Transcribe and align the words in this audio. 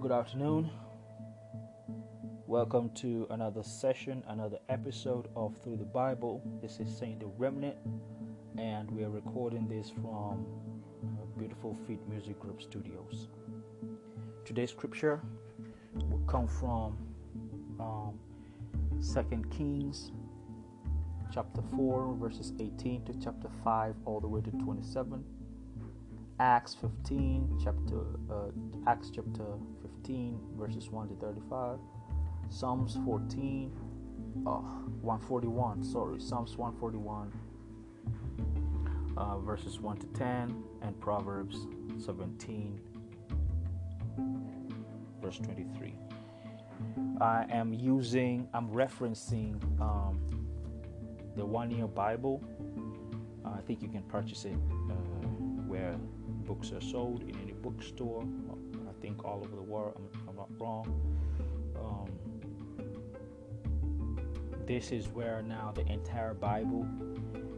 Good 0.00 0.12
afternoon. 0.12 0.70
Welcome 2.46 2.90
to 2.96 3.26
another 3.30 3.64
session, 3.64 4.22
another 4.28 4.58
episode 4.68 5.26
of 5.34 5.56
Through 5.58 5.78
the 5.78 5.84
Bible. 5.86 6.40
This 6.62 6.78
is 6.78 6.96
Saint 6.96 7.18
the 7.18 7.26
Remnant, 7.26 7.76
and 8.56 8.88
we 8.92 9.02
are 9.02 9.10
recording 9.10 9.66
this 9.66 9.90
from 9.90 10.46
uh, 11.02 11.24
Beautiful 11.36 11.76
Feet 11.84 11.98
Music 12.08 12.38
Group 12.38 12.62
Studios. 12.62 13.26
Today's 14.44 14.70
scripture 14.70 15.20
will 16.08 16.22
come 16.28 16.46
from 16.46 16.96
um, 17.80 18.20
2 19.02 19.42
Kings 19.50 20.12
chapter 21.34 21.60
4, 21.74 22.14
verses 22.20 22.52
18 22.60 23.04
to 23.06 23.14
chapter 23.20 23.48
5, 23.64 23.96
all 24.04 24.20
the 24.20 24.28
way 24.28 24.42
to 24.42 24.50
27. 24.52 25.24
Acts 26.38 26.76
15, 26.80 27.58
chapter 27.64 28.00
uh, 28.30 28.52
Acts 28.86 29.10
chapter 29.12 29.44
15, 29.98 30.38
verses 30.56 30.90
1 30.90 31.08
to 31.08 31.14
35. 31.14 31.78
Psalms 32.50 32.96
14, 33.04 33.72
oh, 34.46 34.50
141. 35.02 35.82
Sorry, 35.82 36.20
Psalms 36.20 36.56
141, 36.56 37.32
uh, 39.16 39.38
verses 39.38 39.80
1 39.80 39.96
to 39.98 40.06
10, 40.08 40.62
and 40.82 41.00
Proverbs 41.00 41.66
17, 41.98 42.80
verse 45.20 45.38
23. 45.38 45.94
I 47.20 47.46
am 47.50 47.72
using, 47.72 48.48
I'm 48.54 48.70
referencing 48.70 49.60
um, 49.80 50.20
the 51.36 51.44
one 51.44 51.70
year 51.70 51.88
Bible. 51.88 52.42
Uh, 53.44 53.50
I 53.50 53.60
think 53.62 53.82
you 53.82 53.88
can 53.88 54.02
purchase 54.02 54.44
it 54.44 54.54
uh, 54.90 54.94
where 55.66 55.96
books 56.46 56.72
are 56.72 56.80
sold 56.80 57.22
in 57.22 57.36
any 57.42 57.52
bookstore. 57.52 58.24
I 59.24 59.28
all 59.28 59.40
over 59.44 59.56
the 59.56 59.62
world, 59.62 60.00
if 60.12 60.28
I'm 60.28 60.36
not 60.36 60.48
wrong. 60.58 61.00
Um, 61.76 62.10
this 64.66 64.92
is 64.92 65.08
where 65.08 65.42
now 65.42 65.72
the 65.74 65.86
entire 65.90 66.34
Bible 66.34 66.86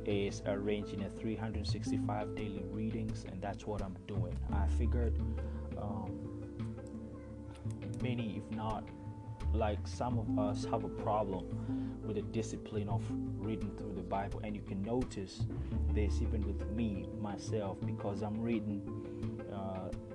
is 0.04 0.42
arranged 0.46 0.92
in 0.92 1.02
a 1.02 1.10
365 1.10 2.34
daily 2.34 2.64
readings, 2.70 3.24
and 3.30 3.40
that's 3.40 3.66
what 3.66 3.82
I'm 3.82 3.96
doing. 4.06 4.36
I 4.52 4.66
figured 4.78 5.20
um, 5.76 6.18
many, 8.02 8.36
if 8.38 8.56
not 8.56 8.84
like 9.52 9.78
some 9.86 10.18
of 10.18 10.38
us 10.38 10.64
have 10.64 10.84
a 10.84 10.88
problem 10.88 11.44
with 12.04 12.16
the 12.16 12.22
discipline 12.22 12.88
of 12.88 13.02
reading 13.38 13.70
through 13.76 13.94
the 13.94 14.02
Bible, 14.02 14.40
and 14.44 14.54
you 14.54 14.62
can 14.62 14.80
notice 14.82 15.40
this 15.92 16.22
even 16.22 16.46
with 16.46 16.70
me 16.70 17.08
myself 17.20 17.76
because 17.84 18.22
I'm 18.22 18.40
reading 18.40 18.82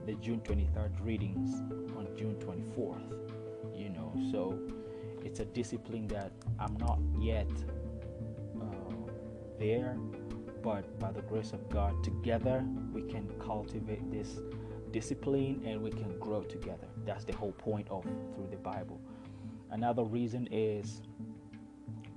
the 0.05 0.13
June 0.15 0.41
23rd 0.41 0.91
readings 1.03 1.61
on 1.97 2.07
June 2.15 2.35
24th. 2.35 3.01
You 3.75 3.89
know, 3.89 4.13
so 4.31 4.59
it's 5.23 5.39
a 5.39 5.45
discipline 5.45 6.07
that 6.07 6.31
I'm 6.59 6.77
not 6.77 6.99
yet 7.19 7.49
uh, 8.61 9.11
there, 9.59 9.97
but 10.61 10.99
by 10.99 11.11
the 11.11 11.21
grace 11.21 11.51
of 11.51 11.67
God, 11.69 12.03
together 12.03 12.63
we 12.93 13.01
can 13.03 13.27
cultivate 13.39 14.11
this 14.11 14.39
discipline 14.91 15.61
and 15.65 15.81
we 15.81 15.89
can 15.89 16.17
grow 16.19 16.41
together. 16.41 16.87
That's 17.05 17.25
the 17.25 17.35
whole 17.35 17.51
point 17.51 17.87
of 17.89 18.03
through 18.03 18.47
the 18.51 18.57
Bible. 18.57 19.01
Another 19.71 20.03
reason 20.03 20.47
is 20.51 21.01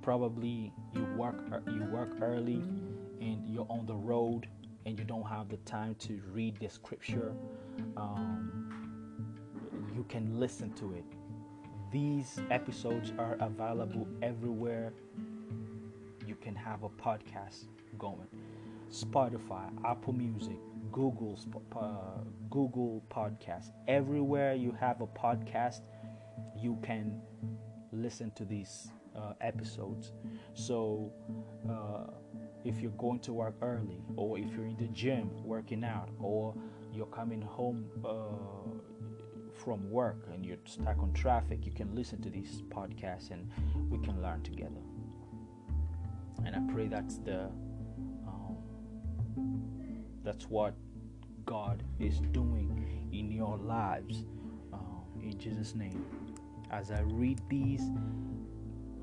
probably 0.03 0.73
you 0.95 1.05
work 1.17 1.37
you 1.67 1.83
work 1.91 2.11
early 2.23 2.63
and 3.21 3.45
you're 3.47 3.67
on 3.69 3.85
the 3.87 3.97
road 3.97 4.49
and 4.87 4.99
you 4.99 5.05
don't 5.05 5.27
have 5.27 5.49
the 5.49 5.57
time 5.59 5.95
to 5.97 6.21
read 6.33 6.59
the 6.61 6.69
scripture. 6.69 7.35
Um, 7.97 8.69
you 9.95 10.05
can 10.09 10.39
listen 10.39 10.73
to 10.75 10.95
it. 10.95 11.05
These 11.91 12.41
episodes 12.51 13.13
are 13.19 13.37
available 13.41 14.07
everywhere. 14.23 14.93
You 16.27 16.35
can 16.37 16.55
have 16.55 16.83
a 16.83 16.89
podcast 16.89 17.67
going. 17.99 18.29
Spotify, 18.91 19.71
Apple 19.85 20.13
Music, 20.13 20.57
Google, 20.93 21.39
uh, 21.77 22.23
Google 22.51 23.03
Podcast. 23.11 23.71
Everywhere 23.87 24.55
you 24.55 24.73
have 24.79 25.01
a 25.01 25.07
podcast, 25.07 25.81
you 26.57 26.79
can 26.83 27.21
listen 27.93 28.31
to 28.33 28.45
these 28.45 28.89
uh, 29.17 29.33
episodes. 29.41 30.13
So, 30.55 31.13
uh, 31.69 32.13
if 32.65 32.81
you're 32.81 32.91
going 32.93 33.21
to 33.21 33.33
work 33.33 33.55
early, 33.63 34.03
or 34.17 34.39
if 34.39 34.51
you're 34.53 34.67
in 34.67 34.77
the 34.77 34.89
gym 34.89 35.31
working 35.45 35.85
out, 35.85 36.09
or 36.19 36.55
you're 36.93 37.07
coming 37.07 37.41
home 37.41 37.87
uh, 38.05 38.71
from 39.55 39.91
work 39.91 40.29
and 40.33 40.45
you're 40.45 40.57
stuck 40.65 40.99
on 40.99 41.13
traffic, 41.13 41.65
you 41.67 41.73
can 41.73 41.95
listen 41.95 42.21
to 42.23 42.31
these 42.31 42.63
podcasts 42.69 43.31
and 43.31 43.51
we 43.91 43.99
can 43.99 44.21
learn 44.23 44.43
together. 44.43 44.81
And 46.45 46.55
I 46.55 46.73
pray 46.73 46.87
that's 46.87 47.19
the 47.19 47.51
um, 48.27 48.57
that's 50.23 50.45
what 50.45 50.75
God 51.45 51.83
is 51.99 52.21
doing 52.33 53.09
in 53.13 53.31
your 53.33 53.57
lives. 53.57 54.25
Um, 54.73 55.05
in 55.23 55.39
Jesus' 55.39 55.75
name 55.75 56.05
as 56.71 56.91
I 56.91 57.01
read 57.01 57.41
these, 57.49 57.83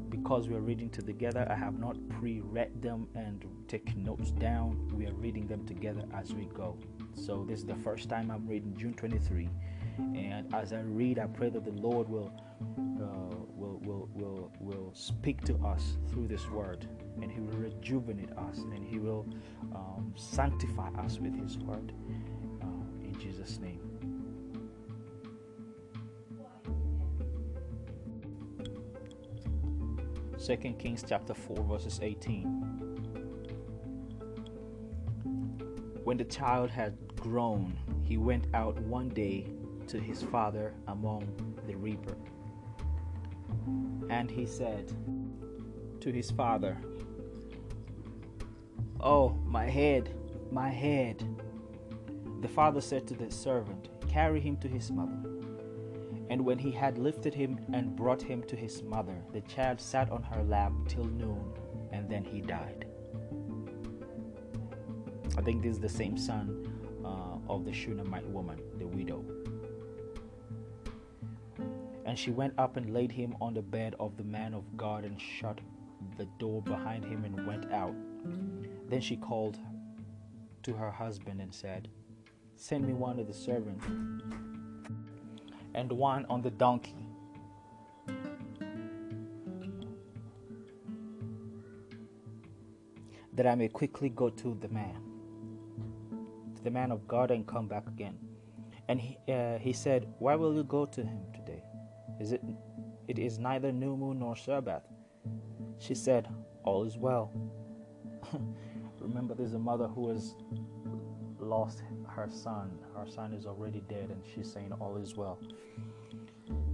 because 0.10 0.48
we 0.48 0.56
are 0.56 0.62
reading 0.62 0.90
together, 0.90 1.48
I 1.50 1.56
have 1.56 1.80
not 1.80 1.98
pre 2.10 2.42
read 2.42 2.82
them 2.82 3.08
and 3.16 3.44
taken 3.68 4.04
notes 4.04 4.32
down. 4.32 4.88
We 4.96 5.08
are 5.08 5.14
reading 5.14 5.48
them 5.48 5.66
together 5.66 6.04
as 6.14 6.34
we 6.34 6.46
go. 6.46 6.78
So, 7.16 7.46
this 7.48 7.60
is 7.60 7.66
the 7.66 7.76
first 7.76 8.10
time 8.10 8.30
I'm 8.30 8.46
reading 8.46 8.76
June 8.78 8.94
23. 8.94 9.50
And 9.98 10.54
as 10.54 10.74
I 10.74 10.82
read, 10.82 11.18
I 11.18 11.28
pray 11.28 11.50
that 11.50 11.64
the 11.64 11.72
Lord 11.72 12.10
will, 12.10 12.32
uh, 12.78 13.36
will, 13.56 13.80
will, 13.84 14.10
will, 14.14 14.52
will 14.60 14.92
speak 14.94 15.42
to 15.46 15.56
us 15.66 15.98
through 16.10 16.28
this 16.28 16.48
word. 16.50 16.88
And 17.22 17.32
He 17.32 17.40
will 17.40 17.58
rejuvenate 17.58 18.32
us 18.32 18.58
and 18.58 18.84
He 18.84 19.00
will 19.00 19.26
um, 19.74 20.14
sanctify 20.18 20.90
us 21.00 21.20
with 21.20 21.34
His 21.42 21.58
word. 21.58 21.94
Uh, 22.62 22.66
in 23.04 23.18
Jesus' 23.20 23.60
name. 23.60 23.80
2 30.46 30.58
Kings 30.78 31.04
chapter 31.08 31.34
4 31.34 31.64
verses 31.64 32.00
18. 32.04 32.44
When 36.04 36.18
the 36.18 36.26
child 36.26 36.70
had 36.70 36.96
grown, 37.26 37.76
he 38.04 38.18
went 38.18 38.46
out 38.54 38.80
one 38.82 39.10
day 39.10 39.48
to 39.88 40.00
his 40.00 40.22
father 40.22 40.74
among 40.88 41.28
the 41.66 41.76
reaper. 41.76 42.16
And 44.12 44.30
he 44.30 44.46
said 44.46 44.94
to 46.02 46.12
his 46.12 46.30
father, 46.30 46.78
Oh, 49.02 49.30
my 49.44 49.68
head, 49.68 50.14
my 50.52 50.70
head. 50.70 51.24
The 52.42 52.48
father 52.48 52.80
said 52.80 53.08
to 53.08 53.16
the 53.16 53.32
servant, 53.32 53.90
Carry 54.08 54.40
him 54.40 54.58
to 54.58 54.68
his 54.68 54.92
mother. 54.92 55.18
And 56.30 56.46
when 56.46 56.60
he 56.60 56.72
had 56.72 57.00
lifted 57.00 57.34
him 57.34 57.60
and 57.74 57.96
brought 57.96 58.22
him 58.22 58.44
to 58.44 58.56
his 58.56 58.84
mother, 58.84 59.18
the 59.34 59.42
child 59.42 59.82
sat 59.82 60.12
on 60.12 60.22
her 60.22 60.44
lap 60.44 60.74
till 60.88 61.06
noon, 61.06 61.54
and 61.92 62.08
then 62.08 62.24
he 62.24 62.42
died. 62.42 62.86
I 65.38 65.42
think 65.42 65.64
this 65.64 65.74
is 65.74 65.80
the 65.80 65.90
same 65.90 66.18
son 66.18 66.75
of 67.48 67.66
the 67.66 67.74
Shunammite 67.74 68.28
woman, 68.28 68.60
the 68.80 68.88
widow. 68.88 69.24
And 72.06 72.18
she 72.18 72.32
went 72.32 72.54
up 72.58 72.78
and 72.78 72.94
laid 72.94 73.12
him 73.12 73.36
on 73.42 73.54
the 73.54 73.62
bed 73.62 73.96
of 74.00 74.16
the 74.18 74.24
man 74.24 74.54
of 74.54 74.64
God 74.78 75.04
and 75.04 75.20
shut 75.20 75.60
the 76.18 76.26
door 76.40 76.62
behind 76.62 77.04
him 77.04 77.26
and 77.26 77.48
went 77.48 77.72
out. 77.72 77.96
Then 78.90 79.02
she 79.02 79.18
called 79.18 79.58
to 80.64 80.74
her 80.74 80.92
husband 80.92 81.42
and 81.42 81.54
said, 81.54 81.90
Send 82.56 82.88
me 82.88 82.94
one 82.94 83.20
of 83.20 83.28
the 83.28 83.34
servants 83.34 83.86
and 85.74 85.92
one 85.92 86.26
on 86.30 86.42
the 86.42 86.52
donkey. 86.52 86.96
That 93.34 93.46
I 93.46 93.56
may 93.56 93.68
quickly 93.68 94.10
go 94.10 94.30
to 94.30 94.58
the 94.62 94.70
man, 94.70 94.96
the 96.66 96.72
man 96.72 96.92
of 96.92 97.08
God, 97.08 97.32
and 97.32 97.48
come 97.48 97.68
back 97.68 97.88
again. 97.88 98.18
And 98.90 99.00
he, 99.00 99.18
uh, 99.32 99.58
he 99.60 99.72
said, 99.72 100.08
Why 100.20 100.36
will 100.36 100.54
you 100.54 100.64
go 100.64 100.86
to 100.86 101.02
him 101.02 101.22
today? 101.34 101.64
Is 102.20 102.34
it? 102.34 102.42
It 103.08 103.20
is 103.20 103.40
neither 103.40 103.72
new 103.72 103.96
moon 103.96 104.20
nor 104.20 104.36
Sabbath. 104.36 104.84
She 105.80 105.96
said, 105.96 106.28
All 106.64 106.84
is 106.84 106.98
well. 106.98 107.32
Remember, 109.00 109.36
there's 109.36 109.54
a 109.54 109.60
mother 109.60 109.88
who 109.88 110.10
has 110.10 110.36
lost 111.40 111.84
her 112.10 112.28
son. 112.30 112.80
Her 112.96 113.08
son 113.08 113.34
is 113.34 113.46
already 113.46 113.82
dead, 113.88 114.10
and 114.10 114.22
she's 114.34 114.52
saying, 114.52 114.72
All 114.80 114.98
is 114.98 115.16
well. 115.16 115.40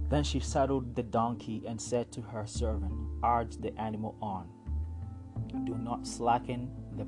Then 0.08 0.24
she 0.24 0.40
saddled 0.40 0.94
the 0.94 1.02
donkey 1.02 1.62
and 1.66 1.80
said 1.80 2.10
to 2.12 2.22
her 2.22 2.46
servant, 2.46 2.92
Urge 3.24 3.56
the 3.58 3.78
animal 3.78 4.16
on. 4.20 4.48
Not 5.92 6.06
slacken 6.06 6.70
the, 6.96 7.06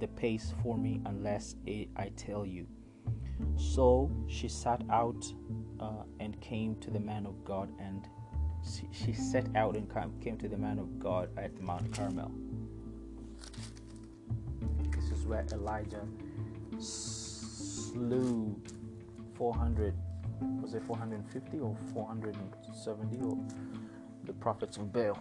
the 0.00 0.08
pace 0.08 0.54
for 0.60 0.76
me 0.76 1.00
unless 1.06 1.54
I 1.96 2.10
tell 2.16 2.44
you. 2.44 2.66
So 3.56 4.10
she 4.26 4.48
sat 4.48 4.82
out 4.90 5.24
uh, 5.78 6.02
and 6.18 6.40
came 6.40 6.74
to 6.80 6.90
the 6.90 6.98
man 6.98 7.26
of 7.26 7.44
God, 7.44 7.68
and 7.78 8.08
she, 8.64 8.88
she 8.90 9.12
set 9.12 9.46
out 9.54 9.76
and 9.76 9.88
came 10.20 10.36
to 10.38 10.48
the 10.48 10.56
man 10.56 10.80
of 10.80 10.98
God 10.98 11.28
at 11.36 11.60
Mount 11.60 11.92
Carmel. 11.92 12.32
This 14.90 15.12
is 15.12 15.24
where 15.26 15.46
Elijah 15.52 16.04
slew 16.80 18.60
400 19.36 19.94
was 20.60 20.74
it 20.74 20.82
450 20.82 21.60
or 21.60 21.76
470 21.92 23.24
or 23.24 23.38
the 24.24 24.32
prophets 24.32 24.76
of 24.76 24.92
Baal. 24.92 25.16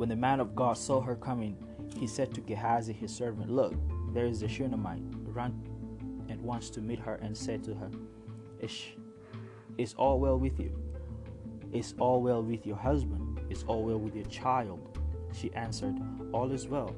When 0.00 0.08
the 0.08 0.16
man 0.16 0.40
of 0.40 0.56
God 0.56 0.78
saw 0.78 1.02
her 1.02 1.14
coming, 1.14 1.58
he 1.94 2.06
said 2.06 2.32
to 2.32 2.40
Gehazi 2.40 2.94
his 2.94 3.14
servant, 3.14 3.50
Look, 3.50 3.74
there 4.14 4.24
is 4.24 4.42
a 4.42 4.48
Shunammite, 4.48 5.02
run 5.26 5.62
at 6.30 6.40
once 6.40 6.70
to 6.70 6.80
meet 6.80 6.98
her, 7.00 7.16
and 7.16 7.36
said 7.36 7.62
to 7.64 7.74
her, 7.74 7.90
Ish, 8.60 8.94
is 9.76 9.92
all 9.98 10.18
well 10.18 10.38
with 10.38 10.58
you? 10.58 10.74
Is 11.74 11.92
all 11.98 12.22
well 12.22 12.42
with 12.42 12.66
your 12.66 12.78
husband? 12.78 13.42
Is 13.50 13.62
all 13.64 13.82
well 13.82 13.98
with 13.98 14.16
your 14.16 14.24
child? 14.24 14.98
She 15.34 15.52
answered, 15.52 15.96
All 16.32 16.50
is 16.50 16.66
well. 16.66 16.96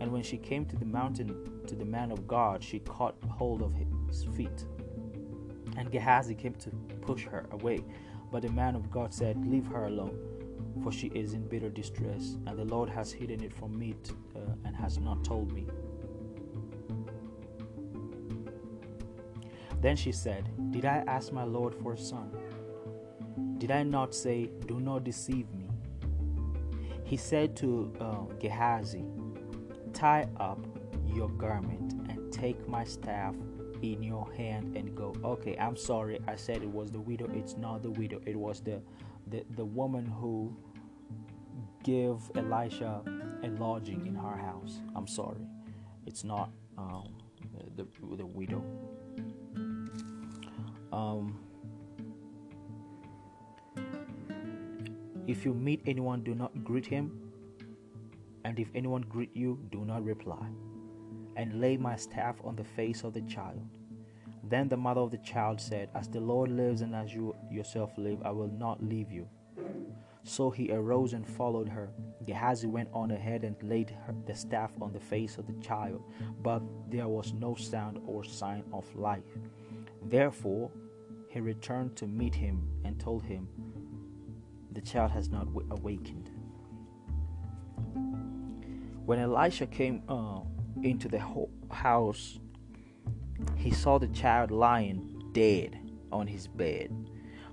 And 0.00 0.12
when 0.12 0.22
she 0.22 0.36
came 0.36 0.64
to 0.66 0.76
the 0.76 0.86
mountain 0.86 1.64
to 1.66 1.74
the 1.74 1.84
man 1.84 2.12
of 2.12 2.28
God, 2.28 2.62
she 2.62 2.78
caught 2.78 3.16
hold 3.28 3.60
of 3.60 3.74
his 3.74 4.22
feet. 4.36 4.66
And 5.76 5.90
Gehazi 5.90 6.36
came 6.36 6.54
to 6.54 6.70
push 7.00 7.24
her 7.24 7.46
away. 7.50 7.82
But 8.30 8.42
the 8.42 8.50
man 8.50 8.76
of 8.76 8.88
God 8.88 9.12
said, 9.12 9.44
Leave 9.44 9.66
her 9.66 9.86
alone, 9.86 10.16
for 10.82 10.92
she 10.92 11.08
is 11.08 11.34
in 11.34 11.46
bitter 11.46 11.68
distress, 11.68 12.36
and 12.46 12.58
the 12.58 12.64
Lord 12.64 12.88
has 12.88 13.12
hidden 13.12 13.42
it 13.42 13.52
from 13.52 13.78
me 13.78 13.94
uh, 14.36 14.40
and 14.64 14.74
has 14.76 14.98
not 14.98 15.24
told 15.24 15.52
me. 15.52 15.66
Then 19.80 19.96
she 19.96 20.12
said, 20.12 20.48
Did 20.70 20.84
I 20.84 21.02
ask 21.06 21.32
my 21.32 21.44
Lord 21.44 21.74
for 21.74 21.94
a 21.94 21.98
son? 21.98 22.30
Did 23.58 23.70
I 23.70 23.82
not 23.82 24.14
say, 24.14 24.50
Do 24.66 24.80
not 24.80 25.04
deceive 25.04 25.46
me? 25.54 25.66
He 27.04 27.16
said 27.16 27.56
to 27.56 27.92
uh, 28.00 28.34
Gehazi, 28.38 29.04
Tie 29.92 30.28
up 30.38 30.58
your 31.06 31.28
garment 31.30 31.94
and 32.08 32.32
take 32.32 32.68
my 32.68 32.84
staff 32.84 33.34
in 33.82 34.02
your 34.02 34.30
hand 34.34 34.76
and 34.76 34.94
go. 34.94 35.14
Okay, 35.24 35.56
I'm 35.58 35.76
sorry. 35.76 36.20
I 36.28 36.36
said 36.36 36.62
it 36.62 36.70
was 36.70 36.90
the 36.90 37.00
widow. 37.00 37.28
It's 37.34 37.56
not 37.56 37.82
the 37.82 37.90
widow. 37.90 38.20
It 38.26 38.36
was 38.36 38.60
the 38.60 38.80
the, 39.28 39.44
the 39.56 39.64
woman 39.64 40.06
who 40.06 40.56
gave 41.82 42.16
Elisha 42.36 43.02
a 43.42 43.48
lodging 43.48 44.06
in 44.06 44.14
her 44.14 44.36
house. 44.36 44.80
I'm 44.94 45.06
sorry. 45.06 45.46
It's 46.06 46.24
not 46.24 46.50
um, 46.76 47.14
the, 47.76 47.86
the 48.16 48.26
widow. 48.26 48.62
Um, 50.92 51.38
if 55.26 55.44
you 55.44 55.54
meet 55.54 55.82
anyone, 55.86 56.22
do 56.22 56.34
not 56.34 56.64
greet 56.64 56.86
him. 56.86 57.32
And 58.44 58.58
if 58.58 58.68
anyone 58.74 59.02
greet 59.02 59.34
you, 59.36 59.58
do 59.70 59.84
not 59.84 60.04
reply 60.04 60.46
and 61.36 61.60
lay 61.60 61.76
my 61.76 61.96
staff 61.96 62.36
on 62.44 62.56
the 62.56 62.64
face 62.64 63.04
of 63.04 63.14
the 63.14 63.22
child. 63.22 63.60
Then 64.44 64.68
the 64.68 64.76
mother 64.76 65.00
of 65.00 65.10
the 65.10 65.18
child 65.18 65.60
said, 65.60 65.90
As 65.94 66.08
the 66.08 66.20
Lord 66.20 66.50
lives 66.50 66.80
and 66.80 66.94
as 66.94 67.14
you 67.14 67.36
yourself 67.50 67.92
live, 67.96 68.20
I 68.24 68.30
will 68.30 68.50
not 68.50 68.82
leave 68.82 69.10
you. 69.10 69.28
So 70.22 70.50
he 70.50 70.70
arose 70.70 71.12
and 71.12 71.26
followed 71.26 71.68
her. 71.68 71.90
Gehazi 72.26 72.66
went 72.66 72.88
on 72.92 73.10
ahead 73.10 73.44
and 73.44 73.56
laid 73.62 73.90
her, 74.06 74.14
the 74.26 74.34
staff 74.34 74.72
on 74.80 74.92
the 74.92 75.00
face 75.00 75.38
of 75.38 75.46
the 75.46 75.60
child, 75.60 76.02
but 76.42 76.62
there 76.88 77.08
was 77.08 77.32
no 77.32 77.54
sound 77.54 78.00
or 78.06 78.22
sign 78.22 78.62
of 78.72 78.94
life. 78.94 79.24
Therefore 80.02 80.70
he 81.28 81.40
returned 81.40 81.96
to 81.96 82.06
meet 82.06 82.34
him 82.34 82.68
and 82.84 82.98
told 82.98 83.24
him, 83.24 83.48
The 84.72 84.80
child 84.80 85.12
has 85.12 85.30
not 85.30 85.48
awakened. 85.70 86.30
When 89.06 89.18
Elisha 89.18 89.66
came 89.66 90.02
uh, 90.08 90.40
into 90.82 91.08
the 91.08 91.22
house, 91.70 92.38
he 93.56 93.70
saw 93.70 93.98
the 93.98 94.08
child 94.08 94.50
lying 94.50 95.30
dead 95.32 95.78
on 96.12 96.26
his 96.26 96.46
bed. 96.46 96.90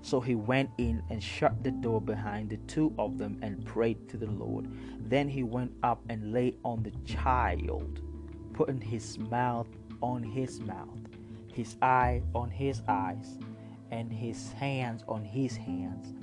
So 0.08 0.22
he 0.22 0.36
went 0.36 0.70
in 0.78 1.02
and 1.10 1.22
shut 1.22 1.62
the 1.62 1.70
door 1.70 2.00
behind 2.00 2.48
the 2.48 2.56
two 2.66 2.94
of 2.98 3.18
them 3.18 3.38
and 3.42 3.62
prayed 3.66 4.08
to 4.08 4.16
the 4.16 4.30
Lord. 4.30 4.66
Then 5.06 5.28
he 5.28 5.42
went 5.42 5.70
up 5.82 6.00
and 6.08 6.32
lay 6.32 6.54
on 6.64 6.82
the 6.82 6.92
child, 7.04 8.00
putting 8.54 8.80
his 8.80 9.18
mouth 9.18 9.68
on 10.00 10.22
his 10.22 10.60
mouth, 10.60 10.98
his 11.52 11.76
eye 11.82 12.22
on 12.34 12.48
his 12.48 12.80
eyes, 12.88 13.38
and 13.90 14.10
his 14.10 14.50
hands 14.52 15.04
on 15.06 15.26
his 15.26 15.54
hands. 15.58 16.14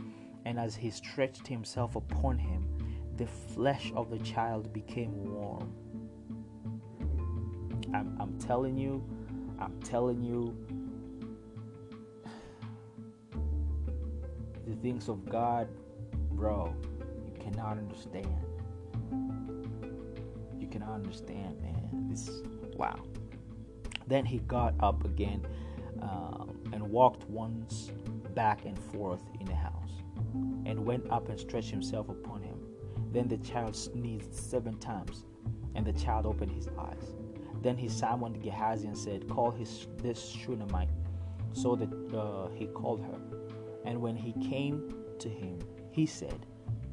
And 0.46 0.58
as 0.58 0.76
he 0.76 0.90
stretched 0.90 1.46
himself 1.46 1.96
upon 1.96 2.40
him, 2.40 2.68
the 3.18 3.28
flesh 3.28 3.94
of 3.96 4.10
the 4.10 4.18
child 4.18 4.74
became 4.74 5.32
warm. 5.32 5.72
I'm, 7.94 8.18
I'm 8.20 8.36
telling 8.40 8.80
you, 8.80 9.08
I'm 9.60 9.80
telling 9.84 10.24
you, 10.24 10.58
the 14.66 14.76
things 14.78 15.10
of 15.10 15.28
God, 15.30 15.68
bro, 16.32 16.76
you 17.26 17.34
cannot 17.40 17.78
understand. 17.78 18.36
You 20.60 20.68
cannot 20.68 20.92
understand, 20.92 21.62
man. 21.62 22.08
This, 22.10 22.30
wow. 22.76 23.00
Then 24.08 24.26
he 24.26 24.40
got 24.40 24.74
up 24.80 25.06
again 25.06 25.46
um, 26.02 26.60
and 26.74 26.84
walked 26.84 27.30
once 27.30 27.92
back 28.34 28.66
and 28.66 28.78
forth 28.78 29.24
in 29.40 29.46
the 29.46 29.56
house, 29.56 29.92
and 30.66 30.86
went 30.86 31.10
up 31.10 31.30
and 31.30 31.40
stretched 31.40 31.70
himself 31.72 32.10
upon 32.10 32.42
him. 32.42 32.60
Then 33.12 33.28
the 33.28 33.38
child 33.38 33.76
sneezed 33.76 34.36
seven 34.36 34.78
times, 34.80 35.26
and 35.74 35.86
the 35.86 35.94
child 35.94 36.26
opened 36.26 36.52
his 36.52 36.68
eyes. 36.78 37.14
Then 37.62 37.78
he 37.78 37.88
summoned 37.88 38.44
Gehazi 38.44 38.88
and 38.88 38.98
said, 38.98 39.28
Call 39.30 39.52
his, 39.52 39.88
this 39.98 40.30
Shunammite. 40.30 40.90
So 41.54 41.76
that 41.76 41.90
uh, 42.16 42.50
he 42.54 42.68
called 42.68 43.02
her. 43.02 43.45
And 43.86 44.02
when 44.02 44.16
he 44.16 44.34
came 44.50 44.94
to 45.20 45.30
him, 45.30 45.60
he 45.92 46.06
said, 46.06 46.46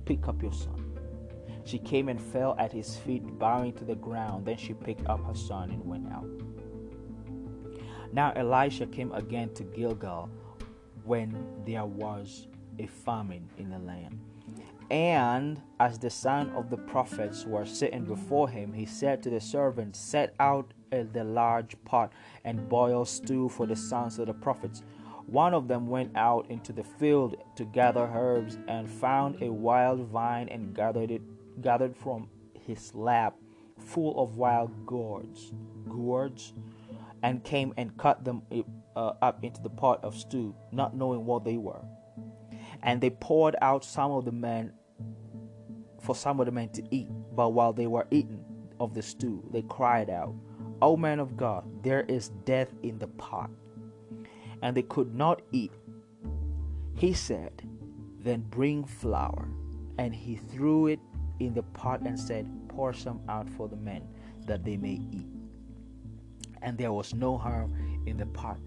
Pick 0.05 0.29
up 0.29 0.43
your 0.43 0.53
son. 0.53 0.93
She 1.65 1.79
came 1.79 2.09
and 2.09 2.21
fell 2.21 2.57
at 2.59 2.73
his 2.73 2.97
feet, 2.97 3.39
bowing 3.39 3.73
to 3.75 3.85
the 3.85 3.95
ground. 3.95 4.47
Then 4.47 4.57
she 4.57 4.75
picked 4.75 5.07
up 5.09 5.25
her 5.25 5.35
son 5.35 5.71
and 5.71 5.85
went 5.85 6.13
out. 6.13 6.27
Now 8.13 8.33
Elisha 8.37 8.87
came 8.87 9.13
again 9.13 9.55
to 9.55 9.63
Gilgal 9.63 10.29
when 11.05 11.35
there 11.65 11.87
was 11.87 12.47
a 12.79 12.87
famine 12.87 13.49
in 13.59 13.71
the 13.71 13.79
land. 13.79 14.19
And 14.91 15.63
as 15.81 15.99
the 15.99 16.11
son 16.11 16.51
of 16.51 16.69
the 16.69 16.77
prophets 16.77 17.47
were 17.47 17.65
sitting 17.65 18.05
before 18.05 18.49
him, 18.49 18.75
he 18.75 18.85
said 18.85 19.23
to 19.23 19.31
the 19.31 19.41
servant, 19.41 19.97
Set 19.97 20.35
out 20.39 20.75
uh, 20.93 21.05
the 21.13 21.25
large 21.25 21.77
pot 21.85 22.13
and 22.45 22.69
boil 22.69 23.07
stew 23.07 23.49
for 23.49 23.67
the 23.67 23.77
sons 23.77 24.19
of 24.19 24.27
the 24.27 24.35
prophets. 24.35 24.83
One 25.33 25.55
of 25.55 25.67
them 25.67 25.87
went 25.87 26.15
out 26.15 26.51
into 26.51 26.73
the 26.73 26.85
field 26.85 27.37
to 27.57 27.65
gather 27.65 28.09
herbs 28.13 28.59
and 28.69 28.89
found 28.89 29.43
a 29.43 29.51
wild 29.51 30.01
vine 30.09 30.49
and 30.49 30.75
gathered 30.75 31.11
it 31.11 31.23
gathered 31.61 31.97
from 31.97 32.29
his 32.55 32.95
lap 32.95 33.35
full 33.79 34.23
of 34.23 34.37
wild 34.37 34.87
gourds 34.87 35.53
gourds 35.89 36.53
and 37.23 37.43
came 37.45 37.75
and 37.77 37.97
cut 37.97 38.25
them 38.25 38.43
uh, 38.97 39.13
up 39.21 39.43
into 39.43 39.61
the 39.63 39.71
pot 39.71 40.03
of 40.05 40.17
stew 40.17 40.55
not 40.71 40.97
knowing 40.97 41.27
what 41.27 41.45
they 41.45 41.57
were 41.57 41.83
and 42.83 43.01
they 43.01 43.11
poured 43.11 43.57
out 43.61 43.85
some 43.85 44.11
of 44.13 44.25
the 44.25 44.33
men 44.33 44.73
for 46.03 46.15
some 46.15 46.41
of 46.41 46.47
the 46.47 46.53
men 46.53 46.69
to 46.71 46.83
eat. 46.91 47.09
But 47.35 47.51
while 47.51 47.73
they 47.73 47.87
were 47.87 48.07
eating 48.11 48.45
of 48.81 48.95
the 48.95 49.03
stew, 49.03 49.43
they 49.53 49.63
cried 49.63 50.11
out, 50.11 50.35
O 50.81 50.97
man 50.97 51.21
of 51.21 51.37
God, 51.37 51.65
there 51.83 52.03
is 52.03 52.31
death 52.45 52.69
in 52.83 52.99
the 52.99 53.07
pot. 53.07 53.51
And 54.63 54.77
they 54.77 54.83
could 54.83 55.15
not 55.15 55.43
eat. 55.53 55.73
He 56.95 57.13
said, 57.13 57.69
Then 58.21 58.43
bring 58.43 58.85
flour. 58.85 59.49
And 59.99 60.15
he 60.15 60.37
threw 60.37 60.87
it 60.87 61.01
in 61.41 61.53
the 61.53 61.63
pot 61.63 62.01
and 62.01 62.19
said, 62.19 62.49
Pour 62.69 62.93
some 62.93 63.21
out 63.29 63.49
for 63.51 63.69
the 63.69 63.77
men, 63.77 64.07
that 64.47 64.65
they 64.65 64.77
may 64.77 65.01
eat. 65.13 65.27
And 66.63 66.79
there 66.79 66.93
was 66.93 67.15
no 67.15 67.37
harm 67.37 68.03
in 68.07 68.17
the 68.17 68.27
pot. 68.27 68.59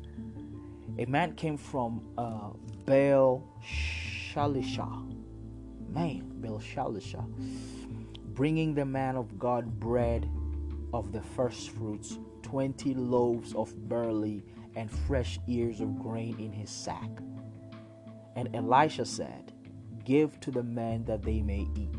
A 0.99 1.05
man 1.05 1.33
came 1.35 1.57
from 1.57 2.05
uh, 2.17 2.51
Baal 2.85 3.43
Shalisha 3.63 5.15
man, 5.95 6.29
Belshazzar, 6.41 7.25
bringing 8.33 8.75
the 8.75 8.85
man 8.85 9.15
of 9.15 9.39
God 9.39 9.79
bread 9.79 10.29
of 10.93 11.13
the 11.13 11.21
first 11.21 11.69
fruits, 11.71 12.19
twenty 12.41 12.93
loaves 12.93 13.55
of 13.55 13.73
barley, 13.87 14.43
and 14.75 14.91
fresh 14.91 15.39
ears 15.47 15.81
of 15.81 15.99
grain 15.99 16.39
in 16.39 16.51
his 16.51 16.69
sack. 16.69 17.09
And 18.35 18.53
Elisha 18.55 19.05
said, 19.05 19.53
Give 20.03 20.39
to 20.41 20.51
the 20.51 20.63
men 20.63 21.05
that 21.05 21.23
they 21.23 21.41
may 21.41 21.67
eat. 21.75 21.95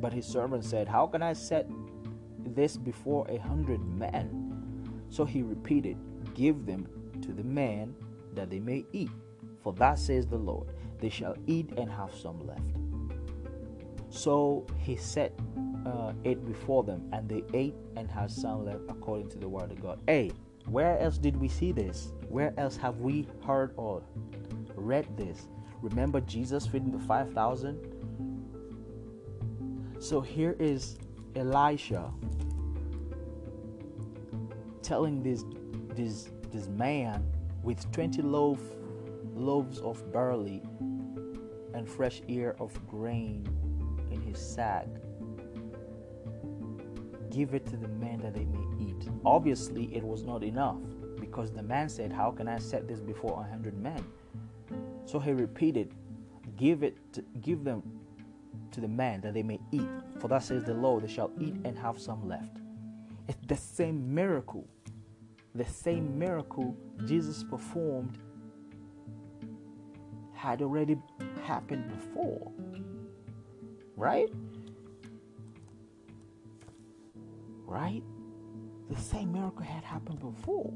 But 0.00 0.12
his 0.12 0.26
servant 0.26 0.64
said, 0.64 0.88
How 0.88 1.06
can 1.06 1.22
I 1.22 1.32
set 1.32 1.66
this 2.38 2.76
before 2.76 3.26
a 3.28 3.38
hundred 3.38 3.80
men? 3.84 5.06
So 5.10 5.24
he 5.24 5.42
repeated, 5.42 5.96
Give 6.34 6.66
them 6.66 6.86
to 7.22 7.32
the 7.32 7.44
men 7.44 7.94
that 8.34 8.50
they 8.50 8.60
may 8.60 8.84
eat. 8.92 9.10
For 9.62 9.72
thus 9.72 10.06
says 10.06 10.26
the 10.26 10.36
Lord, 10.36 10.68
they 11.00 11.08
shall 11.08 11.34
eat 11.46 11.70
and 11.76 11.90
have 11.90 12.14
some 12.14 12.46
left. 12.46 12.60
So 14.08 14.66
he 14.78 14.96
set 14.96 15.38
uh, 15.84 16.12
it 16.24 16.46
before 16.46 16.84
them, 16.84 17.08
and 17.12 17.28
they 17.28 17.42
ate 17.52 17.74
and 17.96 18.10
had 18.10 18.30
some 18.30 18.64
left 18.64 18.82
according 18.88 19.28
to 19.30 19.38
the 19.38 19.48
word 19.48 19.72
of 19.72 19.82
God. 19.82 20.00
Hey, 20.06 20.30
where 20.66 20.98
else 20.98 21.18
did 21.18 21.36
we 21.36 21.48
see 21.48 21.72
this? 21.72 22.12
Where 22.28 22.52
else 22.58 22.76
have 22.76 22.98
we 22.98 23.26
heard 23.44 23.72
or 23.76 24.02
read 24.74 25.16
this? 25.16 25.48
Remember 25.80 26.20
Jesus 26.20 26.66
feeding 26.66 26.90
the 26.90 26.98
5,000? 26.98 27.94
So 29.98 30.20
here 30.20 30.56
is 30.58 30.98
Elisha 31.34 32.12
telling 34.82 35.22
this 35.22 35.44
this 35.94 36.30
this 36.52 36.68
man 36.68 37.26
with 37.62 37.90
20 37.92 38.22
loaf, 38.22 38.60
loaves 39.34 39.78
of 39.80 40.12
barley 40.12 40.62
and 41.74 41.88
fresh 41.88 42.22
ear 42.28 42.54
of 42.60 42.72
grain 42.86 43.46
in 44.12 44.20
his 44.20 44.38
sack 44.38 44.86
give 47.36 47.54
it 47.54 47.66
to 47.66 47.76
the 47.76 47.88
men 47.88 48.18
that 48.20 48.34
they 48.34 48.46
may 48.46 48.66
eat 48.86 49.08
obviously 49.24 49.84
it 49.94 50.02
was 50.02 50.22
not 50.22 50.42
enough 50.42 50.78
because 51.20 51.52
the 51.52 51.62
man 51.62 51.88
said 51.88 52.12
how 52.12 52.30
can 52.30 52.48
i 52.48 52.58
set 52.58 52.88
this 52.88 53.00
before 53.00 53.44
a 53.46 53.50
hundred 53.50 53.76
men 53.76 54.02
so 55.04 55.18
he 55.18 55.32
repeated 55.32 55.92
give 56.56 56.82
it 56.82 56.96
to, 57.12 57.22
give 57.42 57.62
them 57.64 57.82
to 58.70 58.80
the 58.80 58.88
man 58.88 59.20
that 59.20 59.34
they 59.34 59.42
may 59.42 59.60
eat 59.70 59.88
for 60.20 60.28
thus 60.28 60.46
says 60.46 60.64
the 60.64 60.74
lord 60.74 61.04
they 61.04 61.12
shall 61.12 61.30
eat 61.38 61.54
and 61.64 61.78
have 61.78 61.98
some 62.00 62.26
left 62.26 62.56
it's 63.28 63.46
the 63.46 63.56
same 63.56 64.14
miracle 64.14 64.66
the 65.56 65.64
same 65.64 66.18
miracle 66.18 66.76
Jesus 67.06 67.42
performed 67.42 68.18
had 70.34 70.60
already 70.60 70.96
happened 71.42 71.88
before. 71.88 72.52
Right? 73.96 74.28
Right? 77.66 78.02
The 78.90 79.00
same 79.00 79.32
miracle 79.32 79.62
had 79.62 79.84
happened 79.84 80.20
before. 80.20 80.72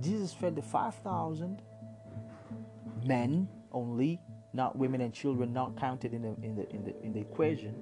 Jesus 0.00 0.32
fed 0.32 0.56
the 0.56 0.62
5,000 0.62 1.60
men 3.04 3.48
only, 3.72 4.20
not 4.52 4.76
women 4.76 5.00
and 5.00 5.12
children, 5.12 5.52
not 5.52 5.76
counted 5.76 6.14
in 6.14 6.22
the, 6.22 6.34
in 6.42 6.56
the, 6.56 6.70
in 6.70 6.84
the, 6.84 7.02
in 7.02 7.12
the 7.12 7.20
equation. 7.20 7.74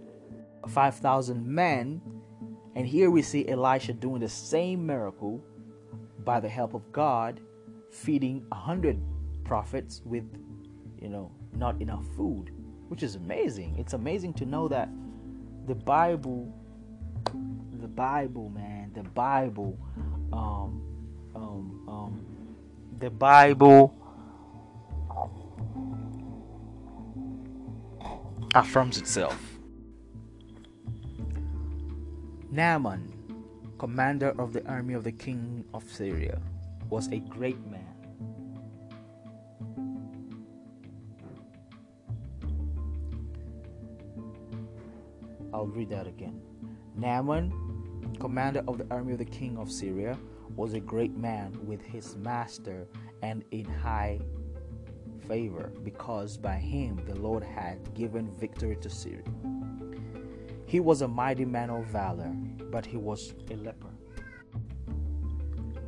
5,000 0.66 1.46
men 1.46 2.00
and 2.74 2.86
here 2.86 3.10
we 3.10 3.22
see 3.22 3.48
Elisha 3.48 3.92
doing 3.92 4.20
the 4.20 4.28
same 4.28 4.86
miracle 4.86 5.42
by 6.24 6.40
the 6.40 6.48
help 6.48 6.74
of 6.74 6.90
God, 6.92 7.40
feeding 7.90 8.46
a 8.52 8.54
hundred 8.54 9.00
prophets 9.44 10.02
with, 10.04 10.24
you 11.00 11.08
know, 11.08 11.32
not 11.54 11.80
enough 11.80 12.04
food, 12.16 12.52
which 12.88 13.02
is 13.02 13.16
amazing. 13.16 13.76
It's 13.78 13.94
amazing 13.94 14.34
to 14.34 14.46
know 14.46 14.68
that 14.68 14.88
the 15.66 15.74
Bible, 15.74 16.54
the 17.80 17.88
Bible, 17.88 18.50
man, 18.50 18.92
the 18.94 19.02
Bible, 19.02 19.78
um, 20.32 20.82
um, 21.34 21.88
um, 21.88 22.56
the 22.98 23.10
Bible 23.10 23.94
affirms 28.54 28.98
itself. 28.98 29.58
Naaman, 32.50 33.12
commander 33.78 34.34
of 34.38 34.52
the 34.52 34.66
army 34.68 34.94
of 34.94 35.04
the 35.04 35.12
king 35.12 35.64
of 35.72 35.84
Syria, 35.90 36.38
was 36.90 37.10
a 37.12 37.20
great 37.20 37.64
man. 37.66 37.86
I'll 45.54 45.66
read 45.66 45.90
that 45.90 46.06
again. 46.06 46.40
Naaman, 46.94 47.69
commander 48.18 48.62
of 48.66 48.78
the 48.78 48.86
army 48.90 49.12
of 49.12 49.18
the 49.18 49.24
king 49.24 49.56
of 49.58 49.70
Syria, 49.70 50.18
was 50.56 50.74
a 50.74 50.80
great 50.80 51.16
man 51.16 51.56
with 51.64 51.82
his 51.82 52.16
master 52.16 52.86
and 53.22 53.44
in 53.50 53.64
high 53.64 54.20
favor, 55.28 55.72
because 55.84 56.36
by 56.36 56.56
him 56.56 57.00
the 57.06 57.14
Lord 57.14 57.44
had 57.44 57.94
given 57.94 58.30
victory 58.32 58.76
to 58.76 58.90
Syria. 58.90 59.22
He 60.66 60.80
was 60.80 61.02
a 61.02 61.08
mighty 61.08 61.44
man 61.44 61.70
of 61.70 61.86
valor, 61.86 62.32
but 62.70 62.86
he 62.86 62.96
was 62.96 63.34
a 63.50 63.56
leper. 63.56 63.90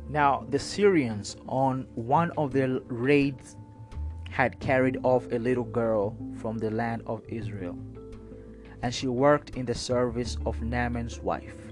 Now, 0.09 0.45
the 0.49 0.59
Syrians, 0.59 1.37
on 1.47 1.87
one 1.95 2.31
of 2.37 2.53
their 2.53 2.79
raids, 2.87 3.55
had 4.29 4.59
carried 4.59 4.97
off 5.03 5.31
a 5.31 5.39
little 5.39 5.63
girl 5.63 6.17
from 6.37 6.57
the 6.57 6.69
land 6.69 7.03
of 7.05 7.21
Israel, 7.27 7.77
and 8.81 8.93
she 8.93 9.07
worked 9.07 9.51
in 9.51 9.65
the 9.65 9.75
service 9.75 10.37
of 10.45 10.61
Naaman's 10.61 11.19
wife. 11.19 11.62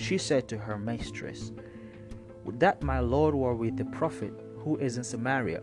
She 0.00 0.16
said 0.16 0.48
to 0.48 0.56
her 0.56 0.78
mistress, 0.78 1.52
Would 2.44 2.58
that 2.60 2.82
my 2.82 3.00
Lord 3.00 3.34
were 3.34 3.54
with 3.54 3.76
the 3.76 3.84
prophet 3.84 4.32
who 4.56 4.76
is 4.78 4.96
in 4.96 5.04
Samaria! 5.04 5.60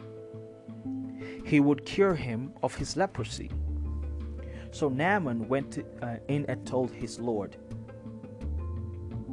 He 1.43 1.59
would 1.59 1.85
cure 1.85 2.13
him 2.13 2.53
of 2.61 2.75
his 2.75 2.95
leprosy. 2.95 3.49
So 4.71 4.89
Naaman 4.89 5.47
went 5.47 5.83
uh, 6.01 6.17
in 6.27 6.45
and 6.47 6.65
told 6.67 6.91
his 6.91 7.19
Lord. 7.19 7.57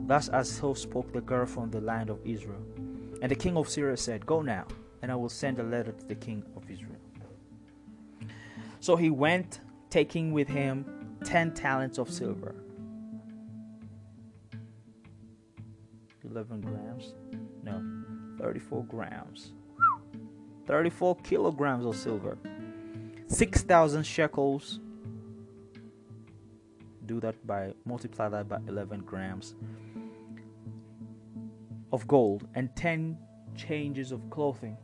Thus 0.06 0.28
as 0.28 0.50
so 0.50 0.72
spoke 0.72 1.12
the 1.12 1.20
girl 1.20 1.44
from 1.44 1.70
the 1.70 1.80
land 1.80 2.08
of 2.08 2.18
Israel. 2.24 2.64
And 3.20 3.30
the 3.30 3.36
king 3.36 3.58
of 3.58 3.68
Syria 3.68 3.98
said, 3.98 4.24
Go 4.24 4.40
now, 4.40 4.66
and 5.02 5.12
I 5.12 5.16
will 5.16 5.28
send 5.28 5.58
a 5.58 5.62
letter 5.64 5.92
to 5.92 6.06
the 6.06 6.14
king 6.14 6.42
of 6.56 6.70
Israel. 6.70 6.96
So 8.80 8.96
he 8.96 9.10
went, 9.10 9.60
taking 9.90 10.32
with 10.32 10.48
him 10.48 11.18
ten 11.24 11.52
talents 11.52 11.98
of 11.98 12.10
silver. 12.10 12.54
11 16.30 16.60
grams? 16.60 17.14
No, 17.62 17.82
34 18.38 18.84
grams. 18.84 19.52
34 20.66 21.16
kilograms 21.16 21.84
of 21.84 21.96
silver. 21.96 22.38
6,000 23.28 24.02
shekels 24.04 24.80
do 27.06 27.20
that 27.20 27.46
by 27.46 27.72
multiply 27.84 28.28
that 28.28 28.48
by 28.48 28.58
11 28.68 29.00
grams 29.00 29.54
of 31.92 32.06
gold 32.06 32.46
and 32.54 32.74
10 32.76 33.18
changes 33.54 34.10
of 34.12 34.28
clothing 34.30 34.76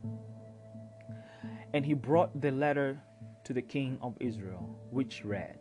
and 1.73 1.85
he 1.85 1.93
brought 1.93 2.39
the 2.39 2.51
letter 2.51 3.01
to 3.43 3.53
the 3.53 3.61
king 3.61 3.97
of 4.01 4.15
Israel 4.19 4.77
which 4.91 5.23
read 5.25 5.57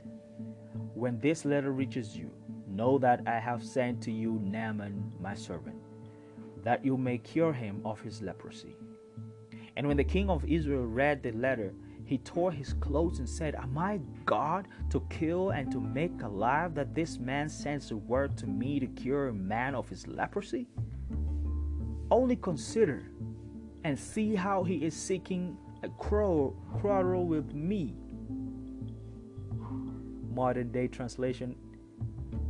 when 0.94 1.18
this 1.20 1.44
letter 1.44 1.72
reaches 1.72 2.16
you 2.16 2.30
know 2.70 2.98
that 2.98 3.22
I 3.26 3.38
have 3.38 3.62
sent 3.62 4.02
to 4.02 4.10
you 4.10 4.40
Naaman 4.42 5.12
my 5.20 5.34
servant 5.34 5.76
that 6.62 6.84
you 6.84 6.96
may 6.96 7.18
cure 7.18 7.52
him 7.52 7.80
of 7.84 8.00
his 8.00 8.22
leprosy 8.22 8.76
and 9.76 9.86
when 9.86 9.96
the 9.96 10.04
king 10.04 10.30
of 10.30 10.44
Israel 10.44 10.86
read 10.86 11.22
the 11.22 11.32
letter 11.32 11.72
he 12.10 12.18
tore 12.18 12.50
his 12.50 12.72
clothes 12.72 13.20
and 13.20 13.28
said, 13.28 13.54
Am 13.54 13.78
I 13.78 14.00
God 14.26 14.66
to 14.90 15.00
kill 15.10 15.50
and 15.50 15.70
to 15.70 15.78
make 15.78 16.22
alive 16.22 16.74
that 16.74 16.92
this 16.92 17.20
man 17.20 17.48
sends 17.48 17.92
a 17.92 17.96
word 17.96 18.36
to 18.38 18.48
me 18.48 18.80
to 18.80 18.88
cure 18.88 19.28
a 19.28 19.32
man 19.32 19.76
of 19.76 19.88
his 19.88 20.08
leprosy? 20.08 20.66
Only 22.10 22.34
consider 22.34 23.04
and 23.84 23.96
see 23.96 24.34
how 24.34 24.64
he 24.64 24.84
is 24.84 24.92
seeking 24.92 25.56
a 25.84 25.88
quarrel 25.88 27.26
with 27.28 27.54
me. 27.54 27.94
Modern 30.34 30.72
day 30.72 30.88
translation, 30.88 31.54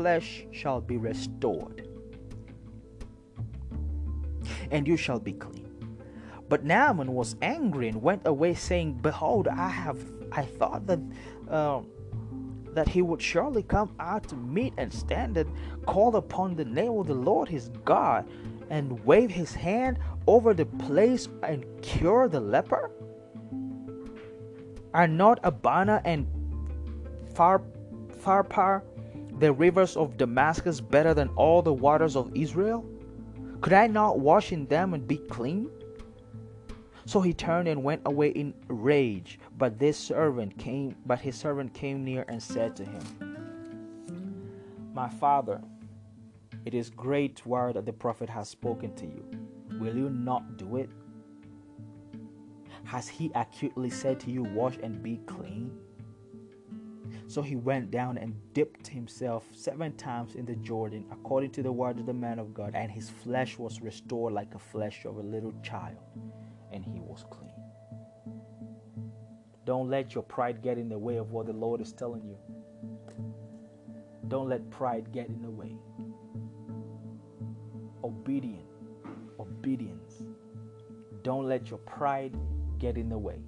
flesh 0.00 0.46
shall 0.50 0.80
be 0.80 0.96
restored, 0.96 1.86
and 4.70 4.88
you 4.88 4.96
shall 4.96 5.20
be 5.20 5.34
clean. 5.34 5.68
But 6.48 6.64
Naaman 6.64 7.12
was 7.12 7.36
angry 7.42 7.88
and 7.88 8.00
went 8.00 8.26
away, 8.26 8.54
saying, 8.54 8.94
Behold, 9.02 9.46
I 9.46 9.68
have 9.68 9.98
I 10.32 10.42
thought 10.42 10.86
that 10.86 11.00
uh, 11.50 11.80
that 12.72 12.88
he 12.88 13.02
would 13.02 13.20
surely 13.20 13.62
come 13.62 13.94
out 14.00 14.26
to 14.28 14.36
meet 14.36 14.72
and 14.78 14.90
stand 14.90 15.36
and 15.36 15.50
call 15.84 16.16
upon 16.16 16.56
the 16.56 16.64
name 16.64 16.92
of 16.92 17.06
the 17.06 17.14
Lord 17.14 17.48
his 17.48 17.68
God 17.84 18.26
and 18.70 19.04
wave 19.04 19.30
his 19.30 19.54
hand 19.54 19.98
over 20.26 20.54
the 20.54 20.66
place 20.66 21.28
and 21.42 21.64
cure 21.82 22.26
the 22.26 22.40
leper? 22.40 22.90
Are 24.94 25.08
not 25.08 25.40
Abana 25.42 26.00
and 26.06 26.26
Far 27.34 27.60
Pharpar, 28.24 28.82
the 29.40 29.52
rivers 29.52 29.96
of 29.96 30.16
Damascus, 30.16 30.80
better 30.80 31.14
than 31.14 31.28
all 31.30 31.62
the 31.62 31.72
waters 31.72 32.14
of 32.14 32.30
Israel? 32.36 32.84
Could 33.62 33.72
I 33.72 33.86
not 33.86 34.20
wash 34.20 34.52
in 34.52 34.66
them 34.66 34.94
and 34.94 35.06
be 35.06 35.16
clean? 35.16 35.70
So 37.06 37.20
he 37.20 37.32
turned 37.32 37.66
and 37.66 37.82
went 37.82 38.02
away 38.04 38.28
in 38.28 38.54
rage. 38.68 39.40
But 39.58 39.78
this 39.78 39.98
servant 39.98 40.56
came, 40.58 40.94
but 41.06 41.18
his 41.20 41.36
servant 41.36 41.74
came 41.74 42.04
near 42.04 42.24
and 42.28 42.42
said 42.42 42.76
to 42.76 42.84
him, 42.84 43.02
My 44.94 45.08
father, 45.08 45.60
it 46.66 46.74
is 46.74 46.90
great 46.90 47.44
word 47.46 47.76
that 47.76 47.86
the 47.86 47.92
prophet 47.92 48.28
has 48.28 48.48
spoken 48.48 48.94
to 48.96 49.06
you. 49.06 49.24
Will 49.78 49.96
you 49.96 50.10
not 50.10 50.58
do 50.58 50.76
it? 50.76 50.90
Has 52.84 53.08
he 53.08 53.30
acutely 53.34 53.90
said 53.90 54.20
to 54.20 54.30
you, 54.30 54.42
Wash 54.42 54.76
and 54.82 55.02
be 55.02 55.20
clean? 55.26 55.72
So 57.30 57.42
he 57.42 57.54
went 57.54 57.92
down 57.92 58.18
and 58.18 58.34
dipped 58.54 58.88
himself 58.88 59.46
seven 59.52 59.96
times 59.96 60.34
in 60.34 60.44
the 60.44 60.56
Jordan, 60.56 61.04
according 61.12 61.52
to 61.52 61.62
the 61.62 61.70
word 61.70 62.00
of 62.00 62.06
the 62.06 62.12
man 62.12 62.40
of 62.40 62.52
God, 62.52 62.72
and 62.74 62.90
his 62.90 63.08
flesh 63.08 63.56
was 63.56 63.80
restored 63.80 64.32
like 64.32 64.50
the 64.50 64.58
flesh 64.58 65.04
of 65.04 65.16
a 65.16 65.22
little 65.22 65.54
child, 65.62 65.98
and 66.72 66.84
he 66.84 66.98
was 66.98 67.24
clean. 67.30 67.52
Don't 69.64 69.88
let 69.88 70.12
your 70.12 70.24
pride 70.24 70.60
get 70.60 70.76
in 70.76 70.88
the 70.88 70.98
way 70.98 71.18
of 71.18 71.30
what 71.30 71.46
the 71.46 71.52
Lord 71.52 71.80
is 71.80 71.92
telling 71.92 72.24
you. 72.24 72.36
Don't 74.26 74.48
let 74.48 74.68
pride 74.68 75.12
get 75.12 75.28
in 75.28 75.40
the 75.40 75.50
way. 75.50 75.76
Obedient, 78.02 78.66
obedience. 79.38 80.24
Don't 81.22 81.46
let 81.46 81.70
your 81.70 81.78
pride 81.78 82.36
get 82.80 82.98
in 82.98 83.08
the 83.08 83.18
way. 83.18 83.38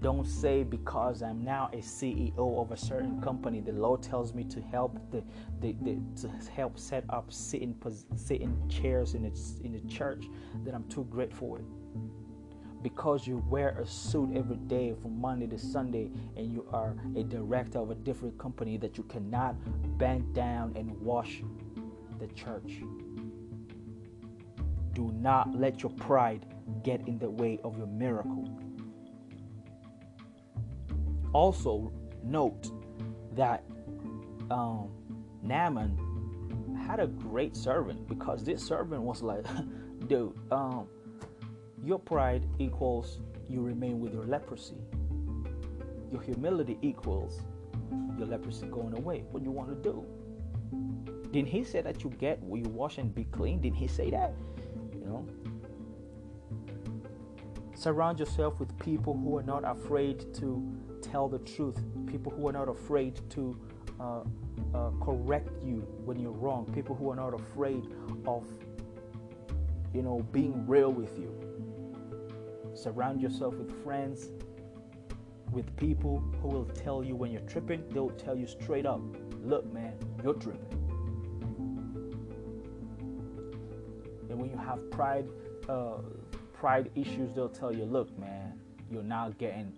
Don't 0.00 0.26
say 0.26 0.62
because 0.62 1.22
I'm 1.22 1.44
now 1.44 1.68
a 1.74 1.78
CEO 1.78 2.58
of 2.58 2.72
a 2.72 2.76
certain 2.76 3.20
company, 3.20 3.60
the 3.60 3.72
Lord 3.72 4.02
tells 4.02 4.32
me 4.32 4.44
to 4.44 4.60
help 4.62 4.98
the, 5.10 5.22
the, 5.60 5.76
the 5.82 5.98
to 6.22 6.30
help 6.50 6.78
set 6.78 7.04
up 7.10 7.30
sitting 7.30 7.76
sitting 8.16 8.56
chairs 8.68 9.14
in 9.14 9.26
its 9.26 9.60
in 9.62 9.72
the 9.72 9.80
church 9.80 10.24
that 10.64 10.74
I'm 10.74 10.84
too 10.84 11.04
great 11.10 11.34
for 11.34 11.58
it. 11.58 11.64
Because 12.82 13.26
you 13.26 13.44
wear 13.50 13.70
a 13.78 13.86
suit 13.86 14.30
every 14.34 14.56
day 14.56 14.94
from 15.02 15.20
Monday 15.20 15.46
to 15.48 15.58
Sunday 15.58 16.10
and 16.34 16.50
you 16.50 16.66
are 16.72 16.96
a 17.14 17.22
director 17.22 17.78
of 17.78 17.90
a 17.90 17.94
different 17.94 18.38
company 18.38 18.78
that 18.78 18.96
you 18.96 19.04
cannot 19.04 19.54
bend 19.98 20.32
down 20.34 20.72
and 20.76 20.98
wash 21.02 21.42
the 22.18 22.26
church. 22.28 22.80
Do 24.94 25.12
not 25.12 25.54
let 25.54 25.82
your 25.82 25.92
pride 25.92 26.46
get 26.82 27.06
in 27.06 27.18
the 27.18 27.28
way 27.28 27.60
of 27.62 27.76
your 27.76 27.86
miracle. 27.86 28.48
Also, 31.32 31.92
note 32.22 32.70
that 33.34 33.64
um, 34.50 34.90
Naaman 35.42 35.96
had 36.86 37.00
a 37.00 37.06
great 37.06 37.56
servant 37.56 38.08
because 38.08 38.44
this 38.44 38.62
servant 38.62 39.02
was 39.02 39.22
like, 39.22 39.44
dude, 40.08 40.34
um, 40.50 40.88
your 41.84 41.98
pride 41.98 42.46
equals 42.58 43.20
you 43.48 43.60
remain 43.60 44.00
with 44.00 44.12
your 44.12 44.24
leprosy. 44.24 44.76
Your 46.10 46.20
humility 46.20 46.78
equals 46.82 47.40
your 48.18 48.26
leprosy 48.26 48.66
going 48.66 48.96
away. 48.96 49.24
What 49.30 49.40
do 49.40 49.44
you 49.44 49.52
want 49.52 49.68
to 49.70 49.90
do? 49.90 50.04
Didn't 51.30 51.48
he 51.48 51.62
say 51.62 51.80
that 51.80 52.02
you 52.02 52.10
get, 52.10 52.40
you 52.42 52.68
wash 52.70 52.98
and 52.98 53.14
be 53.14 53.24
clean? 53.24 53.60
Didn't 53.60 53.76
he 53.76 53.86
say 53.86 54.10
that? 54.10 54.34
You 54.92 55.04
know, 55.04 55.26
Surround 57.80 58.18
yourself 58.18 58.60
with 58.60 58.76
people 58.78 59.16
who 59.16 59.38
are 59.38 59.42
not 59.42 59.64
afraid 59.64 60.34
to 60.34 60.62
tell 61.10 61.28
the 61.28 61.38
truth, 61.40 61.76
people 62.06 62.32
who 62.32 62.48
are 62.48 62.52
not 62.52 62.68
afraid 62.68 63.20
to 63.30 63.58
uh, 63.98 64.20
uh, 64.74 64.90
correct 65.00 65.50
you 65.62 65.80
when 66.04 66.18
you're 66.18 66.30
wrong, 66.30 66.70
people 66.72 66.94
who 66.94 67.10
are 67.10 67.16
not 67.16 67.34
afraid 67.34 67.84
of, 68.26 68.46
you 69.92 70.02
know, 70.02 70.20
being 70.32 70.66
real 70.66 70.92
with 70.92 71.18
you. 71.18 71.34
Surround 72.74 73.20
yourself 73.20 73.54
with 73.54 73.82
friends, 73.82 74.30
with 75.50 75.74
people 75.76 76.22
who 76.40 76.48
will 76.48 76.66
tell 76.66 77.02
you 77.02 77.16
when 77.16 77.32
you're 77.32 77.40
tripping, 77.42 77.82
they'll 77.90 78.10
tell 78.10 78.36
you 78.36 78.46
straight 78.46 78.86
up, 78.86 79.00
look, 79.42 79.70
man, 79.72 79.94
you're 80.22 80.34
tripping. 80.34 80.76
And 84.28 84.38
when 84.38 84.48
you 84.50 84.56
have 84.56 84.90
pride, 84.92 85.28
uh, 85.68 85.98
pride 86.52 86.90
issues, 86.94 87.34
they'll 87.34 87.48
tell 87.48 87.74
you, 87.74 87.84
look, 87.84 88.16
man, 88.16 88.60
you're 88.90 89.02
now 89.02 89.30
getting 89.38 89.72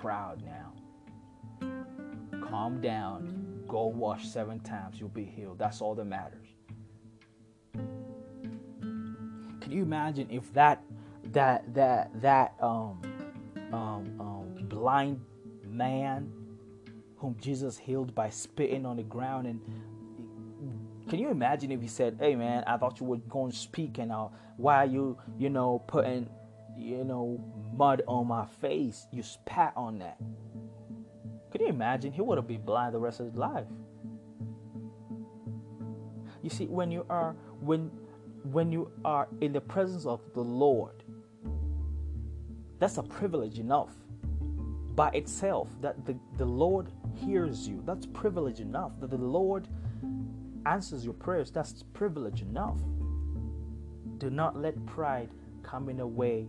proud 0.00 0.42
now. 0.44 0.72
Calm 2.48 2.80
down. 2.80 3.64
Go 3.68 3.86
wash 3.86 4.26
seven 4.26 4.60
times. 4.60 4.98
You'll 4.98 5.08
be 5.08 5.24
healed. 5.24 5.58
That's 5.58 5.80
all 5.80 5.94
that 5.94 6.04
matters. 6.04 6.46
Can 9.60 9.72
you 9.72 9.82
imagine 9.82 10.28
if 10.30 10.52
that 10.54 10.82
that 11.32 11.74
that 11.74 12.10
that 12.22 12.54
um 12.60 13.02
um, 13.72 14.20
um 14.20 14.54
blind 14.68 15.20
man 15.64 16.32
whom 17.16 17.36
Jesus 17.40 17.76
healed 17.76 18.14
by 18.14 18.30
spitting 18.30 18.86
on 18.86 18.96
the 18.96 19.02
ground 19.02 19.46
and 19.46 19.60
can 21.08 21.18
you 21.18 21.30
imagine 21.30 21.72
if 21.72 21.80
he 21.80 21.88
said, 21.88 22.18
"Hey 22.20 22.36
man, 22.36 22.64
I 22.66 22.76
thought 22.76 23.00
you 23.00 23.06
were 23.06 23.16
going 23.16 23.50
to 23.50 23.56
speak 23.56 23.98
and 23.98 24.12
uh, 24.12 24.28
why 24.58 24.76
are 24.76 24.86
you, 24.86 25.16
you 25.38 25.48
know, 25.48 25.78
putting, 25.86 26.28
you 26.78 27.04
know, 27.04 27.42
mud 27.76 28.02
on 28.06 28.26
my 28.28 28.46
face. 28.60 29.06
You 29.12 29.22
spat 29.22 29.72
on 29.76 29.98
that. 29.98 30.18
Could 31.50 31.60
you 31.60 31.68
imagine? 31.68 32.12
He 32.12 32.20
would 32.20 32.38
have 32.38 32.46
been 32.46 32.64
blind 32.64 32.94
the 32.94 32.98
rest 32.98 33.20
of 33.20 33.26
his 33.26 33.36
life. 33.36 33.66
You 36.42 36.50
see, 36.50 36.66
when 36.66 36.90
you 36.90 37.04
are 37.10 37.34
when 37.60 37.90
when 38.44 38.72
you 38.72 38.90
are 39.04 39.28
in 39.40 39.52
the 39.52 39.60
presence 39.60 40.06
of 40.06 40.20
the 40.34 40.40
Lord, 40.40 41.02
that's 42.78 42.98
a 42.98 43.02
privilege 43.02 43.58
enough 43.58 43.92
by 44.94 45.10
itself 45.10 45.68
that 45.80 46.04
the, 46.06 46.16
the 46.36 46.44
Lord 46.44 46.90
hears 47.14 47.68
you. 47.68 47.82
That's 47.84 48.06
privilege 48.06 48.60
enough. 48.60 48.92
That 49.00 49.10
the 49.10 49.16
Lord 49.16 49.68
answers 50.66 51.04
your 51.04 51.14
prayers. 51.14 51.50
That's 51.50 51.82
privilege 51.92 52.42
enough. 52.42 52.78
Do 54.18 54.30
not 54.30 54.56
let 54.56 54.84
pride 54.86 55.30
come 55.62 55.88
in 55.88 55.98
the 55.98 56.06
way 56.06 56.48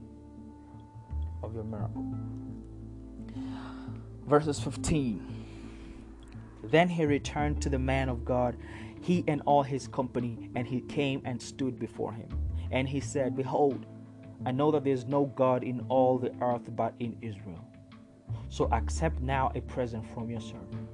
of 1.44 1.54
your 1.54 1.64
miracle. 1.64 2.06
Verses 4.26 4.60
15 4.60 5.26
Then 6.64 6.90
he 6.90 7.06
returned 7.06 7.62
to 7.62 7.70
the 7.70 7.80
man 7.80 8.10
of 8.10 8.26
God, 8.26 8.58
he 9.02 9.24
and 9.28 9.42
all 9.46 9.64
his 9.64 9.88
company, 9.88 10.50
and 10.56 10.68
he 10.68 10.82
came 10.82 11.22
and 11.26 11.42
stood 11.42 11.80
before 11.80 12.14
him. 12.14 12.30
And 12.72 12.88
he 12.88 13.00
said, 13.00 13.36
Behold, 13.36 13.86
I 14.46 14.52
know 14.52 14.72
that 14.72 14.84
there 14.84 14.94
is 14.94 15.06
no 15.06 15.26
God 15.26 15.64
in 15.64 15.86
all 15.90 16.18
the 16.18 16.34
earth 16.42 16.70
but 16.76 16.94
in 17.00 17.18
Israel. 17.22 17.66
So 18.50 18.70
accept 18.72 19.22
now 19.22 19.52
a 19.56 19.62
present 19.62 20.06
from 20.14 20.30
your 20.30 20.42
servant. 20.42 20.90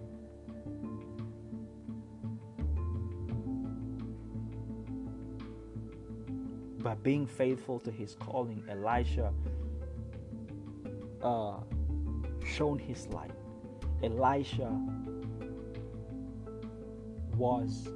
by 6.85 6.93
being 6.93 7.25
faithful 7.25 7.79
to 7.79 7.89
his 7.89 8.13
calling, 8.13 8.63
Elisha 8.69 9.33
uh, 11.25 11.57
shone 12.45 12.77
his 12.77 13.07
light. 13.07 13.31
Elisha 14.03 14.71
was 17.35 17.87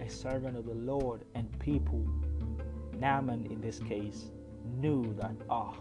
a 0.00 0.08
servant 0.08 0.56
of 0.56 0.66
the 0.66 0.74
Lord, 0.74 1.24
and 1.34 1.46
people, 1.60 2.04
Naaman 2.98 3.46
in 3.46 3.60
this 3.60 3.78
case, 3.78 4.30
knew 4.78 5.14
that 5.14 5.36
ah, 5.48 5.74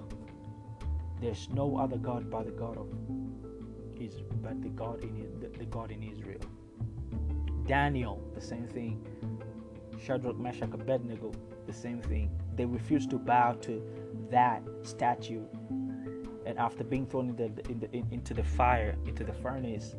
there's 1.20 1.50
no 1.50 1.78
other 1.78 1.98
God 1.98 2.30
but 2.30 2.46
the 2.46 2.52
God 2.52 2.78
of 2.78 2.88
Israel, 4.00 4.26
but 4.42 4.62
the 4.62 4.70
God 4.70 5.04
in 5.04 5.40
the, 5.40 5.48
the 5.58 5.66
God 5.66 5.92
in 5.92 6.04
Israel. 6.04 6.42
Daniel, 7.68 8.22
the 8.36 8.42
same 8.42 8.68
thing. 8.68 9.06
Shadrach, 10.04 10.38
Meshach, 10.38 10.74
Abednego, 10.74 11.32
the 11.68 11.74
same 11.74 12.02
thing. 12.02 12.30
They 12.56 12.66
refused 12.66 13.10
to 13.12 13.18
bow 13.18 13.54
to 13.62 13.82
that 14.30 14.64
statue. 14.84 15.46
And 16.52 16.60
after 16.60 16.84
being 16.84 17.06
thrown 17.06 17.30
in 17.30 17.36
the, 17.38 17.46
in 17.72 17.80
the, 17.80 17.90
in, 17.96 18.06
into 18.12 18.34
the 18.34 18.44
fire, 18.44 18.98
into 19.06 19.24
the 19.24 19.32
furnace, 19.32 19.96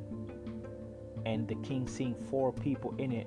and 1.24 1.48
the 1.48 1.54
king 1.66 1.88
seeing 1.88 2.14
four 2.14 2.52
people 2.52 2.94
in 2.98 3.10
it, 3.10 3.26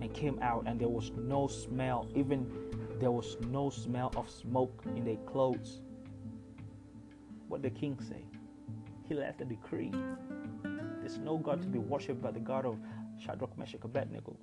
and 0.00 0.10
came 0.14 0.38
out, 0.40 0.64
and 0.66 0.80
there 0.80 0.88
was 0.88 1.12
no 1.18 1.46
smell, 1.46 2.08
even 2.14 2.50
there 2.98 3.10
was 3.10 3.36
no 3.50 3.68
smell 3.68 4.10
of 4.16 4.30
smoke 4.30 4.84
in 4.96 5.04
their 5.04 5.18
clothes. 5.30 5.82
What 7.48 7.60
did 7.60 7.74
the 7.74 7.78
king 7.78 7.98
say? 8.00 8.24
He 9.06 9.12
left 9.12 9.42
a 9.42 9.44
decree. 9.44 9.92
There's 11.00 11.18
no 11.18 11.36
God 11.36 11.60
to 11.60 11.68
be 11.68 11.78
worshipped 11.78 12.22
but 12.22 12.32
the 12.32 12.40
God 12.40 12.64
of 12.64 12.78
Shadrach, 13.18 13.58
Meshach, 13.58 13.84
Abednego. 13.84 14.34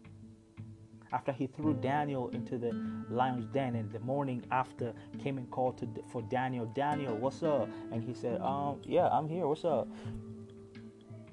After 1.13 1.31
he 1.31 1.45
threw 1.45 1.75
Daniel 1.75 2.29
into 2.29 2.57
the 2.57 2.71
lion's 3.09 3.45
den, 3.53 3.75
and 3.75 3.91
the 3.91 3.99
morning 3.99 4.43
after 4.51 4.93
came 5.19 5.37
and 5.37 5.49
called 5.51 5.77
to, 5.77 5.87
for 6.11 6.23
Daniel, 6.23 6.65
Daniel, 6.65 7.15
what's 7.15 7.43
up? 7.43 7.69
And 7.91 8.03
he 8.03 8.15
said, 8.15 8.41
um, 8.41 8.81
yeah, 8.83 9.07
I'm 9.09 9.29
here. 9.29 9.47
What's 9.47 9.63
up? 9.63 9.87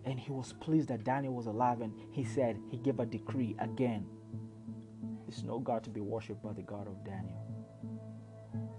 And 0.04 0.20
he 0.20 0.30
was 0.32 0.52
pleased 0.60 0.88
that 0.88 1.02
Daniel 1.02 1.34
was 1.34 1.46
alive, 1.46 1.80
and 1.80 1.94
he 2.10 2.24
said 2.24 2.58
he 2.70 2.76
gave 2.76 3.00
a 3.00 3.06
decree 3.06 3.56
again. 3.58 4.06
There's 5.26 5.42
no 5.44 5.58
God 5.58 5.82
to 5.84 5.90
be 5.90 6.00
worshipped 6.00 6.42
but 6.42 6.56
the 6.56 6.62
God 6.62 6.86
of 6.86 7.02
Daniel. 7.04 7.42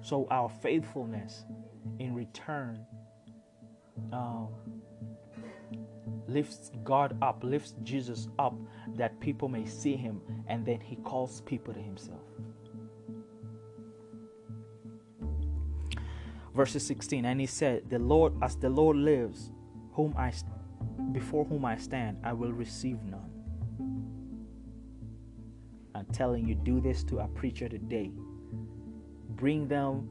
So 0.01 0.27
our 0.29 0.49
faithfulness 0.49 1.45
in 1.99 2.13
return 2.13 2.85
um, 4.13 4.49
lifts 6.33 6.71
God 6.83 7.17
up, 7.21 7.43
lifts 7.43 7.75
Jesus 7.83 8.27
up, 8.39 8.55
that 8.95 9.19
people 9.19 9.47
may 9.47 9.65
see 9.65 9.95
him, 9.95 10.21
and 10.47 10.65
then 10.65 10.79
he 10.79 10.95
calls 10.97 11.41
people 11.41 11.73
to 11.73 11.79
himself. 11.79 12.21
Verses 16.53 16.85
16, 16.85 17.25
and 17.25 17.39
he 17.39 17.45
said, 17.45 17.89
The 17.89 17.99
Lord, 17.99 18.33
as 18.41 18.55
the 18.55 18.69
Lord 18.69 18.97
lives, 18.97 19.51
whom 19.93 20.13
I 20.17 20.33
before 21.11 21.45
whom 21.45 21.65
I 21.65 21.77
stand, 21.77 22.17
I 22.23 22.33
will 22.33 22.51
receive 22.51 22.97
none. 23.03 23.31
I'm 25.93 26.05
telling 26.05 26.47
you, 26.47 26.55
do 26.55 26.79
this 26.79 27.03
to 27.05 27.19
a 27.19 27.27
preacher 27.27 27.67
today. 27.67 28.11
Bring 29.31 29.67
them 29.67 30.09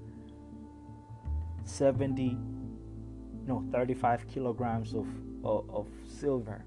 70, 1.65 2.37
no, 3.47 3.65
35 3.73 4.27
kilograms 4.29 4.95
of 4.95 5.07
of, 5.45 5.69
of 5.71 5.87
silver, 6.07 6.65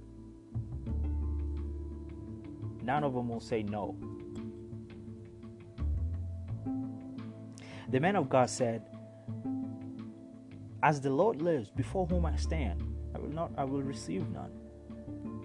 none 2.82 3.04
of 3.04 3.14
them 3.14 3.30
will 3.30 3.40
say 3.40 3.64
no. 3.64 3.96
The 7.90 8.00
man 8.00 8.16
of 8.16 8.30
God 8.30 8.50
said, 8.50 8.82
As 10.82 11.00
the 11.00 11.10
Lord 11.10 11.42
lives, 11.42 11.70
before 11.70 12.08
whom 12.08 12.26
I 12.26 12.36
stand, 12.36 12.84
I 13.14 13.20
will 13.20 13.30
not 13.30 13.52
I 13.58 13.64
will 13.64 13.84
receive 13.84 14.28
none. 14.30 14.52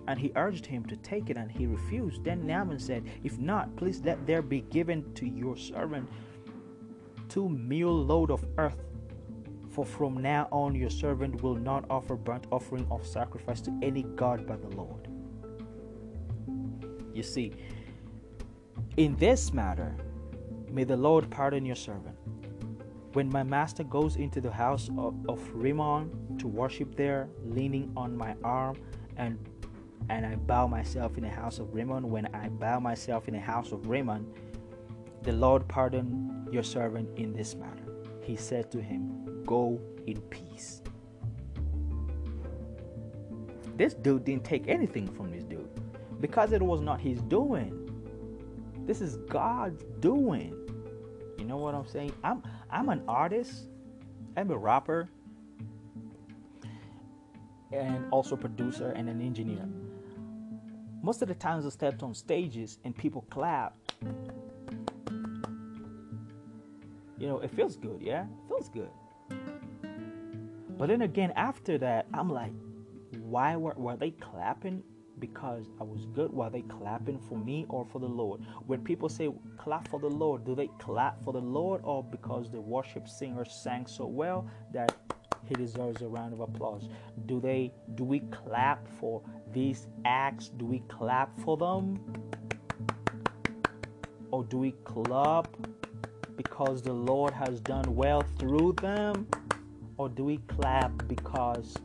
And 0.06 0.18
he 0.18 0.32
urged 0.36 0.64
him 0.64 0.86
to 0.86 0.96
take 0.96 1.28
it, 1.28 1.36
and 1.36 1.50
he 1.50 1.66
refused. 1.66 2.24
Then 2.24 2.46
Naaman 2.46 2.78
said, 2.78 3.04
If 3.22 3.38
not, 3.38 3.76
please 3.76 4.00
let 4.02 4.26
there 4.26 4.40
be 4.40 4.62
given 4.62 5.12
to 5.14 5.26
your 5.26 5.56
servant 5.56 6.08
two 7.28 7.48
mule 7.48 8.04
load 8.04 8.30
of 8.30 8.44
earth 8.56 8.82
for 9.78 9.84
from 9.84 10.20
now 10.20 10.48
on 10.50 10.74
your 10.74 10.90
servant 10.90 11.40
will 11.40 11.54
not 11.54 11.84
offer 11.88 12.16
burnt 12.16 12.48
offering 12.50 12.84
of 12.90 13.06
sacrifice 13.06 13.60
to 13.60 13.70
any 13.80 14.02
God 14.02 14.44
but 14.44 14.60
the 14.60 14.76
Lord. 14.76 15.06
You 17.14 17.22
see, 17.22 17.52
in 18.96 19.14
this 19.18 19.52
matter, 19.52 19.94
may 20.68 20.82
the 20.82 20.96
Lord 20.96 21.30
pardon 21.30 21.64
your 21.64 21.76
servant. 21.76 22.16
When 23.12 23.28
my 23.28 23.44
master 23.44 23.84
goes 23.84 24.16
into 24.16 24.40
the 24.40 24.50
house 24.50 24.90
of, 24.98 25.14
of 25.28 25.48
Rimmon 25.54 26.38
to 26.38 26.48
worship 26.48 26.96
there, 26.96 27.28
leaning 27.44 27.92
on 27.96 28.16
my 28.16 28.34
arm, 28.42 28.76
and 29.16 29.38
and 30.08 30.26
I 30.26 30.34
bow 30.34 30.66
myself 30.66 31.16
in 31.16 31.22
the 31.22 31.30
house 31.30 31.60
of 31.60 31.72
Rimmon, 31.72 32.10
when 32.10 32.26
I 32.34 32.48
bow 32.48 32.80
myself 32.80 33.28
in 33.28 33.34
the 33.34 33.40
house 33.40 33.70
of 33.70 33.86
Rimmon, 33.86 34.26
the 35.22 35.32
Lord 35.32 35.68
pardon 35.68 36.48
your 36.50 36.64
servant 36.64 37.16
in 37.16 37.32
this 37.32 37.54
matter. 37.54 37.84
He 38.22 38.34
said 38.34 38.72
to 38.72 38.82
him, 38.82 39.27
go 39.48 39.80
in 40.06 40.20
peace. 40.28 40.82
This 43.76 43.94
dude 43.94 44.24
didn't 44.24 44.44
take 44.44 44.68
anything 44.68 45.06
from 45.06 45.30
this 45.30 45.42
dude 45.42 45.70
because 46.20 46.52
it 46.52 46.60
was 46.60 46.82
not 46.82 47.00
his 47.00 47.22
doing. 47.22 47.72
This 48.86 49.00
is 49.00 49.16
God's 49.28 49.84
doing. 50.00 50.54
You 51.38 51.44
know 51.44 51.56
what 51.56 51.74
I'm 51.74 51.86
saying? 51.86 52.12
I'm 52.22 52.42
I'm 52.70 52.90
an 52.90 53.02
artist. 53.08 53.68
I'm 54.36 54.50
a 54.50 54.56
rapper 54.56 55.08
and 57.72 58.04
also 58.10 58.36
producer 58.36 58.90
and 58.90 59.08
an 59.08 59.22
engineer. 59.22 59.66
Most 61.02 61.22
of 61.22 61.28
the 61.28 61.34
times 61.34 61.64
I 61.64 61.70
stepped 61.70 62.02
on 62.02 62.12
stages 62.12 62.78
and 62.84 62.94
people 62.94 63.24
clap. 63.30 63.74
You 67.18 67.26
know, 67.26 67.38
it 67.40 67.50
feels 67.50 67.76
good, 67.76 68.00
yeah? 68.02 68.22
It 68.24 68.48
feels 68.48 68.68
good. 68.68 68.90
But 70.78 70.88
then 70.88 71.02
again, 71.02 71.32
after 71.34 71.76
that, 71.78 72.06
I'm 72.14 72.30
like, 72.30 72.52
why 73.18 73.56
were, 73.56 73.74
were 73.76 73.96
they 73.96 74.12
clapping 74.12 74.84
because 75.18 75.66
I 75.80 75.82
was 75.82 76.06
good? 76.14 76.32
Were 76.32 76.50
they 76.50 76.62
clapping 76.62 77.18
for 77.18 77.36
me 77.36 77.66
or 77.68 77.84
for 77.84 77.98
the 77.98 78.06
Lord? 78.06 78.42
When 78.66 78.84
people 78.84 79.08
say 79.08 79.28
clap 79.56 79.88
for 79.88 79.98
the 79.98 80.08
Lord, 80.08 80.44
do 80.44 80.54
they 80.54 80.68
clap 80.78 81.22
for 81.24 81.32
the 81.32 81.40
Lord 81.40 81.80
or 81.82 82.04
because 82.04 82.50
the 82.52 82.60
worship 82.60 83.08
singer 83.08 83.44
sang 83.44 83.86
so 83.86 84.06
well 84.06 84.48
that 84.72 84.94
he 85.46 85.56
deserves 85.56 86.00
a 86.02 86.06
round 86.06 86.32
of 86.32 86.40
applause? 86.40 86.88
Do 87.26 87.40
they 87.40 87.72
do 87.96 88.04
we 88.04 88.20
clap 88.20 88.86
for 89.00 89.20
these 89.52 89.88
acts? 90.04 90.48
Do 90.48 90.64
we 90.64 90.80
clap 90.88 91.36
for 91.40 91.56
them? 91.56 91.98
Or 94.30 94.44
do 94.44 94.58
we 94.58 94.72
clap 94.84 95.56
because 96.36 96.82
the 96.82 96.92
Lord 96.92 97.32
has 97.34 97.60
done 97.60 97.96
well 97.96 98.22
through 98.38 98.76
them? 98.80 99.26
Or 99.98 100.08
do 100.08 100.24
we 100.24 100.38
clap 100.46 101.06
because 101.08 101.76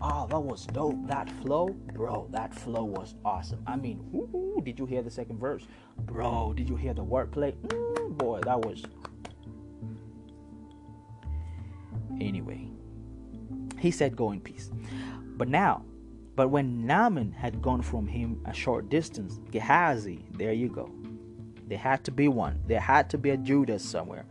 oh 0.00 0.26
that 0.26 0.40
was 0.40 0.66
dope 0.66 1.06
that 1.06 1.30
flow? 1.42 1.68
Bro 1.94 2.28
that 2.32 2.54
flow 2.54 2.84
was 2.84 3.14
awesome. 3.24 3.62
I 3.66 3.76
mean 3.76 4.00
whoo, 4.10 4.60
did 4.64 4.78
you 4.78 4.86
hear 4.86 5.02
the 5.02 5.10
second 5.10 5.38
verse? 5.38 5.64
Bro 5.98 6.54
did 6.56 6.68
you 6.68 6.76
hear 6.76 6.94
the 6.94 7.04
wordplay? 7.04 7.52
Mm, 7.52 8.16
boy 8.18 8.40
that 8.40 8.60
was 8.64 8.82
anyway 12.20 12.68
he 13.78 13.90
said 13.90 14.16
go 14.16 14.32
in 14.32 14.40
peace. 14.40 14.70
But 15.36 15.48
now 15.48 15.84
but 16.34 16.48
when 16.48 16.86
naaman 16.86 17.32
had 17.32 17.62
gone 17.62 17.82
from 17.82 18.06
him 18.06 18.40
a 18.46 18.54
short 18.54 18.88
distance 18.88 19.38
gehazi 19.50 20.24
there 20.32 20.52
you 20.52 20.68
go. 20.68 20.90
There 21.68 21.78
had 21.78 22.04
to 22.04 22.12
be 22.12 22.28
one. 22.28 22.60
There 22.68 22.80
had 22.80 23.10
to 23.10 23.18
be 23.18 23.30
a 23.30 23.36
judas 23.36 23.84
somewhere. 23.84 24.24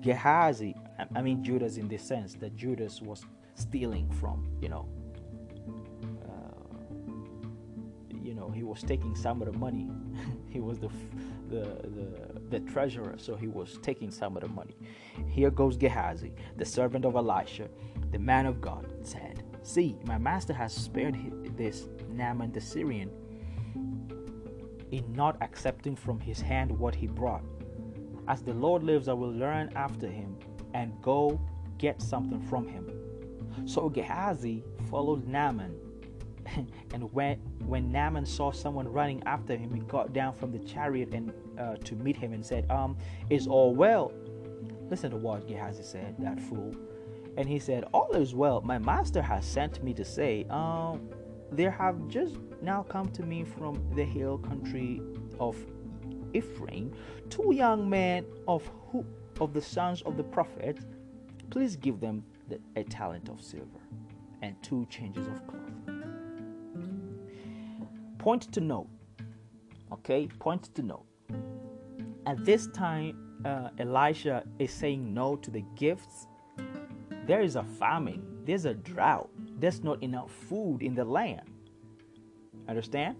Gehazi 0.00 0.74
I 1.14 1.22
mean 1.22 1.42
Judas 1.42 1.76
in 1.76 1.88
the 1.88 1.98
sense 1.98 2.34
that 2.34 2.56
Judas 2.56 3.00
was 3.00 3.24
stealing 3.54 4.10
from, 4.10 4.48
you 4.60 4.68
know, 4.68 4.88
uh, 6.24 6.94
you 8.22 8.34
know, 8.34 8.50
he 8.50 8.62
was 8.62 8.82
taking 8.82 9.14
some 9.14 9.42
of 9.42 9.52
the 9.52 9.58
money. 9.58 9.90
he 10.48 10.60
was 10.60 10.78
the, 10.78 10.88
the 11.48 11.60
the 11.60 12.40
the 12.50 12.60
treasurer, 12.60 13.14
so 13.16 13.34
he 13.36 13.48
was 13.48 13.78
taking 13.82 14.10
some 14.10 14.36
of 14.36 14.42
the 14.42 14.48
money. 14.48 14.76
Here 15.28 15.50
goes 15.50 15.76
Gehazi, 15.76 16.32
the 16.56 16.64
servant 16.64 17.04
of 17.04 17.14
Elisha, 17.16 17.68
the 18.10 18.18
man 18.18 18.46
of 18.46 18.60
God, 18.60 18.92
said, 19.02 19.42
"See, 19.62 19.96
my 20.04 20.18
master 20.18 20.52
has 20.52 20.72
spared 20.72 21.16
this 21.56 21.88
Naaman 22.10 22.52
the 22.52 22.60
Syrian." 22.60 23.10
In 24.90 25.10
not 25.14 25.40
accepting 25.40 25.96
from 25.96 26.20
his 26.20 26.38
hand 26.38 26.70
what 26.70 26.94
he 26.94 27.06
brought. 27.06 27.42
As 28.28 28.42
the 28.42 28.52
Lord 28.52 28.82
lives, 28.84 29.08
I 29.08 29.14
will 29.14 29.32
learn 29.32 29.72
after 29.74 30.06
him 30.06 30.36
and 30.74 31.00
go 31.02 31.40
get 31.78 32.00
something 32.00 32.40
from 32.42 32.66
him. 32.66 32.90
So 33.66 33.88
Gehazi 33.88 34.64
followed 34.90 35.26
Naaman. 35.26 35.76
and 36.94 37.12
when, 37.12 37.36
when 37.66 37.92
Naaman 37.92 38.26
saw 38.26 38.50
someone 38.50 38.88
running 38.88 39.22
after 39.26 39.56
him, 39.56 39.72
he 39.72 39.80
got 39.80 40.12
down 40.12 40.34
from 40.34 40.52
the 40.52 40.58
chariot 40.58 41.12
and 41.12 41.32
uh, 41.58 41.76
to 41.76 41.94
meet 41.94 42.16
him 42.16 42.32
and 42.32 42.44
said, 42.44 42.70
Um, 42.70 42.96
is 43.30 43.46
all 43.46 43.74
well? 43.74 44.12
Listen 44.90 45.10
to 45.10 45.16
what 45.16 45.46
Gehazi 45.46 45.82
said, 45.82 46.16
that 46.18 46.40
fool. 46.40 46.74
And 47.36 47.48
he 47.48 47.58
said, 47.58 47.84
All 47.92 48.12
is 48.12 48.34
well. 48.34 48.60
My 48.60 48.78
master 48.78 49.22
has 49.22 49.46
sent 49.46 49.82
me 49.82 49.94
to 49.94 50.04
say, 50.04 50.44
Um, 50.50 51.08
there 51.50 51.70
have 51.70 52.08
just 52.08 52.36
now 52.60 52.82
come 52.82 53.08
to 53.10 53.22
me 53.22 53.44
from 53.44 53.82
the 53.94 54.04
hill 54.04 54.38
country 54.38 55.00
of 55.38 55.56
Ephraim 56.34 56.92
two 57.28 57.52
young 57.54 57.88
men 57.88 58.24
of 58.48 58.70
of 59.40 59.52
the 59.52 59.60
sons 59.60 60.02
of 60.02 60.16
the 60.16 60.22
prophet, 60.22 60.78
please 61.50 61.76
give 61.76 62.00
them 62.00 62.24
the, 62.48 62.58
a 62.76 62.84
talent 62.84 63.28
of 63.28 63.40
silver 63.40 63.80
and 64.42 64.60
two 64.62 64.86
changes 64.90 65.26
of 65.26 65.46
cloth. 65.46 65.62
Point 68.18 68.52
to 68.52 68.60
note, 68.60 68.88
okay? 69.92 70.28
Point 70.38 70.74
to 70.74 70.82
note. 70.82 71.06
At 72.26 72.44
this 72.44 72.68
time, 72.68 73.18
uh, 73.44 73.70
is 74.58 74.72
saying 74.72 75.12
no 75.12 75.36
to 75.36 75.50
the 75.50 75.64
gifts. 75.74 76.28
There 77.26 77.40
is 77.40 77.56
a 77.56 77.64
famine, 77.64 78.22
there's 78.44 78.64
a 78.64 78.74
drought, 78.74 79.30
there's 79.58 79.82
not 79.82 80.02
enough 80.02 80.30
food 80.30 80.82
in 80.82 80.94
the 80.94 81.04
land. 81.04 81.42
Understand? 82.68 83.16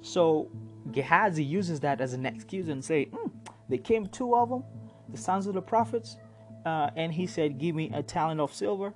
So 0.00 0.50
Gehazi 0.92 1.44
uses 1.44 1.80
that 1.80 2.00
as 2.00 2.14
an 2.14 2.24
excuse 2.24 2.68
and 2.68 2.82
say, 2.82 3.06
mm, 3.06 3.30
"They 3.68 3.78
came 3.78 4.06
two 4.06 4.34
of 4.34 4.48
them 4.48 4.64
the 5.08 5.18
sons 5.18 5.46
of 5.46 5.54
the 5.54 5.62
prophets, 5.62 6.16
uh, 6.66 6.90
and 6.96 7.12
he 7.12 7.26
said, 7.26 7.58
Give 7.58 7.74
me 7.74 7.90
a 7.94 8.02
talent 8.02 8.40
of 8.40 8.52
silver. 8.52 8.92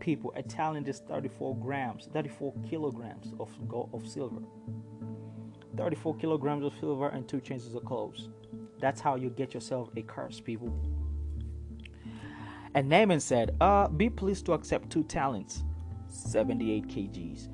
People, 0.00 0.32
a 0.36 0.42
talent 0.42 0.88
is 0.88 1.00
34 1.00 1.56
grams, 1.56 2.08
34 2.12 2.54
kilograms 2.68 3.34
of 3.38 3.50
gold, 3.68 3.90
of 3.92 4.06
silver. 4.06 4.40
34 5.76 6.16
kilograms 6.16 6.64
of 6.64 6.72
silver 6.80 7.08
and 7.08 7.28
two 7.28 7.40
changes 7.40 7.74
of 7.74 7.84
clothes. 7.84 8.28
That's 8.80 9.00
how 9.00 9.16
you 9.16 9.30
get 9.30 9.54
yourself 9.54 9.90
a 9.96 10.02
curse, 10.02 10.40
people. 10.40 10.72
And 12.74 12.88
Naaman 12.88 13.20
said, 13.20 13.56
uh, 13.60 13.88
Be 13.88 14.10
pleased 14.10 14.46
to 14.46 14.52
accept 14.52 14.90
two 14.90 15.04
talents, 15.04 15.62
78 16.08 16.88
kgs. 16.88 17.48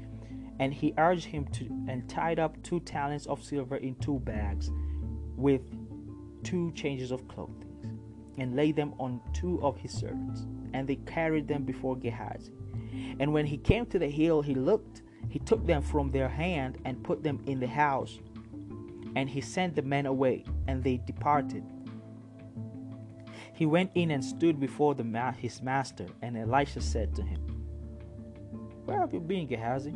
And 0.61 0.73
he 0.73 0.95
urged 0.99 1.25
him 1.25 1.47
to 1.49 1.65
and 1.89 2.09
tied 2.09 2.39
up 2.39 2.63
two 2.63 2.81
talents 2.81 3.27
of 3.27 3.43
silver 3.43 3.77
in 3.77 3.97
two 3.97 4.21
bags 4.21 4.71
with 5.37 5.63
two 6.45 6.71
changes 6.73 7.11
of 7.11 7.27
clothing 7.29 7.65
and 8.39 8.57
laid 8.57 8.77
them 8.77 8.95
on 8.99 9.21
two 9.33 9.61
of 9.63 9.77
his 9.79 9.93
servants. 9.93 10.47
And 10.73 10.89
they 10.89 10.97
carried 10.97 11.49
them 11.49 11.65
before 11.65 11.97
Gehazi. 11.97 12.53
And 13.21 13.33
when 13.33 13.47
he 13.47 13.57
came 13.57 13.87
to 13.87 13.99
the 13.99 14.09
hill, 14.09 14.43
he 14.43 14.55
looked, 14.55 15.03
he 15.29 15.39
took 15.39 15.67
them 15.67 15.83
from 15.83 16.11
their 16.11 16.29
hand 16.29 16.79
and 16.85 17.03
put 17.03 17.23
them 17.23 17.43
in 17.47 17.61
the 17.61 17.67
house. 17.67 18.19
And 19.17 19.29
he 19.31 19.41
sent 19.41 19.77
the 19.77 19.83
men 19.83 20.07
away, 20.07 20.45
and 20.67 20.83
they 20.83 20.97
departed. 20.97 21.65
He 23.55 23.67
went 23.67 23.93
in 23.95 24.11
and 24.11 24.25
stood 24.25 24.59
before 24.59 24.97
ma- 24.97 25.33
his 25.33 25.63
master, 25.63 26.07
and 26.23 26.37
Elisha 26.37 26.81
said 26.81 27.15
to 27.15 27.23
him, 27.23 27.41
Where 28.85 28.99
have 28.99 29.15
you 29.15 29.21
been, 29.21 29.47
Gehazi? 29.47 29.95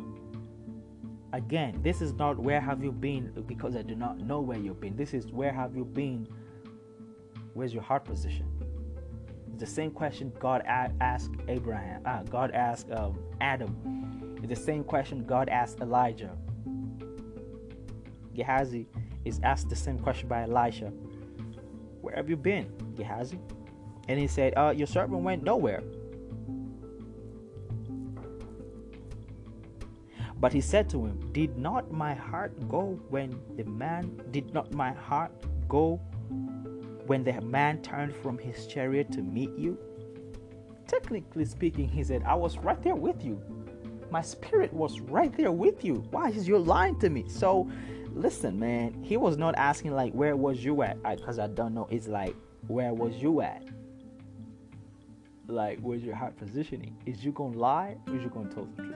Again, 1.33 1.81
this 1.83 2.01
is 2.01 2.13
not 2.13 2.39
where 2.39 2.61
have 2.61 2.81
you 2.83 2.93
been 2.93 3.31
because 3.45 3.75
I 3.75 3.81
do 3.81 3.95
not 3.95 4.19
know 4.19 4.39
where 4.39 4.57
you've 4.57 4.79
been. 4.79 4.95
This 4.95 5.13
is 5.13 5.27
where 5.27 5.51
have 5.51 5.75
you 5.75 5.83
been? 5.83 6.27
Where's 7.59 7.73
your 7.73 7.83
heart 7.83 8.05
position? 8.05 8.45
It's 9.51 9.59
the 9.59 9.65
same 9.65 9.91
question 9.91 10.31
God 10.39 10.63
asked 10.65 11.31
Abraham. 11.49 12.01
Uh, 12.05 12.23
God 12.23 12.51
asked 12.51 12.89
um, 12.89 13.19
Adam. 13.41 14.37
It's 14.37 14.47
the 14.47 14.55
same 14.55 14.81
question 14.81 15.25
God 15.25 15.49
asked 15.49 15.81
Elijah. 15.81 16.37
Gehazi 18.33 18.87
is 19.25 19.41
asked 19.43 19.67
the 19.67 19.75
same 19.75 19.99
question 19.99 20.29
by 20.29 20.43
Elisha. 20.43 20.85
Where 21.99 22.15
have 22.15 22.29
you 22.29 22.37
been, 22.37 22.71
Gehazi? 22.95 23.37
And 24.07 24.17
he 24.17 24.27
said, 24.27 24.53
uh, 24.55 24.73
Your 24.73 24.87
servant 24.87 25.21
went 25.21 25.43
nowhere. 25.43 25.83
But 30.39 30.53
he 30.53 30.61
said 30.61 30.89
to 30.91 31.05
him, 31.05 31.29
Did 31.33 31.57
not 31.57 31.91
my 31.91 32.13
heart 32.13 32.69
go 32.69 32.97
when 33.09 33.37
the 33.57 33.65
man, 33.65 34.17
did 34.31 34.53
not 34.53 34.73
my 34.73 34.93
heart 34.93 35.33
go 35.67 35.99
when 37.09 37.23
the 37.23 37.41
man 37.41 37.81
turned 37.81 38.15
from 38.15 38.37
his 38.37 38.67
chariot 38.67 39.11
to 39.11 39.23
meet 39.23 39.49
you? 39.57 39.75
Technically 40.85 41.43
speaking, 41.43 41.87
he 41.89 42.03
said, 42.03 42.21
I 42.23 42.35
was 42.35 42.59
right 42.59 42.79
there 42.83 42.93
with 42.93 43.25
you. 43.25 43.41
My 44.11 44.21
spirit 44.21 44.71
was 44.71 44.99
right 44.99 45.35
there 45.35 45.51
with 45.51 45.83
you. 45.83 46.03
Why 46.11 46.29
is 46.29 46.47
you 46.47 46.59
lying 46.59 46.99
to 46.99 47.09
me? 47.09 47.27
So, 47.27 47.67
listen, 48.13 48.59
man, 48.59 48.93
he 49.01 49.17
was 49.17 49.37
not 49.37 49.55
asking, 49.55 49.95
like, 49.95 50.13
where 50.13 50.35
was 50.35 50.63
you 50.63 50.83
at? 50.83 51.01
Because 51.01 51.39
I, 51.39 51.45
I 51.45 51.47
don't 51.47 51.73
know. 51.73 51.87
It's 51.89 52.07
like, 52.07 52.35
where 52.67 52.93
was 52.93 53.15
you 53.15 53.41
at? 53.41 53.63
Like, 55.47 55.79
where's 55.79 56.03
your 56.03 56.15
heart 56.15 56.37
positioning? 56.37 56.95
Is 57.07 57.25
you 57.25 57.31
gonna 57.31 57.57
lie 57.57 57.97
or 58.05 58.17
is 58.17 58.21
you 58.21 58.29
gonna 58.29 58.53
tell 58.53 58.65
the 58.75 58.83
truth? 58.83 58.95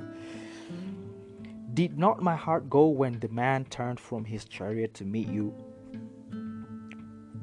Did 1.74 1.98
not 1.98 2.22
my 2.22 2.36
heart 2.36 2.70
go 2.70 2.86
when 2.90 3.20
the 3.20 3.30
man 3.30 3.66
turned 3.66 4.00
from 4.00 4.24
his 4.24 4.46
chariot 4.46 4.94
to 4.96 5.04
meet 5.04 5.30
you? 5.30 5.52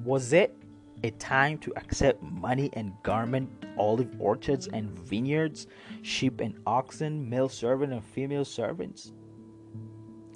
Was 0.04 0.32
it 0.32 0.59
a 1.02 1.10
time 1.12 1.58
to 1.58 1.72
accept 1.76 2.22
money 2.22 2.70
and 2.74 2.92
garment, 3.02 3.48
olive 3.78 4.14
orchards 4.18 4.68
and 4.68 4.90
vineyards, 4.90 5.66
sheep 6.02 6.40
and 6.40 6.58
oxen, 6.66 7.28
male 7.28 7.48
servant 7.48 7.92
and 7.92 8.04
female 8.04 8.44
servants? 8.44 9.12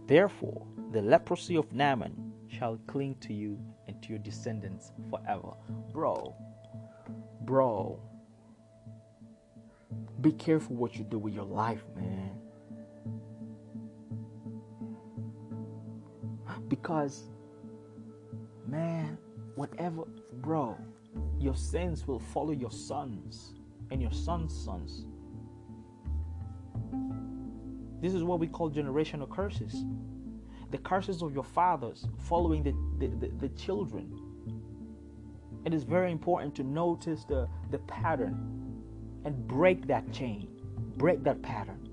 Therefore, 0.07 0.67
the 0.93 1.03
leprosy 1.03 1.57
of 1.57 1.73
Naaman 1.73 2.33
shall 2.49 2.79
cling 2.87 3.17
to 3.21 3.33
you 3.33 3.59
and 3.87 4.03
to 4.03 4.11
your 4.11 4.19
descendants 4.19 4.93
forever. 5.11 5.53
Bro, 5.93 6.35
bro, 7.43 8.01
be 10.21 10.33
careful 10.33 10.77
what 10.77 10.97
you 10.97 11.05
do 11.05 11.19
with 11.19 11.35
your 11.35 11.45
life, 11.45 11.85
man. 11.97 12.31
Because, 16.69 17.25
man, 18.67 19.19
whatever, 19.55 20.05
bro, 20.45 20.77
your 21.39 21.57
sins 21.57 22.07
will 22.07 22.19
follow 22.19 22.53
your 22.53 22.71
sons 22.71 23.55
and 23.91 24.03
your 24.03 24.13
sons' 24.13 24.55
sons. 24.55 25.07
This 28.03 28.13
is 28.13 28.23
what 28.23 28.39
we 28.39 28.47
call 28.47 28.71
generational 28.71 29.29
curses. 29.29 29.85
The 30.71 30.79
curses 30.79 31.23
of 31.23 31.33
your 31.33 31.45
fathers 31.45 32.07
following 32.19 32.63
the, 32.63 32.75
the, 32.99 33.15
the, 33.17 33.33
the 33.39 33.49
children. 33.51 34.21
It 35.65 35.73
is 35.73 35.85
very 35.85 36.13
important 36.13 36.55
to 36.57 36.63
notice 36.63 37.25
the, 37.25 37.49
the 37.71 37.79
pattern 37.79 38.83
and 39.25 39.49
break 39.49 39.87
that 39.87 40.13
chain, 40.13 40.49
break 40.99 41.25
that 41.25 41.41
pattern, 41.41 41.89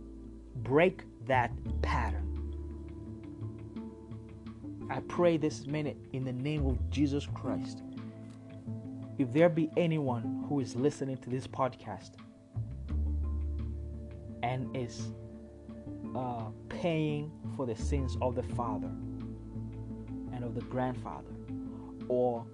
break 0.57 1.03
that 1.25 1.51
pattern. 1.81 2.27
I 4.89 4.99
pray 5.07 5.37
this 5.37 5.65
minute 5.65 5.95
in 6.11 6.25
the 6.25 6.33
name 6.33 6.65
of 6.65 6.89
Jesus 6.89 7.25
Christ. 7.33 7.81
If 9.17 9.31
there 9.33 9.49
be 9.49 9.69
anyone 9.77 10.45
who 10.47 10.59
is 10.59 10.75
listening 10.75 11.17
to 11.17 11.29
this 11.29 11.47
podcast 11.47 12.11
and 14.43 14.75
is 14.75 15.09
uh, 16.15 16.45
paying 16.69 17.31
for 17.55 17.65
the 17.65 17.75
sins 17.75 18.17
of 18.21 18.35
the 18.35 18.43
father 18.43 18.91
and 20.33 20.43
of 20.43 20.55
the 20.55 20.61
grandfather, 20.61 21.29
or 22.07 22.45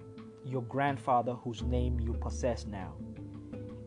your 0.44 0.62
grandfather 0.62 1.32
whose 1.32 1.62
name 1.62 1.98
you 2.00 2.12
possess 2.12 2.66
now, 2.66 2.94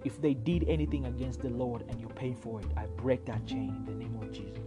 if 0.04 0.20
they 0.22 0.34
did 0.34 0.68
anything 0.68 1.06
against 1.06 1.42
the 1.42 1.50
Lord 1.50 1.84
and 1.88 2.00
you 2.00 2.08
pay 2.08 2.34
for 2.34 2.60
it, 2.60 2.68
I 2.76 2.86
break 2.98 3.26
that 3.26 3.46
chain 3.46 3.76
in 3.78 3.86
the 3.86 3.94
name 3.94 4.20
of 4.22 4.32
Jesus. 4.32 4.58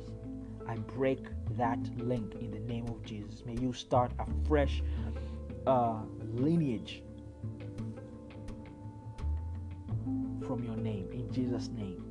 I 0.66 0.76
break 0.76 1.26
that 1.56 1.78
link 1.98 2.36
in 2.40 2.50
the 2.50 2.60
name 2.60 2.86
of 2.88 3.04
Jesus. 3.04 3.44
May 3.44 3.56
you 3.60 3.72
start 3.72 4.12
a 4.18 4.26
fresh 4.46 4.82
uh, 5.66 6.00
lineage 6.32 7.02
from 10.46 10.62
your 10.64 10.76
name 10.76 11.08
in 11.12 11.30
Jesus' 11.32 11.68
name. 11.68 12.04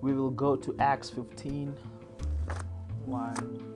We 0.00 0.12
will 0.14 0.30
go 0.30 0.56
to 0.56 0.74
Acts 0.78 1.10
15 1.10 1.76
1 3.04 3.71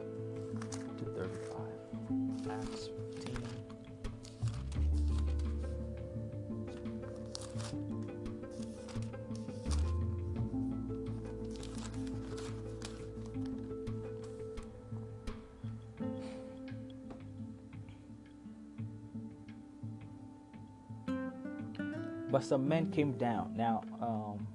some 22.46 22.68
men 22.68 22.90
came 22.90 23.12
down. 23.12 23.52
Now, 23.56 23.82
um, 24.00 24.46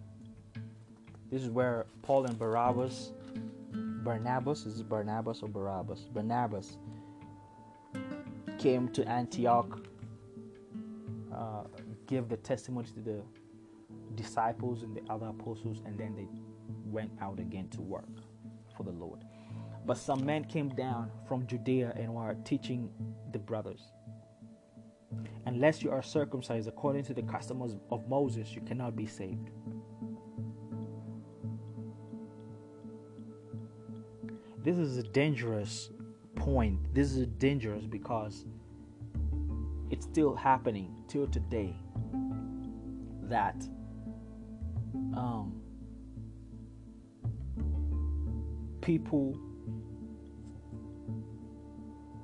this 1.29 1.43
is 1.43 1.49
where 1.49 1.85
Paul 2.01 2.25
and 2.25 2.37
Barabbas, 2.37 3.11
Barnabas, 3.73 4.65
is 4.65 4.81
Barnabas 4.81 5.43
or 5.43 5.49
Barabbas? 5.49 5.99
Barnabas 6.13 6.77
came 8.57 8.87
to 8.89 9.07
Antioch, 9.07 9.79
uh, 11.33 11.63
give 12.07 12.29
the 12.29 12.37
testimony 12.37 12.87
to 12.87 12.99
the 13.01 13.21
disciples 14.15 14.83
and 14.83 14.95
the 14.95 15.01
other 15.11 15.27
apostles, 15.27 15.81
and 15.85 15.97
then 15.97 16.15
they 16.15 16.27
went 16.85 17.11
out 17.21 17.39
again 17.39 17.67
to 17.69 17.81
work 17.81 18.09
for 18.75 18.83
the 18.83 18.91
Lord. 18.91 19.19
But 19.85 19.97
some 19.97 20.25
men 20.25 20.43
came 20.45 20.69
down 20.69 21.11
from 21.27 21.47
Judea 21.47 21.93
and 21.95 22.13
were 22.13 22.35
teaching 22.45 22.89
the 23.31 23.39
brothers 23.39 23.81
Unless 25.45 25.83
you 25.83 25.91
are 25.91 26.01
circumcised 26.01 26.67
according 26.67 27.03
to 27.05 27.13
the 27.13 27.23
customs 27.23 27.77
of 27.89 28.07
Moses, 28.07 28.53
you 28.53 28.61
cannot 28.61 28.95
be 28.95 29.05
saved. 29.05 29.49
This 34.63 34.77
is 34.77 34.97
a 34.97 35.03
dangerous 35.03 35.89
point. 36.35 36.93
This 36.93 37.13
is 37.13 37.25
dangerous 37.39 37.85
because 37.85 38.45
it's 39.89 40.05
still 40.05 40.35
happening 40.35 40.93
till 41.07 41.27
today 41.27 41.75
that 43.23 43.55
um, 45.15 45.61
people 48.81 49.37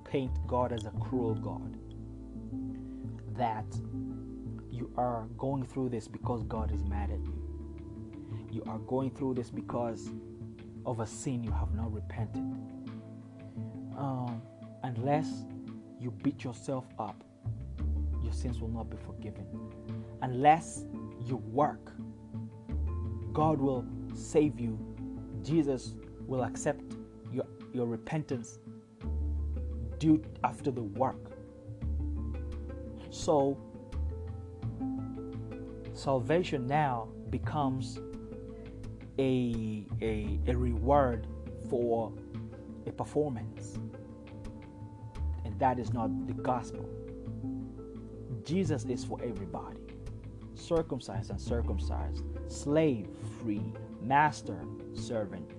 paint 0.06 0.32
God 0.48 0.72
as 0.72 0.86
a 0.86 0.92
cruel 0.92 1.34
God 1.34 1.76
that 3.38 3.66
you 4.72 4.92
are 4.98 5.28
going 5.38 5.66
through 5.66 5.90
this 5.90 6.08
because 6.08 6.44
God 6.44 6.72
is 6.74 6.84
mad 6.86 7.12
at 7.12 7.24
you. 7.26 7.34
you 8.52 8.64
are 8.68 8.80
going 8.80 9.12
through 9.12 9.36
this 9.36 9.50
because 9.50 10.10
of 10.86 11.00
a 11.00 11.08
sin 11.08 11.44
you 11.44 11.52
have 11.52 11.74
not 11.74 11.94
repented. 11.94 12.44
Um, 13.98 14.42
unless 14.84 15.46
you 16.00 16.12
beat 16.12 16.44
yourself 16.44 16.86
up, 17.00 17.24
your 18.24 18.34
sins 18.34 18.60
will 18.60 18.70
not 18.70 18.90
be 18.90 18.98
forgiven. 18.98 19.46
Unless 20.22 20.86
you 21.26 21.38
work, 21.38 21.92
God 23.34 23.60
will 23.60 23.86
save 24.16 24.60
you. 24.60 24.80
Jesus 25.44 25.94
will 26.26 26.44
accept 26.44 26.82
your, 27.32 27.46
your 27.74 27.86
repentance 27.86 28.60
due 30.00 30.24
after 30.44 30.72
the 30.72 30.84
work. 30.84 31.27
So, 33.28 33.58
salvation 35.94 36.66
now 36.66 37.10
becomes 37.30 38.00
a, 39.20 39.84
a, 40.02 40.40
a 40.48 40.56
reward 40.56 41.28
for 41.70 42.14
a 42.86 42.92
performance. 42.94 43.80
And 45.44 45.60
that 45.60 45.78
is 45.78 45.92
not 45.92 46.10
the 46.26 46.36
gospel. 46.36 46.90
Jesus 48.46 48.86
is 48.86 49.04
for 49.04 49.20
everybody 49.22 49.82
circumcised 50.56 51.30
and 51.30 51.42
circumcised, 51.42 52.24
slave, 52.48 53.10
free, 53.42 53.74
master, 54.02 54.58
servant, 54.94 55.52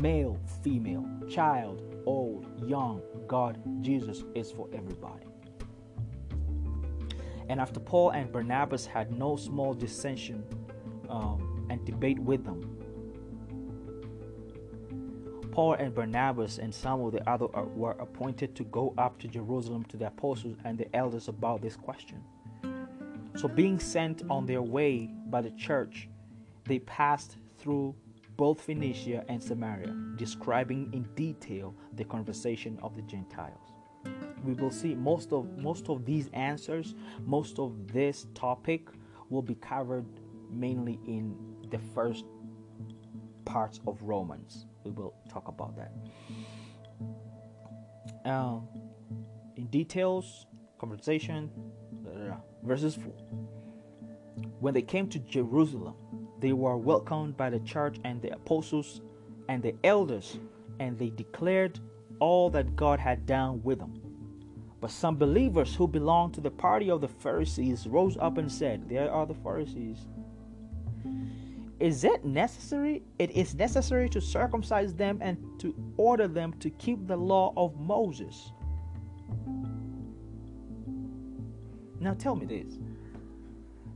male, 0.00 0.40
female, 0.64 1.04
child, 1.28 1.82
old, 2.06 2.46
young. 2.66 3.02
God, 3.26 3.60
Jesus 3.82 4.24
is 4.34 4.50
for 4.50 4.70
everybody. 4.72 5.27
And 7.48 7.60
after 7.60 7.80
Paul 7.80 8.10
and 8.10 8.30
Barnabas 8.30 8.84
had 8.84 9.10
no 9.10 9.36
small 9.36 9.72
dissension 9.72 10.44
um, 11.08 11.66
and 11.70 11.84
debate 11.84 12.18
with 12.18 12.44
them, 12.44 12.74
Paul 15.50 15.72
and 15.74 15.94
Barnabas 15.94 16.58
and 16.58 16.72
some 16.72 17.00
of 17.00 17.12
the 17.12 17.28
other 17.28 17.46
were 17.46 17.92
appointed 17.92 18.54
to 18.56 18.64
go 18.64 18.94
up 18.98 19.18
to 19.20 19.28
Jerusalem 19.28 19.84
to 19.86 19.96
the 19.96 20.06
apostles 20.08 20.56
and 20.64 20.78
the 20.78 20.94
elders 20.94 21.28
about 21.28 21.62
this 21.62 21.74
question. 21.74 22.22
So, 23.34 23.48
being 23.48 23.78
sent 23.78 24.22
on 24.30 24.46
their 24.46 24.62
way 24.62 25.10
by 25.26 25.40
the 25.40 25.50
church, 25.52 26.08
they 26.64 26.80
passed 26.80 27.38
through 27.56 27.94
both 28.36 28.60
Phoenicia 28.60 29.24
and 29.28 29.42
Samaria, 29.42 29.96
describing 30.16 30.90
in 30.92 31.02
detail 31.14 31.74
the 31.94 32.04
conversation 32.04 32.78
of 32.82 32.94
the 32.94 33.02
Gentiles 33.02 33.77
we 34.44 34.54
will 34.54 34.70
see. 34.70 34.94
Most 34.94 35.32
of 35.32 35.58
most 35.58 35.88
of 35.88 36.04
these 36.04 36.28
answers 36.32 36.94
most 37.26 37.58
of 37.58 37.92
this 37.92 38.26
topic 38.34 38.88
will 39.30 39.42
be 39.42 39.54
covered 39.56 40.06
mainly 40.50 40.98
in 41.06 41.36
the 41.70 41.78
first 41.94 42.24
parts 43.44 43.80
of 43.86 44.00
romans. 44.02 44.66
We 44.84 44.90
will 44.92 45.14
talk 45.28 45.48
about 45.48 45.74
that. 45.76 45.92
Um, 48.24 48.68
in 49.56 49.66
details 49.66 50.46
conversation 50.78 51.50
verses 52.62 52.94
4 52.94 53.12
when 54.60 54.72
they 54.74 54.82
came 54.82 55.08
to 55.08 55.18
jerusalem 55.18 55.94
they 56.38 56.52
were 56.52 56.76
welcomed 56.76 57.36
by 57.36 57.50
the 57.50 57.58
church 57.60 57.96
and 58.04 58.22
the 58.22 58.30
apostles 58.30 59.00
and 59.48 59.62
the 59.62 59.74
elders 59.82 60.38
and 60.78 60.96
they 60.98 61.10
declared 61.10 61.80
all 62.20 62.50
that 62.50 62.76
god 62.76 62.98
had 62.98 63.26
done 63.26 63.62
with 63.62 63.78
them 63.78 64.08
but 64.80 64.90
some 64.90 65.16
believers 65.16 65.74
who 65.74 65.88
belonged 65.88 66.34
to 66.34 66.40
the 66.40 66.50
party 66.50 66.90
of 66.90 67.00
the 67.00 67.08
Pharisees 67.08 67.86
rose 67.86 68.16
up 68.18 68.38
and 68.38 68.50
said, 68.50 68.88
There 68.88 69.10
are 69.10 69.26
the 69.26 69.34
Pharisees. 69.34 70.06
Is 71.80 72.04
it 72.04 72.24
necessary? 72.24 73.02
It 73.18 73.30
is 73.32 73.54
necessary 73.54 74.08
to 74.10 74.20
circumcise 74.20 74.94
them 74.94 75.18
and 75.20 75.38
to 75.60 75.74
order 75.96 76.28
them 76.28 76.52
to 76.60 76.70
keep 76.70 77.06
the 77.06 77.16
law 77.16 77.52
of 77.56 77.78
Moses. 77.78 78.52
Now 82.00 82.14
tell 82.14 82.36
me 82.36 82.46
this. 82.46 82.78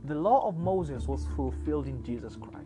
The 0.05 0.15
law 0.15 0.47
of 0.47 0.57
Moses 0.57 1.07
was 1.07 1.25
fulfilled 1.35 1.87
in 1.87 2.03
Jesus 2.03 2.35
Christ. 2.35 2.62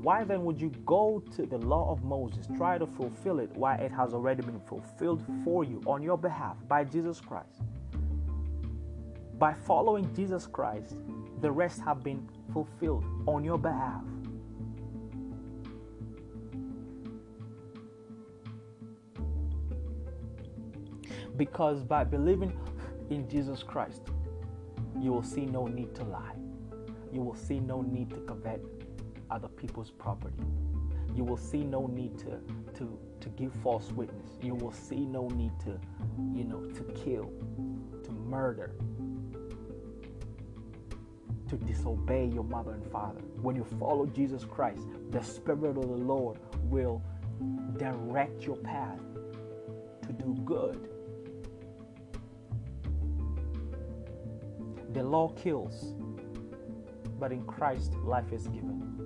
Why 0.00 0.22
then 0.22 0.44
would 0.44 0.60
you 0.60 0.70
go 0.86 1.20
to 1.34 1.44
the 1.44 1.58
law 1.58 1.90
of 1.90 2.04
Moses, 2.04 2.46
try 2.56 2.78
to 2.78 2.86
fulfill 2.86 3.40
it 3.40 3.50
while 3.56 3.80
it 3.80 3.90
has 3.90 4.14
already 4.14 4.42
been 4.42 4.60
fulfilled 4.60 5.24
for 5.42 5.64
you 5.64 5.82
on 5.86 6.02
your 6.02 6.16
behalf 6.16 6.56
by 6.68 6.84
Jesus 6.84 7.20
Christ? 7.20 7.62
By 9.38 9.54
following 9.54 10.14
Jesus 10.14 10.46
Christ, 10.46 10.94
the 11.40 11.50
rest 11.50 11.80
have 11.80 12.04
been 12.04 12.28
fulfilled 12.52 13.04
on 13.26 13.42
your 13.42 13.58
behalf. 13.58 14.02
Because 21.36 21.82
by 21.82 22.04
believing 22.04 22.56
in 23.10 23.28
Jesus 23.28 23.64
Christ, 23.64 24.02
you 25.00 25.12
will 25.12 25.24
see 25.24 25.44
no 25.44 25.66
need 25.66 25.92
to 25.96 26.04
lie. 26.04 26.34
You 27.12 27.20
will 27.22 27.36
see 27.36 27.58
no 27.58 27.82
need 27.82 28.10
to 28.10 28.16
covet 28.20 28.77
other 29.30 29.48
people's 29.48 29.90
property. 29.90 30.42
You 31.14 31.24
will 31.24 31.36
see 31.36 31.64
no 31.64 31.86
need 31.86 32.18
to, 32.18 32.40
to, 32.74 32.98
to 33.20 33.28
give 33.30 33.52
false 33.54 33.90
witness. 33.92 34.30
You 34.42 34.54
will 34.54 34.72
see 34.72 35.04
no 35.06 35.28
need 35.28 35.52
to, 35.60 35.78
you 36.34 36.44
know, 36.44 36.64
to 36.64 36.82
kill, 36.92 37.30
to 38.04 38.12
murder, 38.12 38.72
to 41.48 41.56
disobey 41.56 42.26
your 42.26 42.44
mother 42.44 42.72
and 42.72 42.86
father. 42.90 43.20
When 43.40 43.56
you 43.56 43.64
follow 43.78 44.06
Jesus 44.06 44.44
Christ, 44.44 44.86
the 45.10 45.22
Spirit 45.22 45.76
of 45.76 45.88
the 45.88 45.96
Lord 45.96 46.38
will 46.64 47.02
direct 47.78 48.44
your 48.44 48.56
path 48.56 49.00
to 50.06 50.12
do 50.12 50.36
good. 50.44 50.88
The 54.92 55.02
law 55.02 55.28
kills, 55.30 55.94
but 57.18 57.32
in 57.32 57.42
Christ, 57.44 57.94
life 58.04 58.32
is 58.32 58.46
given. 58.48 58.97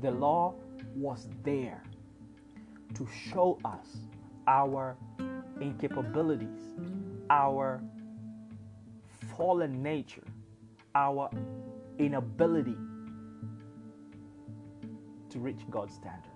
The 0.00 0.10
law 0.10 0.54
was 0.96 1.28
there 1.44 1.82
to 2.94 3.06
show 3.30 3.58
us 3.64 3.98
our 4.46 4.96
incapabilities, 5.58 6.60
our 7.28 7.82
fallen 9.36 9.82
nature, 9.82 10.24
our 10.94 11.30
inability 11.98 12.76
to 15.28 15.38
reach 15.38 15.60
God's 15.70 15.94
standards. 15.94 16.30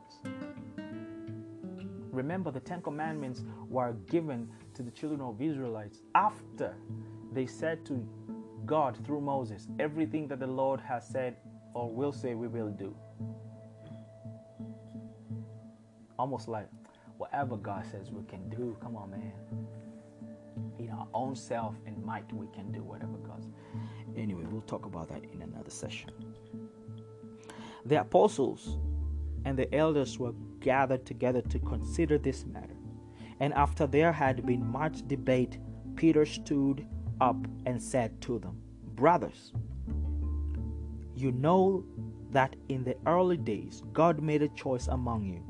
Remember, 2.13 2.51
the 2.51 2.61
Ten 2.61 2.81
Commandments 2.83 3.43
were 3.69 3.93
given 4.09 4.49
to 4.75 4.83
the 4.83 4.91
children 4.91 5.21
of 5.21 5.41
Israelites 5.41 6.03
after 6.15 6.77
they 7.33 7.47
said 7.47 7.85
to 7.87 8.07
God 8.67 8.97
through 9.05 9.21
Moses, 9.21 9.67
Everything 9.81 10.29
that 10.29 10.39
the 10.39 10.47
Lord 10.47 10.81
has 10.81 11.09
said 11.09 11.37
or 11.75 11.91
will 11.91 12.13
say, 12.13 12.35
we 12.35 12.47
will 12.47 12.71
do. 12.71 12.95
Almost 16.19 16.49
like 16.49 16.69
whatever 17.19 17.57
God 17.57 17.85
says 17.91 18.11
we 18.11 18.23
can 18.25 18.49
do. 18.49 18.77
Come 18.81 18.97
on, 18.97 19.11
man. 19.11 19.33
In 20.79 20.91
our 20.91 21.07
own 21.15 21.35
self 21.35 21.75
and 21.87 22.03
might, 22.05 22.31
we 22.33 22.47
can 22.55 22.73
do 22.73 22.83
whatever 22.83 23.17
God. 23.19 23.45
Anyway, 24.17 24.45
we'll 24.51 24.63
talk 24.63 24.87
about 24.87 25.09
that 25.09 25.23
in 25.33 25.43
another 25.43 25.71
session. 25.71 26.11
The 27.87 28.01
apostles 28.01 28.79
and 29.45 29.59
the 29.59 29.73
elders 29.75 30.19
were 30.19 30.33
gathered 30.61 31.05
together 31.05 31.43
to 31.43 31.59
consider 31.61 32.19
this 32.19 32.47
matter. 32.47 32.77
And 33.41 33.53
after 33.55 33.87
there 33.87 34.13
had 34.13 34.47
been 34.47 34.65
much 34.65 35.07
debate, 35.07 35.59
Peter 35.97 36.25
stood 36.25 36.87
up 37.21 37.37
and 37.67 37.83
said 37.83 38.21
to 38.23 38.39
them, 38.39 38.61
Brothers, 38.95 39.53
you 41.15 41.33
know 41.33 41.85
that 42.31 42.57
in 42.69 42.85
the 42.85 42.97
early 43.07 43.37
days 43.37 43.83
God 43.93 44.21
made 44.21 44.43
a 44.43 44.49
choice 44.49 44.89
among 44.89 45.25
you 45.25 45.43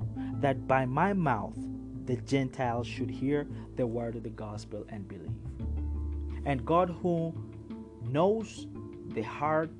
that 0.44 0.68
by 0.68 0.84
my 0.84 1.14
mouth 1.14 1.56
the 2.04 2.16
Gentiles 2.16 2.86
should 2.86 3.10
hear 3.10 3.46
the 3.76 3.86
word 3.86 4.14
of 4.14 4.24
the 4.24 4.28
gospel 4.28 4.84
and 4.90 5.08
believe. 5.08 5.30
And 6.44 6.66
God, 6.66 6.94
who 7.00 7.34
knows 8.10 8.66
the 9.14 9.22
hearts, 9.22 9.72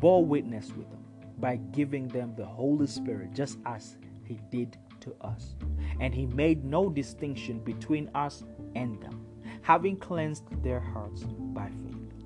bore 0.00 0.24
witness 0.24 0.72
with 0.76 0.90
them 0.90 1.04
by 1.38 1.54
giving 1.70 2.08
them 2.08 2.34
the 2.36 2.44
Holy 2.44 2.88
Spirit, 2.88 3.32
just 3.32 3.58
as 3.64 3.96
He 4.24 4.40
did 4.50 4.76
to 5.02 5.14
us. 5.20 5.54
And 6.00 6.12
He 6.12 6.26
made 6.26 6.64
no 6.64 6.90
distinction 6.90 7.60
between 7.60 8.10
us 8.16 8.42
and 8.74 9.00
them, 9.00 9.24
having 9.60 9.98
cleansed 9.98 10.42
their 10.64 10.80
hearts 10.80 11.22
by 11.54 11.68
faith. 11.68 12.24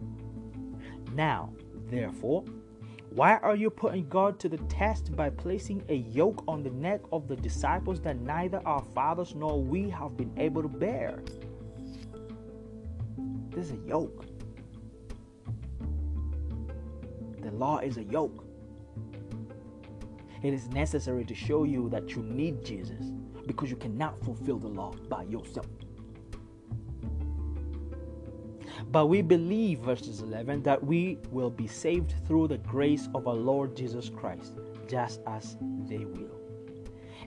Now, 1.13 1.53
therefore, 1.91 2.45
why 3.11 3.37
are 3.37 3.57
you 3.57 3.71
putting 3.71 4.09
God 4.09 4.39
to 4.41 4.49
the 4.49 4.59
test 4.69 5.17
by 5.17 5.31
placing 5.31 5.83
a 5.89 5.95
yoke 5.95 6.45
on 6.47 6.63
the 6.63 6.71
neck 6.71 7.01
of 7.13 7.29
the 7.29 7.37
disciples 7.37 8.01
that 8.01 8.21
neither 8.21 8.61
our 8.67 8.83
fathers 8.95 9.35
nor 9.35 9.61
we 9.61 9.89
have 9.91 10.17
been 10.17 10.33
able 10.37 10.63
to 10.63 10.69
bear? 10.69 11.23
This 13.51 13.67
is 13.67 13.73
a 13.73 13.89
yoke. 13.89 14.27
The 17.41 17.51
law 17.53 17.79
is 17.79 17.97
a 17.97 18.05
yoke. 18.05 18.45
It 20.43 20.53
is 20.53 20.69
necessary 20.69 21.25
to 21.25 21.35
show 21.35 21.65
you 21.65 21.89
that 21.89 22.11
you 22.11 22.23
need 22.23 22.65
Jesus 22.65 23.13
because 23.47 23.71
you 23.71 23.77
cannot 23.77 24.23
fulfill 24.23 24.59
the 24.59 24.69
law 24.69 24.93
by 25.09 25.23
yourself. 25.23 25.67
But 28.91 29.07
we 29.07 29.21
believe, 29.21 29.81
verses 29.81 30.21
11, 30.21 30.63
that 30.63 30.83
we 30.83 31.19
will 31.31 31.51
be 31.51 31.67
saved 31.67 32.15
through 32.27 32.49
the 32.49 32.59
grace 32.59 33.09
of 33.15 33.27
our 33.27 33.35
Lord 33.35 33.77
Jesus 33.77 34.09
Christ, 34.09 34.55
just 34.89 35.21
as 35.27 35.57
they 35.87 36.05
will. 36.05 36.41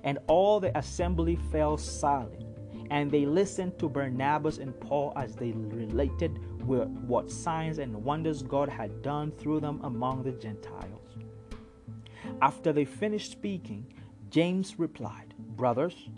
And 0.04 0.18
all 0.28 0.60
the 0.60 0.76
assembly 0.78 1.38
fell 1.52 1.78
silent, 1.78 2.46
and 2.90 3.12
they 3.12 3.26
listened 3.26 3.78
to 3.80 3.90
Barnabas 3.90 4.58
and 4.58 4.80
Paul 4.80 5.14
as 5.16 5.36
they 5.36 5.52
related 5.52 6.40
what 6.66 7.32
signs 7.32 7.80
and 7.80 8.04
wonders 8.04 8.44
God 8.44 8.70
had 8.70 9.02
done 9.02 9.32
through 9.32 9.60
them 9.60 9.80
among 9.84 10.24
the 10.24 10.32
Gentiles. 10.32 11.18
After 12.42 12.72
they 12.72 12.86
finished 12.86 13.32
speaking, 13.32 13.92
James 14.30 14.78
replied, 14.78 15.34
Brothers, 15.38 16.10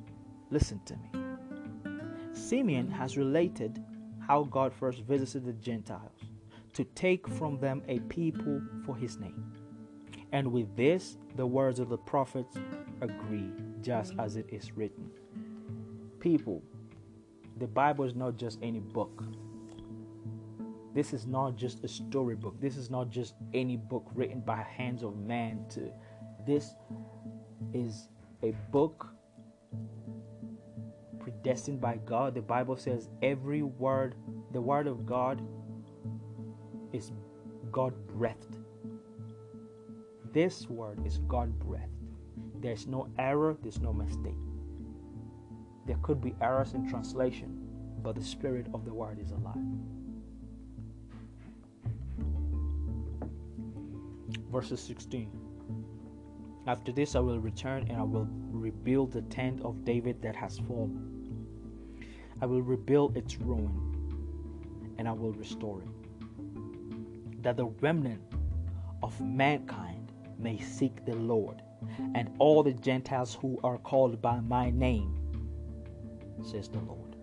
listen 0.50 0.82
to 0.86 0.96
me. 0.98 1.10
Simeon 2.34 2.92
has 2.92 3.18
related 3.18 3.84
how 4.32 4.44
God 4.44 4.72
first 4.74 5.02
visited 5.02 5.46
the 5.46 5.52
Gentiles 5.52 6.22
to 6.72 6.86
take 6.96 7.28
from 7.28 7.60
them 7.60 7.84
a 7.90 8.00
people 8.00 8.62
for 8.86 8.96
his 8.96 9.20
name. 9.20 9.44
And 10.32 10.54
with 10.54 10.74
this, 10.78 11.18
the 11.36 11.46
words 11.46 11.82
of 11.82 11.90
the 11.90 11.98
prophets 11.98 12.56
agree, 13.02 13.52
just 13.82 14.14
as 14.20 14.38
it 14.38 14.46
is 14.50 14.72
written. 14.72 15.12
People, 16.22 16.64
the 17.58 17.68
Bible 17.68 18.06
is 18.06 18.16
not 18.16 18.38
just 18.38 18.58
any 18.64 18.80
book. 18.80 19.22
This 20.96 21.12
is 21.12 21.28
not 21.28 21.58
just 21.58 21.84
a 21.84 21.90
storybook. 21.90 22.58
This 22.62 22.78
is 22.78 22.90
not 22.90 23.10
just 23.10 23.34
any 23.54 23.76
book 23.76 24.10
written 24.16 24.40
by 24.40 24.62
hands 24.62 25.04
of 25.04 25.18
man 25.18 25.66
to 25.72 25.92
this 26.48 26.74
is 27.74 28.08
a 28.44 28.52
book 28.72 29.10
predestined 31.22 31.80
by 31.80 31.98
God. 32.06 32.36
The 32.36 32.42
Bible 32.42 32.76
says 32.76 33.10
every 33.22 33.62
word, 33.62 34.16
the 34.52 34.62
word 34.62 34.88
of 34.88 35.06
God 35.06 35.42
is 36.94 37.12
God 37.72 37.94
breathed. 38.08 38.58
This 40.34 40.70
word 40.70 41.06
is 41.06 41.20
God 41.28 41.58
breathed. 41.60 41.86
There's 42.60 42.88
no 42.88 43.08
error, 43.18 43.58
there's 43.62 43.82
no 43.82 43.94
mistake. 43.94 44.36
There 45.88 45.98
could 46.04 46.22
be 46.22 46.36
errors 46.42 46.74
in 46.74 46.88
translation, 46.88 47.68
but 48.04 48.16
the 48.16 48.24
spirit 48.24 48.68
of 48.74 48.86
the 48.86 48.94
word 48.94 49.20
is 49.20 49.32
alive. 49.32 49.56
Verses 54.52 54.82
16. 54.82 55.30
After 56.68 56.92
this, 56.92 57.16
I 57.16 57.20
will 57.20 57.40
return 57.40 57.88
and 57.90 57.98
I 57.98 58.04
will 58.04 58.28
rebuild 58.52 59.12
the 59.12 59.24
tent 59.24 59.62
of 59.62 59.84
David 59.84 60.22
that 60.22 60.36
has 60.36 60.60
fallen. 60.60 61.11
I 62.42 62.48
will 62.48 62.62
rebuild 62.62 63.16
its 63.16 63.40
ruin 63.40 64.96
and 64.98 65.08
I 65.08 65.12
will 65.12 65.34
restore 65.34 65.82
it. 65.82 67.44
That 67.44 67.58
the 67.58 67.68
remnant 67.82 68.22
of 69.04 69.20
mankind 69.22 70.12
may 70.40 70.60
seek 70.60 71.06
the 71.06 71.16
Lord 71.16 71.62
and 72.16 72.30
all 72.40 72.64
the 72.64 72.74
Gentiles 72.74 73.38
who 73.40 73.60
are 73.64 73.78
called 73.78 74.22
by 74.22 74.40
my 74.40 74.72
name, 74.72 75.18
says 76.44 76.68
the 76.68 76.80
Lord, 76.80 77.16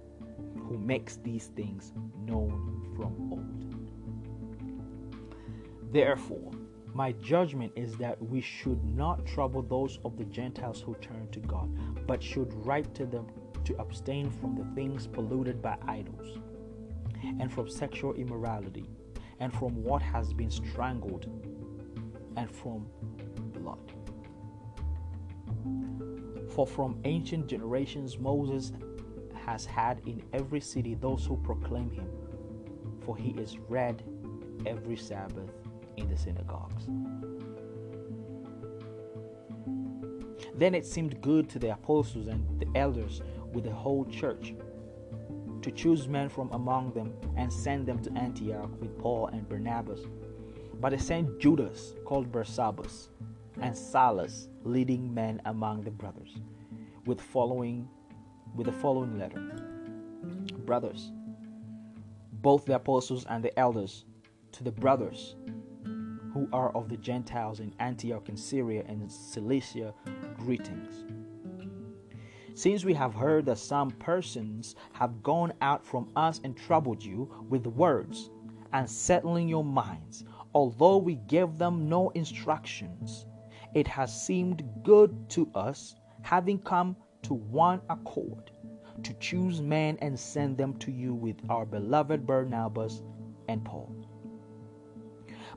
who 0.68 0.78
makes 0.78 1.16
these 1.16 1.46
things 1.48 1.92
known 2.24 2.92
from 2.96 3.32
old. 3.32 3.68
Therefore, 5.92 6.52
my 6.94 7.12
judgment 7.12 7.72
is 7.76 7.96
that 7.96 8.20
we 8.20 8.40
should 8.40 8.84
not 8.84 9.24
trouble 9.26 9.62
those 9.62 9.98
of 10.04 10.16
the 10.16 10.24
Gentiles 10.24 10.80
who 10.80 10.94
turn 10.96 11.28
to 11.32 11.40
God, 11.40 11.68
but 12.06 12.22
should 12.22 12.52
write 12.66 12.94
to 12.94 13.06
them 13.06 13.26
to 13.68 13.78
abstain 13.78 14.30
from 14.30 14.54
the 14.56 14.64
things 14.74 15.06
polluted 15.06 15.60
by 15.60 15.76
idols, 15.86 16.38
and 17.38 17.52
from 17.52 17.68
sexual 17.68 18.14
immorality, 18.14 18.88
and 19.40 19.52
from 19.52 19.84
what 19.84 20.00
has 20.00 20.32
been 20.32 20.50
strangled, 20.50 21.26
and 22.38 22.50
from 22.50 22.86
blood. 23.52 23.92
For 26.54 26.66
from 26.66 26.98
ancient 27.04 27.46
generations 27.46 28.18
Moses 28.18 28.72
has 29.44 29.66
had 29.66 30.00
in 30.06 30.22
every 30.32 30.62
city 30.62 30.94
those 30.94 31.26
who 31.26 31.36
proclaim 31.36 31.90
him, 31.90 32.08
for 33.02 33.18
he 33.18 33.32
is 33.32 33.58
read 33.68 34.02
every 34.64 34.96
Sabbath 34.96 35.50
in 35.98 36.08
the 36.08 36.16
synagogues. 36.16 36.88
Then 40.54 40.74
it 40.74 40.86
seemed 40.86 41.20
good 41.20 41.50
to 41.50 41.58
the 41.58 41.74
apostles 41.74 42.28
and 42.28 42.58
the 42.58 42.66
elders 42.74 43.20
with 43.58 43.64
the 43.64 43.74
whole 43.74 44.04
church 44.04 44.54
to 45.62 45.72
choose 45.72 46.06
men 46.06 46.28
from 46.28 46.48
among 46.52 46.92
them 46.92 47.12
and 47.36 47.52
send 47.52 47.86
them 47.86 47.98
to 47.98 48.12
Antioch 48.12 48.70
with 48.80 48.96
Paul 48.96 49.26
and 49.32 49.48
Barnabas. 49.48 49.98
But 50.80 50.90
they 50.90 50.98
sent 50.98 51.40
Judas, 51.40 51.94
called 52.04 52.30
Barsabbas, 52.30 53.08
and 53.60 53.76
Silas, 53.76 54.48
leading 54.62 55.12
men 55.12 55.42
among 55.44 55.82
the 55.82 55.90
brothers, 55.90 56.36
with 57.04 57.20
following 57.20 57.88
with 58.54 58.66
the 58.66 58.72
following 58.72 59.18
letter. 59.18 59.40
Brothers, 60.64 61.10
both 62.34 62.64
the 62.64 62.76
apostles 62.76 63.26
and 63.28 63.42
the 63.42 63.58
elders, 63.58 64.04
to 64.52 64.62
the 64.62 64.70
brothers 64.70 65.34
who 66.32 66.48
are 66.52 66.70
of 66.76 66.88
the 66.88 66.96
Gentiles 66.96 67.58
in 67.58 67.74
Antioch 67.80 68.28
and 68.28 68.38
Syria 68.38 68.84
and 68.86 69.10
Cilicia, 69.10 69.92
greetings. 70.36 71.17
Since 72.58 72.84
we 72.84 72.92
have 72.94 73.14
heard 73.14 73.46
that 73.46 73.58
some 73.58 73.92
persons 73.92 74.74
have 74.92 75.22
gone 75.22 75.52
out 75.60 75.86
from 75.86 76.10
us 76.16 76.40
and 76.42 76.56
troubled 76.56 77.04
you 77.04 77.32
with 77.48 77.68
words, 77.68 78.30
and 78.72 78.90
settling 78.90 79.48
your 79.48 79.62
minds, 79.62 80.24
although 80.52 80.96
we 80.96 81.20
gave 81.28 81.56
them 81.56 81.88
no 81.88 82.08
instructions, 82.16 83.26
it 83.74 83.86
has 83.86 84.24
seemed 84.26 84.68
good 84.82 85.30
to 85.30 85.48
us, 85.54 85.94
having 86.22 86.58
come 86.58 86.96
to 87.22 87.34
one 87.34 87.80
accord, 87.90 88.50
to 89.04 89.14
choose 89.20 89.62
men 89.62 89.96
and 90.02 90.18
send 90.18 90.58
them 90.58 90.76
to 90.78 90.90
you 90.90 91.14
with 91.14 91.36
our 91.48 91.64
beloved 91.64 92.26
Barnabas 92.26 93.04
and 93.46 93.64
Paul 93.64 93.94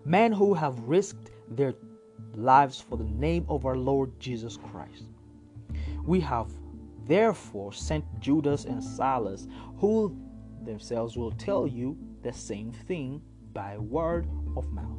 men 0.05 0.31
who 0.31 0.53
have 0.53 0.79
risked 0.81 1.31
their 1.49 1.73
lives 2.35 2.79
for 2.79 2.95
the 2.95 3.05
name 3.05 3.43
of 3.49 3.65
our 3.65 3.75
Lord 3.75 4.19
Jesus 4.19 4.55
Christ. 4.57 5.05
We 6.05 6.19
have 6.19 6.51
therefore 7.11 7.73
sent 7.73 8.05
Judas 8.21 8.63
and 8.63 8.81
Silas, 8.81 9.45
who 9.77 10.15
themselves 10.63 11.17
will 11.17 11.31
tell 11.31 11.67
you 11.67 11.97
the 12.23 12.31
same 12.31 12.71
thing 12.71 13.21
by 13.51 13.77
word 13.77 14.27
of 14.55 14.71
mouth. 14.71 14.97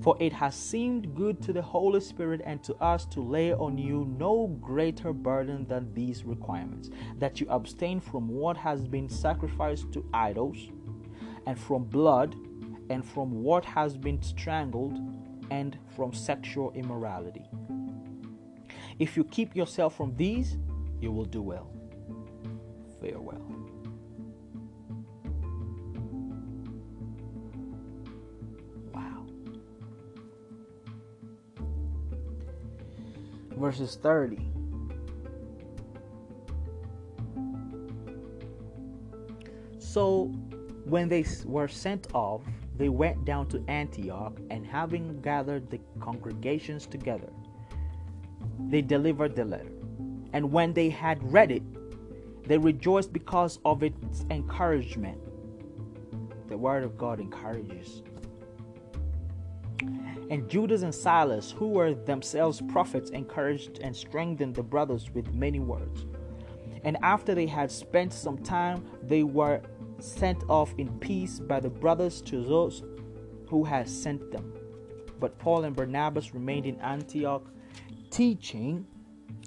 For 0.00 0.16
it 0.18 0.32
has 0.32 0.54
seemed 0.54 1.14
good 1.14 1.42
to 1.42 1.52
the 1.52 1.60
Holy 1.60 2.00
Spirit 2.00 2.40
and 2.44 2.62
to 2.62 2.74
us 2.76 3.04
to 3.06 3.20
lay 3.20 3.52
on 3.52 3.76
you 3.76 4.06
no 4.18 4.46
greater 4.62 5.12
burden 5.12 5.66
than 5.66 5.92
these 5.92 6.24
requirements 6.24 6.88
that 7.18 7.38
you 7.38 7.46
abstain 7.50 8.00
from 8.00 8.28
what 8.28 8.56
has 8.56 8.86
been 8.86 9.10
sacrificed 9.10 9.92
to 9.92 10.08
idols, 10.14 10.70
and 11.46 11.58
from 11.58 11.84
blood, 11.84 12.34
and 12.88 13.04
from 13.04 13.42
what 13.42 13.64
has 13.64 13.98
been 13.98 14.22
strangled, 14.22 14.98
and 15.50 15.76
from 15.94 16.14
sexual 16.14 16.72
immorality. 16.72 17.44
If 18.98 19.16
you 19.16 19.24
keep 19.24 19.54
yourself 19.54 19.96
from 19.96 20.16
these, 20.16 20.56
you 21.00 21.12
will 21.12 21.24
do 21.24 21.42
well. 21.42 21.70
Farewell. 23.00 23.44
Wow. 28.92 29.26
Verses 33.56 33.96
30. 34.02 34.38
So, 39.78 40.26
when 40.84 41.08
they 41.08 41.24
were 41.44 41.68
sent 41.68 42.08
off, 42.14 42.42
they 42.76 42.88
went 42.88 43.24
down 43.24 43.48
to 43.48 43.64
Antioch, 43.68 44.38
and 44.50 44.64
having 44.64 45.20
gathered 45.20 45.68
the 45.70 45.80
congregations 46.00 46.86
together, 46.86 47.32
they 48.68 48.82
delivered 48.82 49.34
the 49.34 49.44
letter. 49.44 49.77
And 50.32 50.52
when 50.52 50.72
they 50.72 50.90
had 50.90 51.32
read 51.32 51.50
it, 51.50 51.62
they 52.46 52.58
rejoiced 52.58 53.12
because 53.12 53.58
of 53.64 53.82
its 53.82 54.24
encouragement. 54.30 55.18
The 56.48 56.56
word 56.56 56.82
of 56.82 56.96
God 56.96 57.20
encourages. 57.20 58.02
And 60.30 60.48
Judas 60.48 60.82
and 60.82 60.94
Silas, 60.94 61.50
who 61.50 61.68
were 61.68 61.94
themselves 61.94 62.60
prophets, 62.68 63.10
encouraged 63.10 63.78
and 63.78 63.94
strengthened 63.96 64.54
the 64.54 64.62
brothers 64.62 65.10
with 65.10 65.32
many 65.32 65.60
words. 65.60 66.06
And 66.84 66.96
after 67.02 67.34
they 67.34 67.46
had 67.46 67.70
spent 67.70 68.12
some 68.12 68.38
time, 68.38 68.84
they 69.02 69.22
were 69.22 69.60
sent 69.98 70.44
off 70.48 70.74
in 70.78 70.98
peace 71.00 71.38
by 71.38 71.60
the 71.60 71.70
brothers 71.70 72.20
to 72.22 72.42
those 72.44 72.82
who 73.48 73.64
had 73.64 73.88
sent 73.88 74.30
them. 74.30 74.52
But 75.18 75.38
Paul 75.38 75.64
and 75.64 75.74
Barnabas 75.74 76.34
remained 76.34 76.66
in 76.66 76.78
Antioch, 76.80 77.46
teaching 78.10 78.86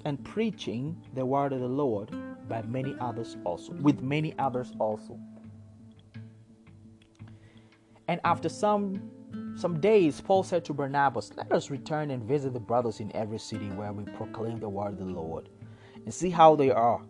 and 0.04 0.22
preaching 0.24 0.96
the 1.14 1.24
word 1.24 1.52
of 1.52 1.60
the 1.60 1.68
Lord 1.68 2.10
by 2.48 2.62
many 2.62 2.94
others 3.00 3.36
also, 3.44 3.72
with 3.74 4.02
many 4.02 4.34
others 4.38 4.72
also. 4.78 5.18
And 8.08 8.20
after 8.24 8.48
some 8.48 9.10
some 9.56 9.80
days, 9.80 10.20
Paul 10.20 10.42
said 10.42 10.64
to 10.66 10.74
Barnabas, 10.74 11.30
Let 11.36 11.52
us 11.52 11.70
return 11.70 12.10
and 12.10 12.22
visit 12.24 12.52
the 12.52 12.60
brothers 12.60 13.00
in 13.00 13.14
every 13.14 13.38
city 13.38 13.68
where 13.70 13.92
we 13.92 14.04
proclaim 14.04 14.58
the 14.58 14.68
word 14.68 14.94
of 14.94 14.98
the 14.98 15.04
Lord, 15.04 15.48
and 16.04 16.12
see 16.12 16.30
how 16.30 16.56
they 16.56 16.70
are. 16.70 17.02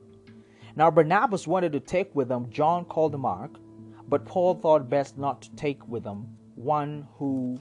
Now 0.77 0.91
Barnabas 0.91 1.47
wanted 1.47 1.73
to 1.73 1.81
take 1.81 2.15
with 2.15 2.29
them 2.29 2.51
John 2.51 2.85
called 2.85 3.19
Mark, 3.19 3.59
but 4.09 4.25
Paul 4.25 4.55
thought 4.55 4.91
best 4.91 5.19
not 5.19 5.43
to 5.43 5.51
take 5.57 5.87
with 5.89 6.05
them 6.05 6.37
one 6.55 7.07
who 7.17 7.59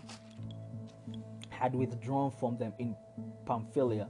had 1.50 1.76
withdrawn 1.76 2.32
from 2.32 2.58
them 2.58 2.74
in 2.80 2.96
Pamphylia 3.46 4.10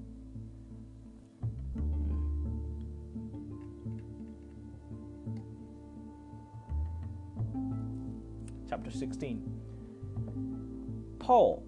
Chapter 8.71 8.89
16. 8.89 9.51
Paul 11.19 11.61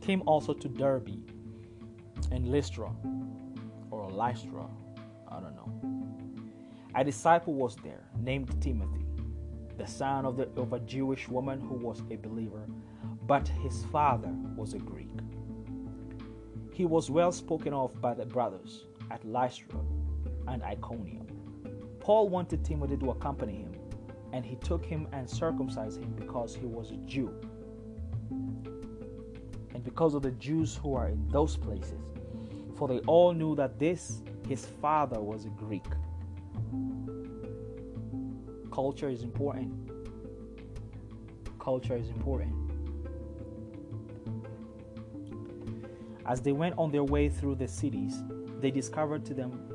came 0.00 0.20
also 0.26 0.52
to 0.52 0.68
Derbe 0.68 1.30
and 2.32 2.48
Lystra, 2.48 2.90
or 3.92 4.10
Lystra, 4.10 4.66
I 5.28 5.38
don't 5.38 5.54
know. 5.54 5.70
A 6.96 7.04
disciple 7.04 7.54
was 7.54 7.76
there 7.84 8.02
named 8.18 8.60
Timothy, 8.60 9.06
the 9.76 9.86
son 9.86 10.26
of, 10.26 10.36
the, 10.36 10.48
of 10.60 10.72
a 10.72 10.80
Jewish 10.80 11.28
woman 11.28 11.60
who 11.60 11.74
was 11.74 12.02
a 12.10 12.16
believer, 12.16 12.66
but 13.28 13.46
his 13.46 13.84
father 13.92 14.34
was 14.56 14.74
a 14.74 14.78
Greek. 14.78 15.14
He 16.72 16.84
was 16.84 17.10
well 17.10 17.30
spoken 17.30 17.72
of 17.72 18.00
by 18.00 18.14
the 18.14 18.26
brothers 18.26 18.86
at 19.12 19.24
Lystra 19.24 19.78
and 20.48 20.64
Iconium 20.64 21.27
Paul 22.08 22.30
wanted 22.30 22.64
Timothy 22.64 22.96
to 22.96 23.10
accompany 23.10 23.56
him, 23.56 23.72
and 24.32 24.42
he 24.42 24.56
took 24.56 24.82
him 24.82 25.06
and 25.12 25.28
circumcised 25.28 26.02
him 26.02 26.10
because 26.16 26.54
he 26.56 26.64
was 26.64 26.90
a 26.90 26.96
Jew. 27.04 27.30
And 29.74 29.84
because 29.84 30.14
of 30.14 30.22
the 30.22 30.30
Jews 30.30 30.74
who 30.74 30.94
are 30.94 31.08
in 31.08 31.28
those 31.28 31.58
places, 31.58 32.00
for 32.78 32.88
they 32.88 33.00
all 33.00 33.34
knew 33.34 33.54
that 33.56 33.78
this, 33.78 34.22
his 34.48 34.64
father, 34.64 35.20
was 35.20 35.44
a 35.44 35.50
Greek. 35.50 35.84
Culture 38.72 39.10
is 39.10 39.22
important. 39.22 39.70
Culture 41.60 41.96
is 41.98 42.08
important. 42.08 42.54
As 46.24 46.40
they 46.40 46.52
went 46.52 46.74
on 46.78 46.90
their 46.90 47.04
way 47.04 47.28
through 47.28 47.56
the 47.56 47.68
cities, 47.68 48.22
they 48.60 48.70
discovered 48.70 49.26
to 49.26 49.34
them 49.34 49.67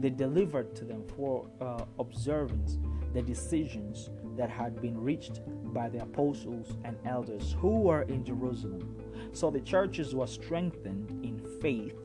they 0.00 0.10
delivered 0.10 0.74
to 0.76 0.84
them 0.84 1.04
for 1.16 1.46
uh, 1.60 1.84
observance 1.98 2.78
the 3.12 3.22
decisions 3.22 4.10
that 4.36 4.50
had 4.50 4.80
been 4.80 5.00
reached 5.00 5.40
by 5.72 5.88
the 5.88 6.02
apostles 6.02 6.76
and 6.84 6.96
elders 7.04 7.56
who 7.58 7.80
were 7.80 8.02
in 8.02 8.24
Jerusalem. 8.24 8.96
So 9.32 9.50
the 9.50 9.60
churches 9.60 10.14
were 10.14 10.26
strengthened 10.26 11.24
in 11.24 11.40
faith 11.60 11.96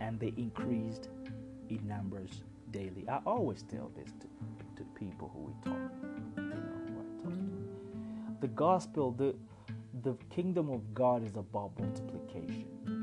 and 0.00 0.18
they 0.18 0.32
increased 0.36 1.08
in 1.68 1.86
numbers 1.86 2.42
daily. 2.70 3.06
I 3.08 3.20
always 3.26 3.62
tell 3.62 3.90
this 3.94 4.12
to, 4.12 4.26
to 4.76 4.84
people 4.98 5.30
who 5.32 5.40
we 5.42 5.70
talk, 5.70 5.92
you 6.36 6.42
know, 6.42 6.56
who 6.56 6.94
talk 6.94 7.30
to. 7.30 8.40
The 8.40 8.48
gospel, 8.48 9.12
the 9.12 9.34
the 10.02 10.14
kingdom 10.30 10.70
of 10.70 10.94
God 10.94 11.22
is 11.22 11.36
about 11.36 11.78
multiplication. 11.78 13.01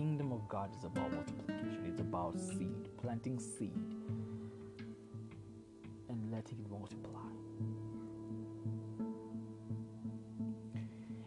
Kingdom 0.00 0.32
of 0.32 0.48
God 0.48 0.70
is 0.74 0.84
about 0.84 1.12
multiplication. 1.12 1.84
It's 1.86 2.00
about 2.00 2.40
seed, 2.40 2.88
planting 3.02 3.38
seed 3.38 3.76
and 6.08 6.32
letting 6.32 6.58
it 6.58 6.70
multiply. 6.70 7.20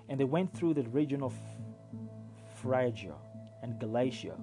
And 0.09 0.19
they 0.19 0.23
went 0.23 0.57
through 0.57 0.73
the 0.73 0.81
region 0.89 1.21
of 1.21 1.35
Phrygia 2.63 3.13
and 3.61 3.79
Galatia, 3.79 4.37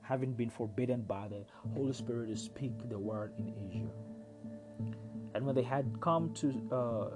having 0.00 0.32
been 0.32 0.48
forbidden 0.48 1.02
by 1.02 1.28
the 1.28 1.44
Holy 1.74 1.92
Spirit 1.92 2.28
to 2.28 2.36
speak 2.36 2.72
the 2.88 2.98
word 2.98 3.34
in 3.36 3.52
Asia. 3.68 3.92
And 5.34 5.44
when 5.44 5.54
they 5.54 5.62
had 5.62 6.00
come 6.00 6.32
to 6.36 6.46
uh, 6.72 7.10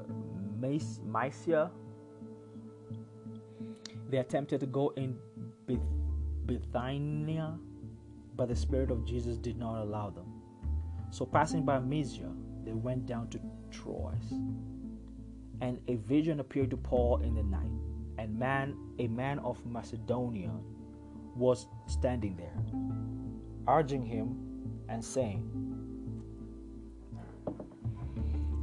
Mysia, 0.60 1.70
they 4.10 4.18
attempted 4.18 4.60
to 4.60 4.66
go 4.66 4.92
in 4.98 5.16
Bithynia, 6.46 7.58
but 8.36 8.48
the 8.48 8.56
Spirit 8.56 8.90
of 8.90 9.04
Jesus 9.04 9.36
did 9.36 9.58
not 9.58 9.82
allow 9.82 10.10
them. 10.10 10.26
So, 11.10 11.24
passing 11.24 11.64
by 11.64 11.78
Mysia, 11.78 12.30
they 12.64 12.72
went 12.72 13.06
down 13.06 13.28
to 13.30 13.40
Troas. 13.70 14.32
And 15.60 15.80
a 15.88 15.96
vision 15.96 16.40
appeared 16.40 16.70
to 16.70 16.76
Paul 16.76 17.22
in 17.22 17.34
the 17.34 17.42
night, 17.42 17.72
and 18.18 18.38
man, 18.38 18.76
a 18.98 19.06
man 19.08 19.38
of 19.38 19.64
Macedonia 19.64 20.52
was 21.34 21.66
standing 21.86 22.36
there, 22.36 22.56
urging 23.68 24.04
him 24.04 24.36
and 24.88 25.04
saying, 25.04 25.50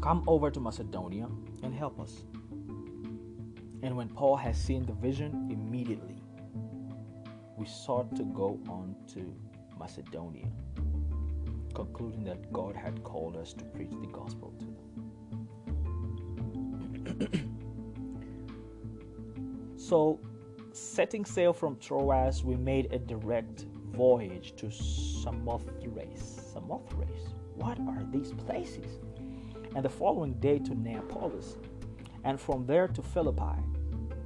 Come 0.02 0.24
over 0.28 0.52
to 0.52 0.60
Macedonia 0.60 1.28
and 1.64 1.74
help 1.74 2.00
us. 2.00 2.24
And 3.82 3.98
when 3.98 4.10
Paul 4.10 4.36
had 4.36 4.56
seen 4.56 4.86
the 4.86 4.94
vision, 4.94 5.50
immediately 5.52 6.23
we 7.58 7.66
sought 7.66 8.16
to 8.16 8.24
go 8.24 8.60
on 8.68 8.96
to 9.14 9.34
Macedonia, 9.78 10.48
concluding 11.74 12.24
that 12.24 12.52
God 12.52 12.76
had 12.76 13.04
called 13.04 13.36
us 13.38 13.54
to 13.54 13.64
preach 13.66 13.92
the 13.92 14.08
gospel 14.08 14.54
to 14.60 14.66
them. 17.16 17.42
so, 19.78 20.20
setting 20.72 21.26
sail 21.26 21.54
from 21.54 21.78
Troas, 21.78 22.44
we 22.44 22.56
made 22.56 22.92
a 22.92 23.00
direct 23.00 23.66
voyage 23.92 24.56
to 24.58 24.72
Samothrace. 24.72 26.52
Samothrace? 26.54 27.34
What 27.56 27.80
are 27.82 28.04
these 28.12 28.32
places? 28.32 29.00
And 29.76 29.86
the 29.86 29.90
following 29.90 30.34
day 30.34 30.60
to 30.60 30.76
Neapolis, 30.76 31.58
and 32.24 32.40
from 32.40 32.66
there 32.66 32.88
to 32.88 33.02
Philippi, 33.02 33.60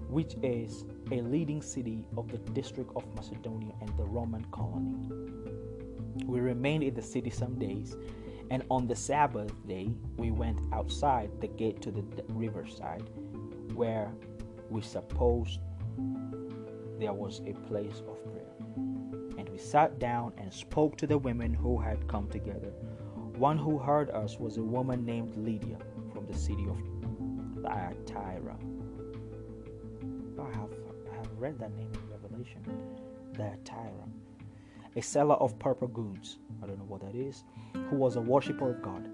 which 0.09 0.35
is 0.41 0.85
a 1.11 1.21
leading 1.21 1.61
city 1.61 2.05
of 2.17 2.29
the 2.29 2.37
district 2.51 2.91
of 2.95 3.03
Macedonia 3.15 3.73
and 3.81 3.89
the 3.97 4.05
Roman 4.05 4.45
colony. 4.51 5.09
We 6.25 6.39
remained 6.39 6.83
in 6.83 6.93
the 6.93 7.01
city 7.01 7.29
some 7.29 7.59
days, 7.59 7.95
and 8.49 8.63
on 8.69 8.87
the 8.87 8.95
Sabbath 8.95 9.51
day, 9.67 9.91
we 10.17 10.31
went 10.31 10.59
outside 10.73 11.29
the 11.41 11.47
gate 11.47 11.81
to 11.81 11.91
the 11.91 12.03
riverside, 12.29 13.09
where 13.73 14.11
we 14.69 14.81
supposed 14.81 15.59
there 16.99 17.13
was 17.13 17.41
a 17.45 17.53
place 17.67 18.01
of 18.07 18.23
prayer. 18.23 18.53
And 19.37 19.47
we 19.49 19.57
sat 19.57 19.99
down 19.99 20.33
and 20.37 20.51
spoke 20.51 20.97
to 20.97 21.07
the 21.07 21.17
women 21.17 21.53
who 21.53 21.77
had 21.77 22.07
come 22.07 22.27
together. 22.29 22.71
One 23.35 23.57
who 23.57 23.77
heard 23.77 24.09
us 24.09 24.39
was 24.39 24.57
a 24.57 24.63
woman 24.63 25.05
named 25.05 25.35
Lydia 25.37 25.77
from 26.11 26.25
the 26.25 26.33
city 26.33 26.65
of 26.67 26.81
Thyatira. 27.61 28.57
I 30.39 30.51
have 31.15 31.31
read 31.38 31.59
that 31.59 31.75
name 31.75 31.91
in 31.93 32.09
Revelation. 32.09 32.61
Thyatira, 33.35 34.07
a 34.95 35.01
seller 35.01 35.35
of 35.35 35.57
purple 35.59 35.88
goods. 35.88 36.39
I 36.63 36.67
don't 36.67 36.79
know 36.79 36.85
what 36.85 37.01
that 37.01 37.15
is. 37.15 37.43
Who 37.89 37.95
was 37.95 38.15
a 38.15 38.21
worshiper 38.21 38.71
of 38.71 38.81
God. 38.81 39.09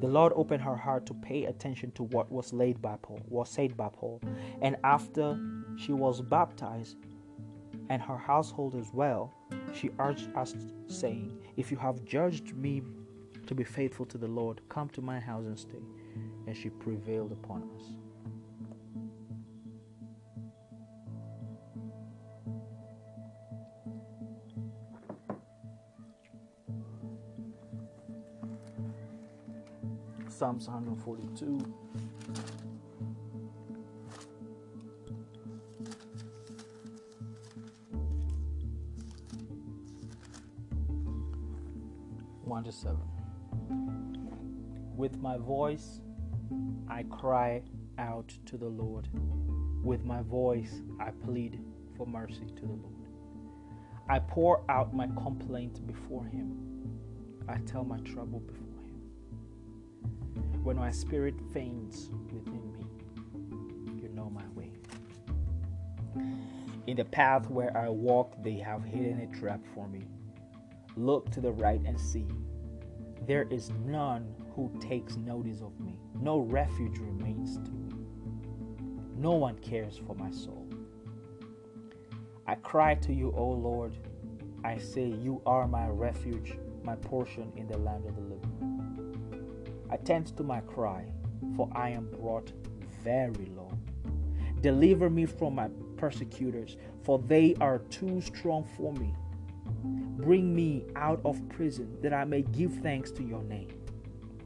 The 0.00 0.08
Lord 0.08 0.32
opened 0.36 0.62
her 0.62 0.76
heart 0.76 1.06
to 1.06 1.14
pay 1.14 1.44
attention 1.44 1.92
to 1.92 2.02
what 2.04 2.30
was 2.30 2.52
laid 2.52 2.82
by 2.82 2.96
Paul, 3.00 3.20
was 3.28 3.48
said 3.48 3.76
by 3.76 3.88
Paul, 3.88 4.20
and 4.60 4.76
after 4.84 5.38
she 5.78 5.92
was 5.92 6.20
baptized, 6.20 6.96
and 7.88 8.02
her 8.02 8.16
household 8.16 8.74
as 8.74 8.92
well, 8.92 9.32
she 9.72 9.90
urged 9.98 10.34
us, 10.34 10.54
saying, 10.88 11.38
If 11.56 11.70
you 11.70 11.76
have 11.78 12.04
judged 12.04 12.54
me 12.56 12.82
to 13.46 13.54
be 13.54 13.64
faithful 13.64 14.06
to 14.06 14.18
the 14.18 14.28
Lord, 14.28 14.60
come 14.68 14.88
to 14.90 15.00
my 15.00 15.20
house 15.20 15.44
and 15.46 15.58
stay. 15.58 15.82
And 16.46 16.56
she 16.56 16.68
prevailed 16.70 17.32
upon 17.32 17.62
us. 17.76 17.84
Psalms 30.42 30.66
142. 30.66 31.56
One 42.42 42.64
to 42.64 42.72
seven. 42.72 42.98
With 44.96 45.16
my 45.18 45.36
voice, 45.36 46.00
I 46.88 47.04
cry 47.04 47.62
out 47.98 48.34
to 48.46 48.56
the 48.56 48.66
Lord. 48.66 49.06
With 49.84 50.04
my 50.04 50.22
voice, 50.22 50.82
I 50.98 51.12
plead 51.24 51.60
for 51.96 52.04
mercy 52.04 52.46
to 52.56 52.62
the 52.62 52.72
Lord. 52.72 53.06
I 54.08 54.18
pour 54.18 54.64
out 54.68 54.92
my 54.92 55.06
complaint 55.06 55.86
before 55.86 56.24
Him. 56.24 56.58
I 57.48 57.58
tell 57.58 57.84
my 57.84 58.00
trouble 58.00 58.40
before. 58.40 58.61
When 60.62 60.76
my 60.76 60.92
spirit 60.92 61.34
faints 61.52 62.10
within 62.32 62.72
me, 62.72 62.86
you 64.00 64.08
know 64.10 64.30
my 64.30 64.46
way. 64.54 64.70
In 66.86 66.96
the 66.96 67.04
path 67.04 67.50
where 67.50 67.76
I 67.76 67.88
walk, 67.88 68.40
they 68.44 68.58
have 68.58 68.84
hidden 68.84 69.20
a 69.20 69.38
trap 69.38 69.60
for 69.74 69.88
me. 69.88 70.02
Look 70.96 71.30
to 71.30 71.40
the 71.40 71.50
right 71.52 71.80
and 71.84 71.98
see. 71.98 72.26
There 73.26 73.48
is 73.50 73.70
none 73.84 74.34
who 74.54 74.70
takes 74.80 75.16
notice 75.16 75.62
of 75.62 75.78
me. 75.80 75.98
No 76.20 76.38
refuge 76.38 76.98
remains 76.98 77.56
to 77.56 77.70
me. 77.72 77.92
No 79.16 79.32
one 79.32 79.58
cares 79.58 80.00
for 80.06 80.14
my 80.14 80.30
soul. 80.30 80.68
I 82.46 82.54
cry 82.56 82.94
to 82.96 83.12
you, 83.12 83.32
O 83.36 83.48
Lord. 83.48 83.96
I 84.64 84.78
say, 84.78 85.06
You 85.06 85.42
are 85.46 85.66
my 85.66 85.88
refuge, 85.88 86.56
my 86.84 86.94
portion 86.96 87.52
in 87.56 87.66
the 87.66 87.78
land 87.78 88.06
of 88.06 88.14
the 88.14 88.22
living. 88.22 88.51
Attend 89.92 90.34
to 90.38 90.42
my 90.42 90.60
cry, 90.60 91.04
for 91.54 91.68
I 91.72 91.90
am 91.90 92.08
brought 92.18 92.50
very 93.04 93.52
low. 93.54 93.70
Deliver 94.62 95.10
me 95.10 95.26
from 95.26 95.54
my 95.56 95.68
persecutors, 95.98 96.78
for 97.02 97.18
they 97.18 97.54
are 97.60 97.78
too 97.90 98.22
strong 98.22 98.64
for 98.76 98.94
me. 98.94 99.14
Bring 100.16 100.54
me 100.54 100.86
out 100.96 101.20
of 101.26 101.46
prison, 101.50 101.98
that 102.00 102.14
I 102.14 102.24
may 102.24 102.40
give 102.40 102.72
thanks 102.76 103.10
to 103.12 103.22
your 103.22 103.42
name. 103.42 103.68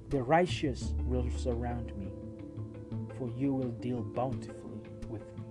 The 0.08 0.20
righteous 0.22 0.94
will 1.04 1.30
surround 1.30 1.96
me, 1.96 2.10
for 3.16 3.28
you 3.36 3.52
will 3.52 3.70
deal 3.70 4.02
bountifully 4.02 4.80
with 5.08 5.22
me. 5.36 5.44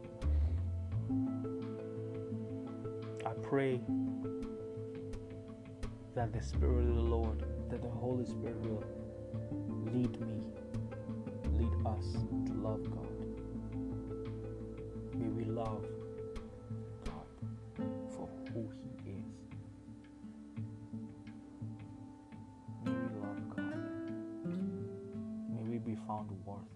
I 3.26 3.32
pray 3.42 3.80
that 6.16 6.34
the 6.34 6.42
Spirit 6.42 6.90
of 6.90 6.96
the 6.96 7.02
Lord, 7.02 7.46
that 7.70 7.82
the 7.82 7.90
Holy 7.90 8.26
Spirit 8.26 8.60
will 8.62 8.84
lead 9.94 10.20
me, 10.22 10.42
lead 11.58 11.74
us 11.86 12.14
to 12.48 12.54
love 12.54 12.84
God. 12.92 13.08
May 15.16 15.30
we 15.30 15.46
love 15.46 15.86
God 17.06 17.88
for 18.10 18.28
who 18.54 18.70
He 18.82 19.12
is. 19.12 19.26
May 22.84 22.92
we 22.92 23.22
love 23.22 23.50
God. 23.56 24.12
May 25.50 25.64
we 25.70 25.78
be 25.78 25.96
found 26.08 26.30
worthy. 26.46 26.75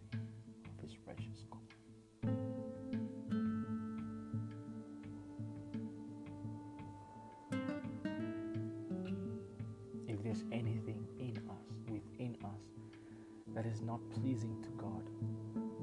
Not 13.89 13.99
pleasing 14.11 14.55
to 14.61 14.69
God, 14.77 15.09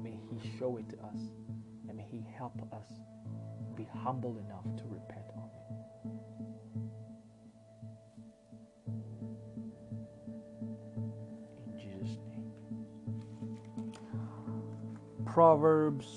may 0.01 0.17
He 0.31 0.57
show 0.57 0.77
it 0.77 0.87
to 0.91 0.95
us 1.07 1.19
and 1.89 1.97
may 1.97 2.05
He 2.09 2.25
help 2.37 2.53
us 2.71 2.87
be 3.75 3.85
humble 4.01 4.37
enough 4.37 4.63
to 4.77 4.83
repent 4.85 5.25
of 5.35 5.49
it. 5.53 5.67
In 11.65 11.77
Jesus' 11.77 12.17
name. 12.29 12.53
Proverbs 15.25 16.07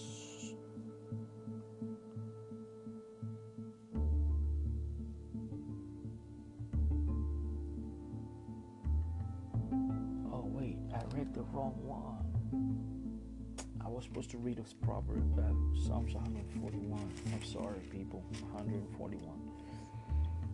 supposed 14.10 14.30
to 14.30 14.38
read 14.38 14.58
a 14.58 14.84
proverb, 14.84 15.38
uh, 15.38 15.42
Psalms 15.86 16.14
141. 16.14 17.00
I'm 17.32 17.44
sorry, 17.44 17.78
people. 17.90 18.24
141. 18.52 19.38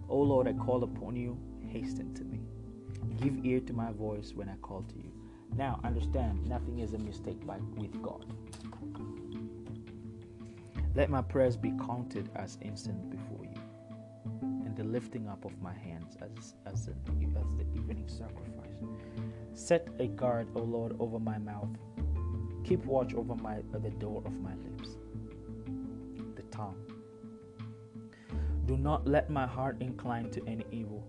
Oh 0.08 0.20
Lord, 0.20 0.46
I 0.46 0.52
call 0.52 0.84
upon 0.84 1.16
you, 1.16 1.38
hasten 1.68 2.14
to 2.14 2.24
me. 2.24 2.40
Give 3.20 3.44
ear 3.44 3.60
to 3.60 3.72
my 3.72 3.92
voice 3.92 4.32
when 4.34 4.48
I 4.48 4.56
call 4.56 4.82
to 4.82 4.96
you. 4.96 5.10
Now, 5.56 5.80
understand, 5.84 6.46
nothing 6.46 6.80
is 6.80 6.92
a 6.94 6.98
mistake 6.98 7.44
by, 7.46 7.56
with 7.76 8.00
God. 8.02 8.26
Let 10.94 11.10
my 11.10 11.22
prayers 11.22 11.56
be 11.56 11.72
counted 11.86 12.30
as 12.36 12.58
instant 12.62 13.10
before 13.10 13.35
the 14.76 14.84
lifting 14.84 15.28
up 15.28 15.44
of 15.44 15.60
my 15.60 15.74
hands 15.74 16.16
as, 16.20 16.54
as, 16.66 16.74
as 16.74 16.86
the 16.86 17.66
evening 17.74 18.06
sacrifice. 18.06 18.76
Set 19.54 19.88
a 19.98 20.06
guard, 20.06 20.48
O 20.54 20.60
Lord, 20.60 20.96
over 21.00 21.18
my 21.18 21.38
mouth 21.38 21.70
Keep 22.66 22.84
watch 22.86 23.14
over 23.14 23.36
my 23.36 23.58
the 23.72 23.90
door 23.90 24.22
of 24.26 24.32
my 24.40 24.52
lips, 24.54 24.96
the 26.34 26.42
tongue. 26.50 26.74
Do 28.64 28.76
not 28.76 29.06
let 29.06 29.30
my 29.30 29.46
heart 29.46 29.76
incline 29.78 30.30
to 30.30 30.42
any 30.48 30.64
evil, 30.72 31.06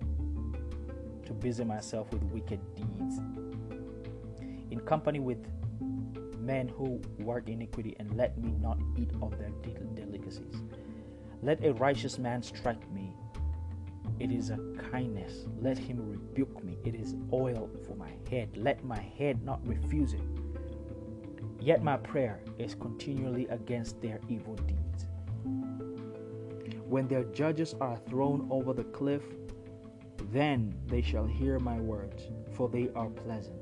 to 1.25 1.33
busy 1.33 1.63
myself 1.63 2.13
with 2.13 2.21
wicked 2.25 2.59
deeds. 2.75 3.17
In 4.69 4.79
company 4.85 5.19
with 5.19 5.43
men 6.39 6.67
who 6.67 7.01
work 7.17 7.49
iniquity, 7.49 7.95
and 7.97 8.15
let 8.15 8.37
me 8.37 8.53
not 8.61 8.77
eat 8.95 9.09
of 9.23 9.35
their 9.39 9.49
delicacies. 9.95 10.61
Let 11.41 11.65
a 11.65 11.73
righteous 11.73 12.19
man 12.19 12.43
strike 12.43 12.87
me. 12.91 13.15
It 14.19 14.31
is 14.31 14.49
a 14.49 14.57
kindness. 14.91 15.45
Let 15.61 15.77
him 15.77 15.97
rebuke 16.09 16.63
me. 16.63 16.77
It 16.83 16.95
is 16.95 17.15
oil 17.31 17.69
for 17.85 17.95
my 17.95 18.11
head. 18.29 18.49
Let 18.57 18.83
my 18.83 18.99
head 18.99 19.43
not 19.43 19.65
refuse 19.67 20.13
it. 20.13 20.21
Yet 21.59 21.83
my 21.83 21.97
prayer 21.97 22.39
is 22.57 22.75
continually 22.75 23.47
against 23.47 24.01
their 24.01 24.19
evil 24.27 24.55
deeds. 24.55 25.07
When 26.87 27.07
their 27.07 27.25
judges 27.25 27.75
are 27.79 27.97
thrown 28.09 28.47
over 28.49 28.73
the 28.73 28.85
cliff, 28.85 29.23
then 30.31 30.73
they 30.87 31.01
shall 31.01 31.25
hear 31.25 31.59
my 31.59 31.79
words, 31.79 32.23
for 32.53 32.69
they 32.69 32.89
are 32.95 33.09
pleasant. 33.09 33.59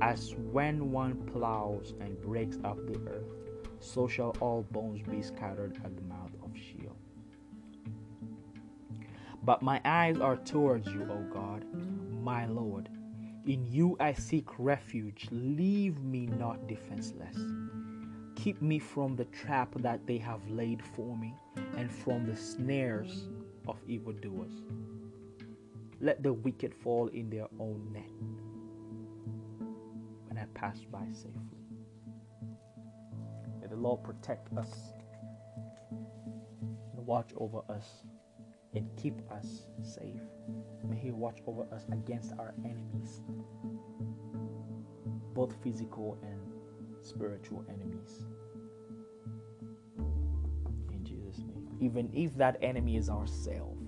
As 0.00 0.34
when 0.52 0.90
one 0.92 1.16
plows 1.24 1.94
and 2.00 2.20
breaks 2.20 2.58
up 2.64 2.78
the 2.86 3.00
earth, 3.10 3.26
so 3.80 4.06
shall 4.06 4.36
all 4.40 4.62
bones 4.70 5.02
be 5.02 5.22
scattered 5.22 5.78
at 5.84 5.96
But 9.42 9.62
my 9.62 9.80
eyes 9.84 10.18
are 10.20 10.36
towards 10.36 10.86
you, 10.88 11.02
O 11.10 11.24
God, 11.32 11.64
my 12.22 12.46
Lord. 12.46 12.88
In 13.46 13.66
you 13.66 13.96
I 13.98 14.12
seek 14.12 14.46
refuge. 14.58 15.28
Leave 15.30 16.02
me 16.02 16.26
not 16.26 16.68
defenseless. 16.68 17.36
Keep 18.36 18.60
me 18.60 18.78
from 18.78 19.16
the 19.16 19.24
trap 19.26 19.74
that 19.76 20.06
they 20.06 20.18
have 20.18 20.46
laid 20.48 20.82
for 20.94 21.16
me 21.16 21.34
and 21.76 21.90
from 21.90 22.26
the 22.26 22.36
snares 22.36 23.28
of 23.66 23.78
evildoers. 23.86 24.52
Let 26.00 26.22
the 26.22 26.32
wicked 26.32 26.74
fall 26.74 27.08
in 27.08 27.30
their 27.30 27.48
own 27.58 27.90
net 27.92 28.10
when 30.28 30.38
I 30.38 30.44
pass 30.54 30.80
by 30.90 31.06
safely. 31.12 31.60
May 33.60 33.66
the 33.68 33.76
Lord 33.76 34.02
protect 34.04 34.52
us 34.56 34.92
and 35.90 37.06
watch 37.06 37.32
over 37.36 37.60
us 37.68 38.04
and 38.74 38.88
keep 38.96 39.14
us 39.30 39.66
safe. 39.82 40.20
May 40.88 40.96
He 40.96 41.10
watch 41.10 41.38
over 41.46 41.66
us 41.72 41.86
against 41.92 42.32
our 42.38 42.54
enemies, 42.64 43.22
both 45.34 45.54
physical 45.62 46.18
and 46.22 46.40
spiritual 47.02 47.64
enemies. 47.68 48.24
In 50.92 51.04
Jesus' 51.04 51.38
name. 51.38 51.68
Even 51.80 52.10
if 52.12 52.34
that 52.36 52.58
enemy 52.62 52.96
is 52.96 53.08
ourselves. 53.08 53.79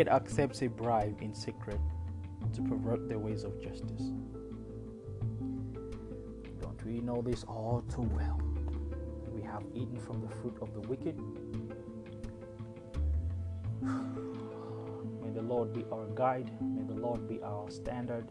Wicked 0.00 0.14
accepts 0.14 0.62
a 0.62 0.66
bribe 0.66 1.20
in 1.20 1.34
secret 1.34 1.78
to 2.54 2.62
pervert 2.62 3.06
the 3.06 3.18
ways 3.18 3.44
of 3.44 3.60
justice. 3.60 4.12
Don't 6.58 6.82
we 6.86 7.00
know 7.00 7.20
this 7.20 7.44
all 7.44 7.84
too 7.94 8.08
well? 8.16 8.40
We 9.30 9.42
have 9.42 9.62
eaten 9.74 10.00
from 10.00 10.22
the 10.22 10.28
fruit 10.36 10.56
of 10.62 10.72
the 10.72 10.80
wicked. 10.88 11.18
May 15.22 15.30
the 15.34 15.42
Lord 15.42 15.74
be 15.74 15.84
our 15.92 16.06
guide. 16.14 16.50
May 16.62 16.84
the 16.84 16.98
Lord 16.98 17.28
be 17.28 17.42
our 17.42 17.70
standard. 17.70 18.26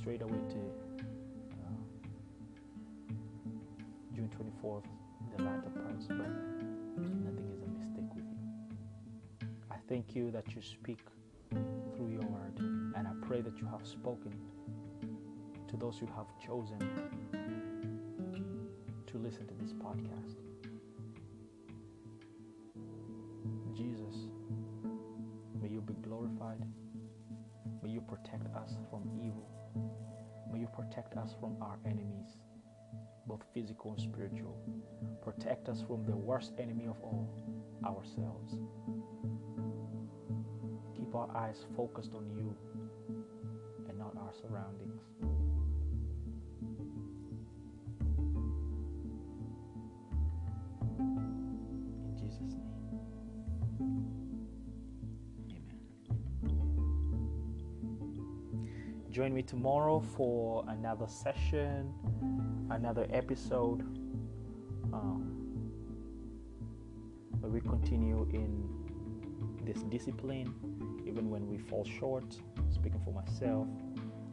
Strayed 0.00 0.22
away 0.22 0.38
to 0.48 0.58
uh, 1.62 1.68
June 4.14 4.30
24th, 4.64 4.84
the 5.36 5.42
latter 5.42 5.68
parts, 5.68 6.06
but 6.06 6.16
nothing 6.96 7.50
is 7.52 7.60
a 7.60 7.66
mistake 7.66 8.14
with 8.14 8.24
you. 8.24 9.46
I 9.70 9.76
thank 9.90 10.16
you 10.16 10.30
that 10.30 10.54
you 10.54 10.62
speak 10.62 11.00
through 11.50 12.12
your 12.12 12.22
word, 12.22 12.60
and 12.96 13.06
I 13.06 13.10
pray 13.26 13.42
that 13.42 13.58
you 13.58 13.66
have 13.66 13.86
spoken 13.86 14.32
to 15.68 15.76
those 15.76 15.98
who 15.98 16.06
have 16.16 16.28
chosen 16.42 16.78
to 19.06 19.18
listen 19.18 19.46
to 19.48 19.54
this 19.62 19.74
podcast. 19.74 20.36
Jesus, 23.76 24.28
may 25.60 25.68
you 25.68 25.82
be 25.82 25.92
glorified. 26.00 26.64
May 27.82 27.90
you 27.90 28.00
protect 28.00 28.46
us 28.56 28.78
from 28.90 29.02
evil. 29.22 29.59
Protect 30.74 31.16
us 31.16 31.34
from 31.40 31.56
our 31.60 31.78
enemies, 31.84 32.36
both 33.26 33.42
physical 33.54 33.92
and 33.92 34.00
spiritual. 34.00 34.56
Protect 35.22 35.68
us 35.68 35.82
from 35.86 36.04
the 36.06 36.16
worst 36.16 36.52
enemy 36.58 36.86
of 36.86 36.96
all, 37.02 37.28
ourselves. 37.84 38.54
Keep 40.96 41.14
our 41.14 41.28
eyes 41.36 41.64
focused 41.76 42.12
on 42.14 42.30
you 42.30 42.56
and 43.88 43.98
not 43.98 44.16
our 44.16 44.32
surroundings. 44.40 45.02
Join 59.20 59.34
me 59.34 59.42
tomorrow 59.42 60.00
for 60.16 60.64
another 60.68 61.06
session, 61.06 61.92
another 62.70 63.06
episode. 63.12 63.82
Um, 64.94 65.70
where 67.38 67.52
we 67.52 67.60
continue 67.60 68.26
in 68.32 68.66
this 69.62 69.82
discipline, 69.82 70.54
even 71.06 71.28
when 71.28 71.46
we 71.46 71.58
fall 71.58 71.84
short. 71.84 72.34
Speaking 72.70 73.02
for 73.04 73.12
myself, 73.12 73.66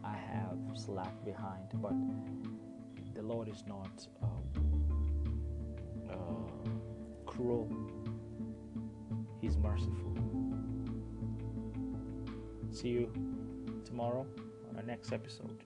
I 0.05 0.15
have 0.15 0.57
slacked 0.73 1.25
behind, 1.25 1.67
but 1.73 1.91
the 3.13 3.23
Lord 3.23 3.49
is 3.49 3.65
not 3.67 4.07
uh, 4.23 6.13
uh, 6.13 6.15
cruel, 7.25 7.69
He's 9.41 9.57
merciful. 9.57 10.15
See 12.71 12.87
you 12.87 13.11
tomorrow 13.83 14.25
our 14.77 14.83
next 14.83 15.11
episode. 15.11 15.63